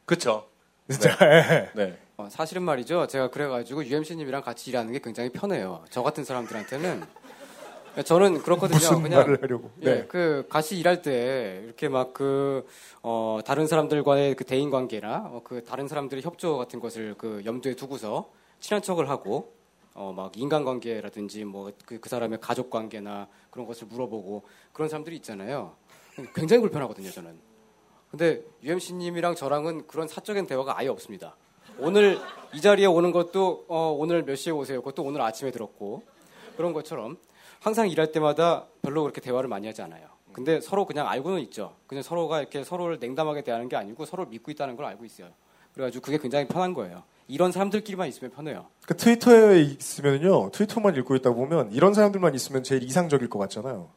그렇죠. 0.05 0.47
진짜. 0.89 1.17
예. 1.21 1.69
네. 1.73 1.97
어, 2.17 2.27
사실은 2.29 2.63
말이죠. 2.63 3.07
제가 3.07 3.29
그래가지고 3.29 3.85
UMC님이랑 3.85 4.41
같이 4.41 4.69
일하는 4.69 4.91
게 4.91 4.99
굉장히 4.99 5.29
편해요. 5.29 5.85
저 5.89 6.03
같은 6.03 6.23
사람들한테는. 6.23 7.03
저는 8.05 8.41
그렇거든요. 8.41 8.77
무슨 8.77 9.03
그냥 9.03 9.19
말을 9.21 9.41
하려고. 9.43 9.69
예, 9.83 9.85
네. 9.85 10.05
그 10.07 10.47
같이 10.49 10.79
일할 10.79 11.01
때 11.03 11.61
이렇게 11.63 11.89
막 11.89 12.13
그 12.13 12.65
어, 13.03 13.39
다른 13.45 13.67
사람들과의 13.67 14.35
그 14.35 14.43
대인 14.45 14.69
관계나 14.69 15.29
어, 15.31 15.41
그 15.43 15.63
다른 15.63 15.87
사람들의 15.87 16.23
협조 16.23 16.57
같은 16.57 16.79
것을 16.79 17.15
그 17.17 17.41
염두에 17.45 17.75
두고서 17.75 18.31
친한 18.59 18.81
척을 18.81 19.09
하고 19.09 19.53
어, 19.93 20.13
막 20.15 20.35
인간관계라든지 20.37 21.45
뭐그 21.45 21.99
그 21.99 22.09
사람의 22.09 22.39
가족 22.41 22.69
관계나 22.69 23.27
그런 23.49 23.67
것을 23.67 23.87
물어보고 23.87 24.43
그런 24.71 24.89
사람들이 24.89 25.15
있잖아요. 25.17 25.75
굉장히 26.35 26.61
불편하거든요, 26.61 27.09
저는. 27.11 27.37
근데 28.09 28.43
UMC님이랑 28.63 29.35
저랑은 29.35 29.87
그런 29.87 30.07
사적인 30.07 30.45
대화가 30.45 30.77
아예 30.77 30.87
없습니다. 30.87 31.35
오늘 31.79 32.19
이 32.53 32.61
자리에 32.61 32.85
오는 32.85 33.11
것도 33.11 33.65
어, 33.67 33.95
오늘 33.97 34.23
몇 34.23 34.35
시에 34.35 34.53
오세요? 34.53 34.81
그것도 34.81 35.03
오늘 35.03 35.21
아침에 35.21 35.49
들었고 35.51 36.03
그런 36.55 36.73
것처럼 36.73 37.17
항상 37.59 37.89
일할 37.89 38.11
때마다 38.11 38.67
별로 38.81 39.01
그렇게 39.01 39.21
대화를 39.21 39.49
많이 39.49 39.65
하지 39.65 39.81
않아요. 39.81 40.07
근데 40.33 40.59
서로 40.59 40.85
그냥 40.85 41.07
알고는 41.07 41.41
있죠. 41.43 41.75
그냥 41.87 42.03
서로가 42.03 42.41
이렇게 42.41 42.63
서로를 42.63 42.97
냉담하게 42.99 43.43
대하는 43.43 43.69
게 43.69 43.75
아니고 43.75 44.05
서로를 44.05 44.29
믿고 44.29 44.51
있다는 44.51 44.75
걸 44.75 44.85
알고 44.85 45.05
있어요. 45.05 45.29
그래가지고 45.73 46.03
그게 46.03 46.17
굉장히 46.17 46.47
편한 46.47 46.73
거예요. 46.73 47.03
이런 47.27 47.51
사람들끼리만 47.51 48.07
있으면 48.07 48.31
편해요. 48.31 48.67
그 48.85 48.95
트위터에 48.95 49.61
있으면요, 49.61 50.51
트위터만 50.51 50.95
읽고 50.97 51.15
있다 51.15 51.31
보면 51.31 51.71
이런 51.71 51.93
사람들만 51.93 52.35
있으면 52.35 52.63
제일 52.63 52.83
이상적일 52.83 53.29
것 53.29 53.39
같잖아요. 53.39 53.89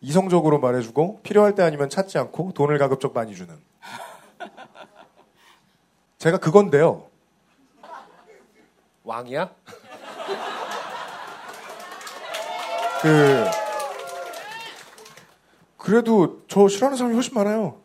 이성적으로 0.00 0.60
말해주고 0.60 1.20
필요할 1.22 1.54
때 1.54 1.62
아니면 1.62 1.88
찾지 1.90 2.18
않고 2.18 2.52
돈을 2.54 2.78
가급적 2.78 3.14
많이 3.14 3.34
주는. 3.34 3.56
제가 6.18 6.38
그건데요. 6.38 7.06
왕이야? 9.04 9.50
그 13.00 13.44
그래도 15.76 16.42
저 16.48 16.68
싫어하는 16.68 16.98
사람이 16.98 17.14
훨씬 17.14 17.32
많아요. 17.34 17.80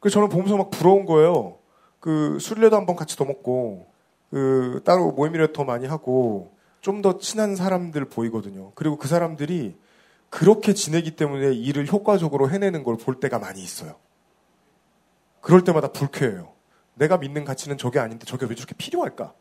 그 0.00 0.10
저는 0.10 0.28
보면서 0.28 0.56
막 0.56 0.70
부러운 0.70 1.06
거예요. 1.06 1.59
그 2.00 2.38
술래도 2.40 2.76
한번 2.76 2.96
같이 2.96 3.16
더 3.16 3.24
먹고 3.24 3.86
그 4.30 4.80
따로 4.84 5.12
모임이라도 5.12 5.52
더 5.52 5.64
많이 5.64 5.86
하고 5.86 6.56
좀 6.80 7.02
더 7.02 7.18
친한 7.18 7.56
사람들 7.56 8.06
보이거든요. 8.06 8.72
그리고 8.74 8.96
그 8.96 9.06
사람들이 9.06 9.76
그렇게 10.30 10.72
지내기 10.72 11.16
때문에 11.16 11.52
일을 11.52 11.86
효과적으로 11.88 12.48
해내는 12.50 12.84
걸 12.84 12.96
볼 12.96 13.20
때가 13.20 13.38
많이 13.38 13.62
있어요. 13.62 13.96
그럴 15.40 15.62
때마다 15.64 15.88
불쾌해요. 15.92 16.52
내가 16.94 17.18
믿는 17.18 17.44
가치는 17.44 17.78
저게 17.78 17.98
아닌데 17.98 18.24
저게 18.26 18.46
왜 18.46 18.54
저렇게 18.54 18.74
필요할까? 18.76 19.34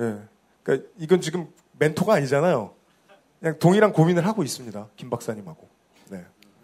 예. 0.00 0.18
그러니까 0.62 0.88
이건 0.98 1.20
지금 1.20 1.48
멘토가 1.78 2.14
아니잖아요. 2.14 2.74
그냥 3.40 3.58
동일한 3.58 3.92
고민을 3.92 4.26
하고 4.26 4.42
있습니다. 4.42 4.88
김 4.96 5.10
박사님하고. 5.10 5.68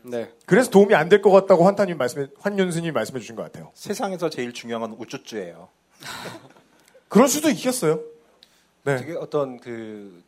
네. 0.05 0.25
네. 0.25 0.33
그래서 0.47 0.71
도움이 0.71 0.95
안 0.95 1.09
될 1.09 1.23
것 1.23 1.31
같다고 1.31 1.65
환타님 1.67 1.97
말씀해, 1.97 2.29
환윤수님이 2.39 2.93
말씀해 2.93 3.21
주신 3.21 3.37
것 3.37 3.43
같아요. 3.43 3.71
세상에서 3.75 4.29
제일 4.31 4.53
중요한 4.53 4.83
건 4.83 4.99
우쭈쭈예요. 4.99 5.69
그럴 7.09 7.29
수도 7.29 7.49
있겠어요. 7.51 8.01
네. 8.85 8.97
되게 8.99 9.15
어떤 9.15 9.59
그 9.59 10.23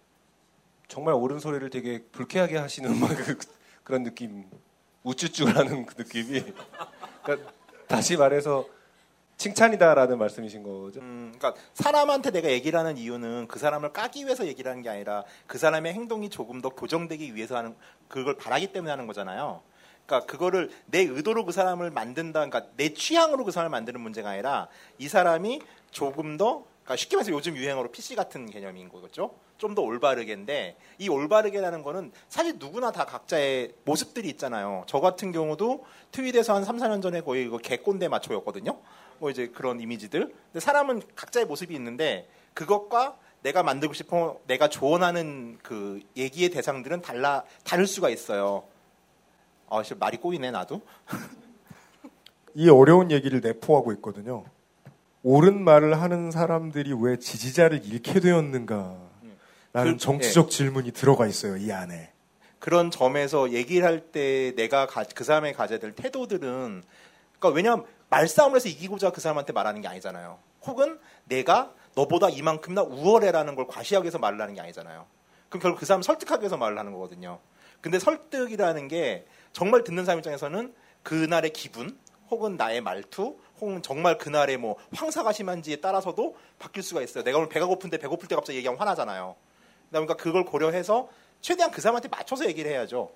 정말 0.89 1.15
옳은 1.15 1.41
소리를 1.41 1.69
되게 1.71 2.03
불쾌하게 2.13 2.57
하시는 2.59 2.95
막 2.99 3.09
그, 3.09 3.37
그런 3.85 4.03
느낌 4.03 4.45
우쭈쭈라는 5.03 5.87
그 5.87 5.95
느낌이 6.03 6.43
그러니까 7.23 7.53
다시 7.87 8.17
말해서 8.17 8.67
칭찬이다라는 9.47 10.19
말씀이신 10.19 10.63
거죠. 10.63 11.01
음, 11.01 11.33
그러니까 11.37 11.61
사람한테 11.75 12.33
내가 12.33 12.51
얘기를 12.51 12.77
하는 12.79 12.97
이유는 12.97 13.47
그 13.47 13.59
사람을 13.59 13.93
까기 13.93 14.25
위해서 14.25 14.47
얘기를 14.47 14.71
하는 14.71 14.83
게 14.83 14.89
아니라 14.89 15.25
그 15.47 15.57
사람의 15.57 15.93
행동이 15.95 16.31
조금 16.31 16.61
더 16.61 16.71
교정되기 16.71 17.35
위해서 17.35 17.57
하는 17.57 17.77
그걸 18.09 18.37
바라기 18.37 18.73
때문에 18.73 18.91
하는 18.91 19.07
거잖아요. 19.07 19.63
그러니까 20.05 20.27
그거를 20.27 20.71
내 20.87 21.01
의도로 21.01 21.45
그 21.45 21.53
사람을 21.53 21.91
만든다, 21.91 22.47
그러니까 22.47 22.71
내 22.77 22.93
취향으로 22.93 23.45
그 23.45 23.53
사람을 23.53 23.71
만드는 23.71 24.01
문제가 24.01 24.31
아니라 24.31 24.69
이 24.99 25.09
사람이 25.09 25.61
조금 25.91 26.37
더, 26.37 26.65
그러니까 26.83 26.97
쉽게 26.97 27.17
말해서 27.17 27.33
요즘 27.33 27.57
유행어로 27.57 27.91
PC 27.91 28.17
같은 28.17 28.51
개념인 28.51 28.89
거겠죠. 28.89 29.35
좀 29.59 29.75
더 29.75 29.83
올바르게인데 29.83 30.77
이 30.99 31.09
올바르게라는 31.09 31.83
거는 31.83 32.13
사실 32.29 32.57
누구나 32.59 32.93
다 32.93 33.05
각자의 33.05 33.73
모습들이 33.85 34.29
있잖아요. 34.31 34.85
저 34.87 35.01
같은 35.01 35.33
경우도 35.33 35.85
트윗에서 36.13 36.55
한 36.55 36.65
3, 36.65 36.77
4년 36.77 37.03
전에 37.03 37.21
거의 37.21 37.49
그 37.49 37.59
개꼰대 37.59 38.09
마초였거든요. 38.09 38.79
뭐 39.19 39.31
이제 39.31 39.49
그런 39.49 39.81
이미지들. 39.81 40.21
근데 40.53 40.61
사람은 40.61 41.03
각자의 41.15 41.47
모습이 41.47 41.75
있는데 41.75 42.29
그것과 42.55 43.17
내가 43.43 43.63
만들고 43.63 43.95
싶어 43.95 44.41
내가 44.47 44.69
조언하는 44.69 45.59
그 45.63 46.01
얘기의 46.17 46.51
대상들은 46.51 47.03
달라 47.03 47.45
다를 47.65 47.87
수가 47.87 48.09
있어요. 48.11 48.65
아, 49.69 49.83
씨 49.83 49.95
말이 49.95 50.17
꼬이네 50.17 50.51
나도. 50.51 50.81
이 52.55 52.69
어려운 52.71 53.11
얘기를 53.11 53.41
내포하고 53.41 53.93
있거든요. 53.95 54.45
옳은 55.23 55.63
말을 55.63 56.01
하는 56.01 56.31
사람들이 56.31 56.95
왜 56.99 57.19
지지자를 57.19 57.83
잃게 57.85 58.21
되었는가? 58.21 58.97
라는 59.73 59.93
그- 59.93 59.99
정치적 59.99 60.51
질문이 60.51 60.93
들어가 60.93 61.27
있어요, 61.27 61.57
이 61.59 61.71
안에. 61.71 62.13
그런 62.59 62.91
점에서 62.91 63.51
얘기를 63.53 63.87
할 63.87 64.11
때 64.11 64.53
내가 64.57 64.87
가- 64.87 65.05
그 65.15 65.23
사람의 65.25 65.53
가져야 65.53 65.79
될 65.79 65.95
태도들은 65.95 66.83
그러니까 67.39 67.49
왜냐하면 67.55 67.85
말싸움을 68.17 68.57
해서 68.57 68.69
이기고자 68.69 69.11
그 69.11 69.21
사람한테 69.21 69.53
말하는 69.53 69.83
게 69.83 69.89
아니잖아요. 69.89 70.39
혹은 70.65 70.99
내가 71.25 71.75
너보다 71.95 72.31
이만큼이나 72.31 72.83
우월해라는 72.83 73.55
걸 73.55 73.67
과시하기 73.67 74.05
위해서 74.05 74.19
말을 74.19 74.41
하는 74.41 74.55
게 74.55 74.61
아니잖아요. 74.61 75.07
그럼 75.51 75.63
결국 75.63 75.81
그 75.81 75.87
사람 75.87 76.01
설득하기 76.01 76.43
위해서 76.43 76.57
말을 76.57 76.79
하는 76.79 76.93
거거든요. 76.93 77.41
근데 77.83 77.99
설득이라는 77.99 78.89
게 78.89 79.27
정말 79.53 79.85
듣는 79.85 80.07
사람 80.07 80.19
입장에서는 80.19 80.75
그날의 81.03 81.53
기분 81.53 81.99
혹은 82.31 82.57
나의 82.57 82.81
말투 82.81 83.39
혹은 83.61 83.83
정말 83.83 84.17
그날의 84.17 84.57
뭐 84.57 84.77
황사가 84.95 85.33
심한지에 85.33 85.77
따라서도 85.77 86.37
바뀔 86.59 86.83
수가 86.83 87.03
있어요. 87.03 87.23
내가 87.23 87.37
오늘 87.39 87.51
배가 87.51 87.67
고픈데 87.67 87.99
배고플 87.99 88.29
때 88.29 88.35
갑자기 88.35 88.59
얘기하면 88.59 88.81
화나잖아요. 88.81 89.37
그러니까 89.91 90.17
그걸 90.17 90.45
고려해서 90.45 91.09
최대한 91.43 91.71
그 91.71 91.83
사람한테 91.83 92.09
맞춰서 92.09 92.47
얘기를 92.47 92.71
해야죠. 92.71 93.11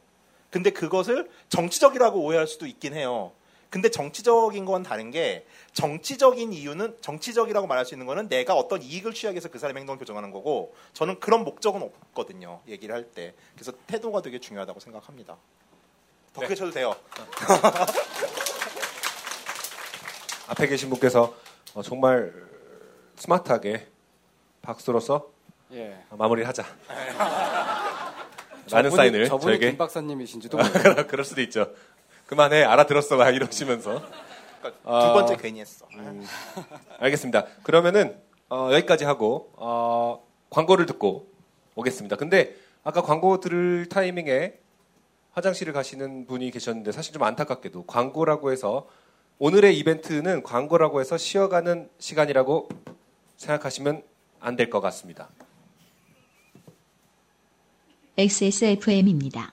근데 0.50 0.70
그것을 0.70 1.30
정치적이라고 1.48 2.20
오해할 2.20 2.46
수도 2.46 2.66
있긴 2.66 2.94
해요. 2.94 3.32
근데 3.70 3.88
정치적인 3.88 4.64
건 4.64 4.82
다른 4.82 5.12
게 5.12 5.46
정치적인 5.74 6.52
이유는 6.52 6.96
정치적이라고 7.00 7.68
말할 7.68 7.86
수 7.86 7.94
있는 7.94 8.04
거는 8.06 8.28
내가 8.28 8.54
어떤 8.54 8.82
이익을 8.82 9.14
취하기 9.14 9.36
위해서 9.36 9.48
그 9.48 9.60
사람의 9.60 9.80
행동을 9.82 9.98
교정하는 9.98 10.32
거고 10.32 10.74
저는 10.92 11.20
그런 11.20 11.44
목적은 11.44 11.80
없거든요. 11.82 12.60
얘기를 12.66 12.92
할 12.94 13.04
때. 13.04 13.32
그래서 13.54 13.72
태도가 13.86 14.22
되게 14.22 14.40
중요하다고 14.40 14.80
생각합니다. 14.80 15.36
더 16.32 16.40
크게 16.42 16.54
쳐도 16.56 16.72
돼요. 16.72 16.94
앞에 20.48 20.66
계신 20.66 20.90
분께서 20.90 21.34
어, 21.74 21.82
정말 21.82 22.32
스마트하게 23.16 23.86
박수로서 24.62 25.30
예. 25.72 26.02
마무리를 26.10 26.48
하자. 26.48 26.64
라는 28.70 28.90
저분이- 28.90 28.96
사인을 28.96 29.28
저분이 29.28 29.52
저에게 29.52 29.70
김 29.70 29.78
박사님이신지도 29.78 30.58
그럴- 30.58 31.06
그럴 31.06 31.24
수도 31.24 31.40
있죠. 31.42 31.72
그만해 32.30 32.62
알아들었어 32.62 33.16
막 33.16 33.28
이러시면서 33.34 34.00
그러니까 34.60 35.06
두 35.06 35.12
번째 35.12 35.36
괜히 35.36 35.58
했어. 35.60 35.84
음, 35.96 36.24
알겠습니다. 37.00 37.44
그러면은 37.64 38.16
어, 38.48 38.68
여기까지 38.72 39.04
하고 39.04 39.50
어, 39.56 40.24
광고를 40.48 40.86
듣고 40.86 41.26
오겠습니다. 41.74 42.14
근데 42.14 42.54
아까 42.84 43.02
광고 43.02 43.40
들을 43.40 43.86
타이밍에 43.88 44.60
화장실을 45.32 45.72
가시는 45.72 46.26
분이 46.26 46.52
계셨는데 46.52 46.92
사실 46.92 47.12
좀 47.12 47.24
안타깝게도 47.24 47.86
광고라고 47.86 48.52
해서 48.52 48.86
오늘의 49.40 49.76
이벤트는 49.78 50.44
광고라고 50.44 51.00
해서 51.00 51.16
쉬어가는 51.18 51.90
시간이라고 51.98 52.68
생각하시면 53.38 54.04
안 54.38 54.54
될 54.56 54.70
것 54.70 54.80
같습니다. 54.80 55.28
XSFM입니다. 58.16 59.52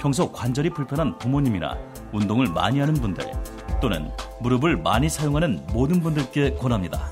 평소 0.00 0.32
관절이 0.32 0.70
불편한 0.70 1.18
부모님이나 1.18 1.76
운동을 2.12 2.46
많이 2.48 2.80
하는 2.80 2.94
분들 2.94 3.30
또는 3.82 4.10
무릎을 4.40 4.76
많이 4.78 5.08
사용하는 5.08 5.66
모든 5.72 6.00
분들께 6.00 6.54
권합니다. 6.54 7.10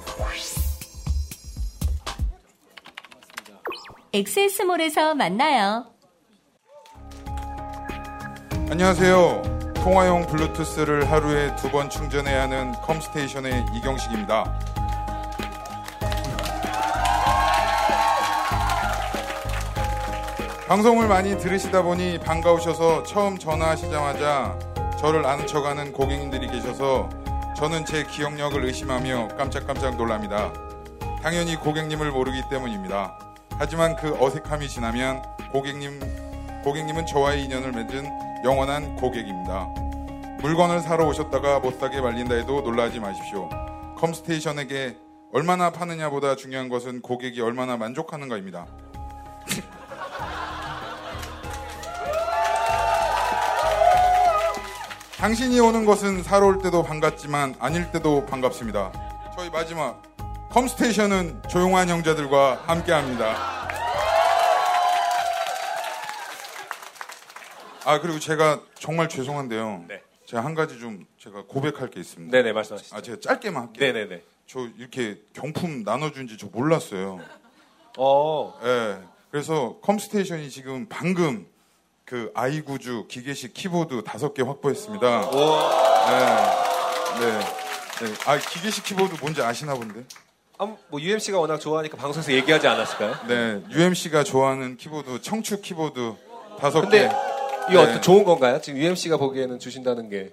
엑세스몰에서 4.13 5.15
만나요. 5.15 5.87
안녕하세요. 8.71 9.43
통화용 9.75 10.27
블루투스를 10.27 11.11
하루에 11.11 11.55
두 11.57 11.71
번 11.71 11.89
충전해야 11.91 12.43
하는 12.43 12.73
컴스테이션의 12.83 13.67
이경식입니다. 13.77 14.59
방송을 20.69 21.09
많이 21.09 21.39
들으시다 21.39 21.81
보니 21.81 22.19
반가우셔서 22.19 23.03
처음 23.05 23.39
전화하시자마자 23.39 24.59
저를 25.01 25.25
아는 25.25 25.47
척하는 25.47 25.95
고객님들이 25.95 26.47
계셔서 26.47 27.09
저는 27.57 27.87
제 27.87 28.05
기억력을 28.05 28.63
의심하며 28.63 29.29
깜짝깜짝 29.29 29.97
놀랍니다. 29.97 30.53
당연히 31.23 31.57
고객님을 31.57 32.11
모르기 32.11 32.43
때문입니다. 32.51 33.19
하지만 33.59 33.97
그 33.97 34.15
어색함이 34.23 34.69
지나면 34.69 35.23
고객님, 35.53 36.01
고객님은 36.63 37.07
저와의 37.07 37.45
인연을 37.45 37.73
맺은 37.73 38.45
영원한 38.45 38.95
고객입니다. 38.97 39.69
물건을 40.43 40.81
사러 40.81 41.09
오셨다가 41.09 41.61
못 41.61 41.81
사게 41.81 42.03
말린다 42.03 42.35
해도 42.35 42.61
놀라지 42.61 43.01
마십시오. 43.01 43.49
컴스테이션에게 43.97 44.99
얼마나 45.33 45.71
파느냐보다 45.71 46.37
중요한 46.37 46.69
것은 46.69 47.01
고객이 47.01 47.41
얼마나 47.41 47.79
만족하는가입니다. 47.79 48.67
당신이 55.19 55.59
오는 55.59 55.85
것은 55.85 56.23
사러 56.23 56.47
올 56.47 56.63
때도 56.63 56.85
반갑지만 56.85 57.57
아닐 57.59 57.91
때도 57.91 58.25
반갑습니다. 58.27 58.93
저희 59.37 59.51
마지막 59.51 60.01
컴스테이션은 60.51 61.43
조용한 61.51 61.89
형제들과 61.89 62.63
함께합니다. 62.69 63.69
아 67.85 68.01
그리고 68.01 68.21
제가 68.21 68.61
정말 68.75 69.09
죄송한데요. 69.09 69.87
제가 70.25 70.45
한 70.45 70.55
가지 70.55 70.79
좀 70.79 71.05
제가 71.19 71.47
고백할 71.49 71.91
게 71.91 71.99
있습니다. 71.99 72.31
네네 72.31 72.53
말씀하시죠. 72.53 72.95
아 72.95 73.03
제가 73.03 73.19
짧게만 73.21 73.63
할게요. 73.65 73.93
네네네. 73.93 74.23
저 74.47 74.69
이렇게 74.79 75.21
경품 75.33 75.83
나눠준지 75.83 76.37
저 76.39 76.47
몰랐어요. 76.47 77.19
어. 77.99 78.57
예. 78.63 78.99
그래서 79.33 79.79
컴스테이션이 79.83 80.49
지금 80.49 80.87
방금 80.89 81.49
그 82.09 82.33
아이구주 82.35 83.05
기계식 83.09 83.53
키보드 83.53 84.03
다섯 84.03 84.33
개 84.33 84.43
확보했습니다. 84.43 85.31
네. 85.31 85.37
네. 87.21 87.39
네. 87.39 88.15
아 88.25 88.39
기계식 88.39 88.83
키보드 88.85 89.17
뭔지 89.21 89.43
아시나 89.43 89.75
본데? 89.75 90.05
아, 90.57 90.65
뭐 90.89 90.99
UMC가 90.99 91.39
워낙 91.39 91.59
좋아하니까 91.59 91.99
방송에서 91.99 92.33
얘기하지 92.33 92.67
않았을까요? 92.67 93.15
네. 93.29 93.63
UMC가 93.71 94.25
좋아하는 94.25 94.79
키보드 94.79 95.21
청축 95.21 95.61
키보드 95.61 96.15
다섯 96.59 96.81
근데 96.81 97.09
개. 97.09 97.15
이거 97.71 97.83
네. 97.85 97.91
어떤 97.91 98.01
좋은 98.01 98.25
건가요? 98.25 98.59
지금 98.63 98.81
UMC가 98.81 99.19
보기에는 99.19 99.59
주신다는 99.59 100.09
게. 100.09 100.33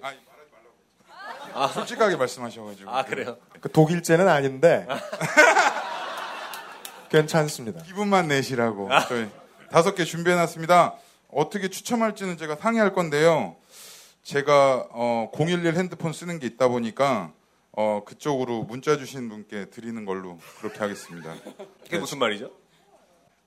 아, 1.52 1.68
솔직하게 1.68 2.16
말씀하셔가지고. 2.16 2.90
아 2.90 3.04
그래요? 3.04 3.36
그 3.60 3.70
독일제는 3.70 4.26
아닌데 4.28 4.86
괜찮습니다. 7.12 7.82
기분만 7.82 8.28
내시라고 8.28 8.88
저희 9.08 9.28
다섯 9.70 9.94
개 9.94 10.04
준비해놨습니다. 10.04 10.94
어떻게 11.28 11.68
추첨할지는 11.68 12.36
제가 12.36 12.56
상의할 12.56 12.92
건데요. 12.92 13.56
제가 14.22 14.88
어, 14.90 15.30
011 15.36 15.76
핸드폰 15.76 16.12
쓰는 16.12 16.38
게 16.38 16.46
있다 16.46 16.68
보니까 16.68 17.32
어, 17.72 18.02
그쪽으로 18.04 18.62
문자 18.64 18.96
주신 18.96 19.28
분께 19.28 19.66
드리는 19.66 20.04
걸로 20.04 20.38
그렇게 20.58 20.78
하겠습니다. 20.78 21.34
그게 21.84 21.98
무슨 21.98 22.18
말이죠? 22.18 22.50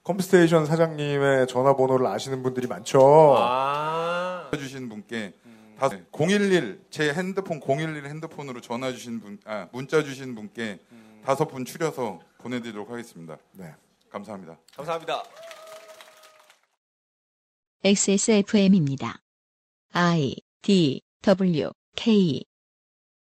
컴스테이션 0.04 0.66
사장님의 0.66 1.48
전화번호를 1.48 2.08
아시는 2.08 2.42
분들이 2.42 2.68
많죠. 2.68 3.36
아. 3.38 4.50
주신 4.58 4.90
분께 4.90 5.34
다 5.78 5.90
011, 6.12 6.82
제 6.90 7.14
핸드폰 7.14 7.60
011 7.60 8.06
핸드폰으로 8.06 8.60
전화 8.62 8.92
주신 8.92 9.20
분, 9.20 9.40
아, 9.46 9.68
문자 9.72 10.04
주신 10.04 10.36
분께 10.36 10.80
다섯 11.24 11.46
분 11.46 11.66
추려서 11.66 12.20
보내드리도록 12.40 12.90
하겠습니다. 12.90 13.38
네. 13.54 13.74
감사합니다. 14.10 14.58
감사합니다. 14.76 15.24
XSFM입니다. 17.84 19.22
I 19.94 20.36
D 20.62 21.02
W 21.22 21.72
K 21.96 22.44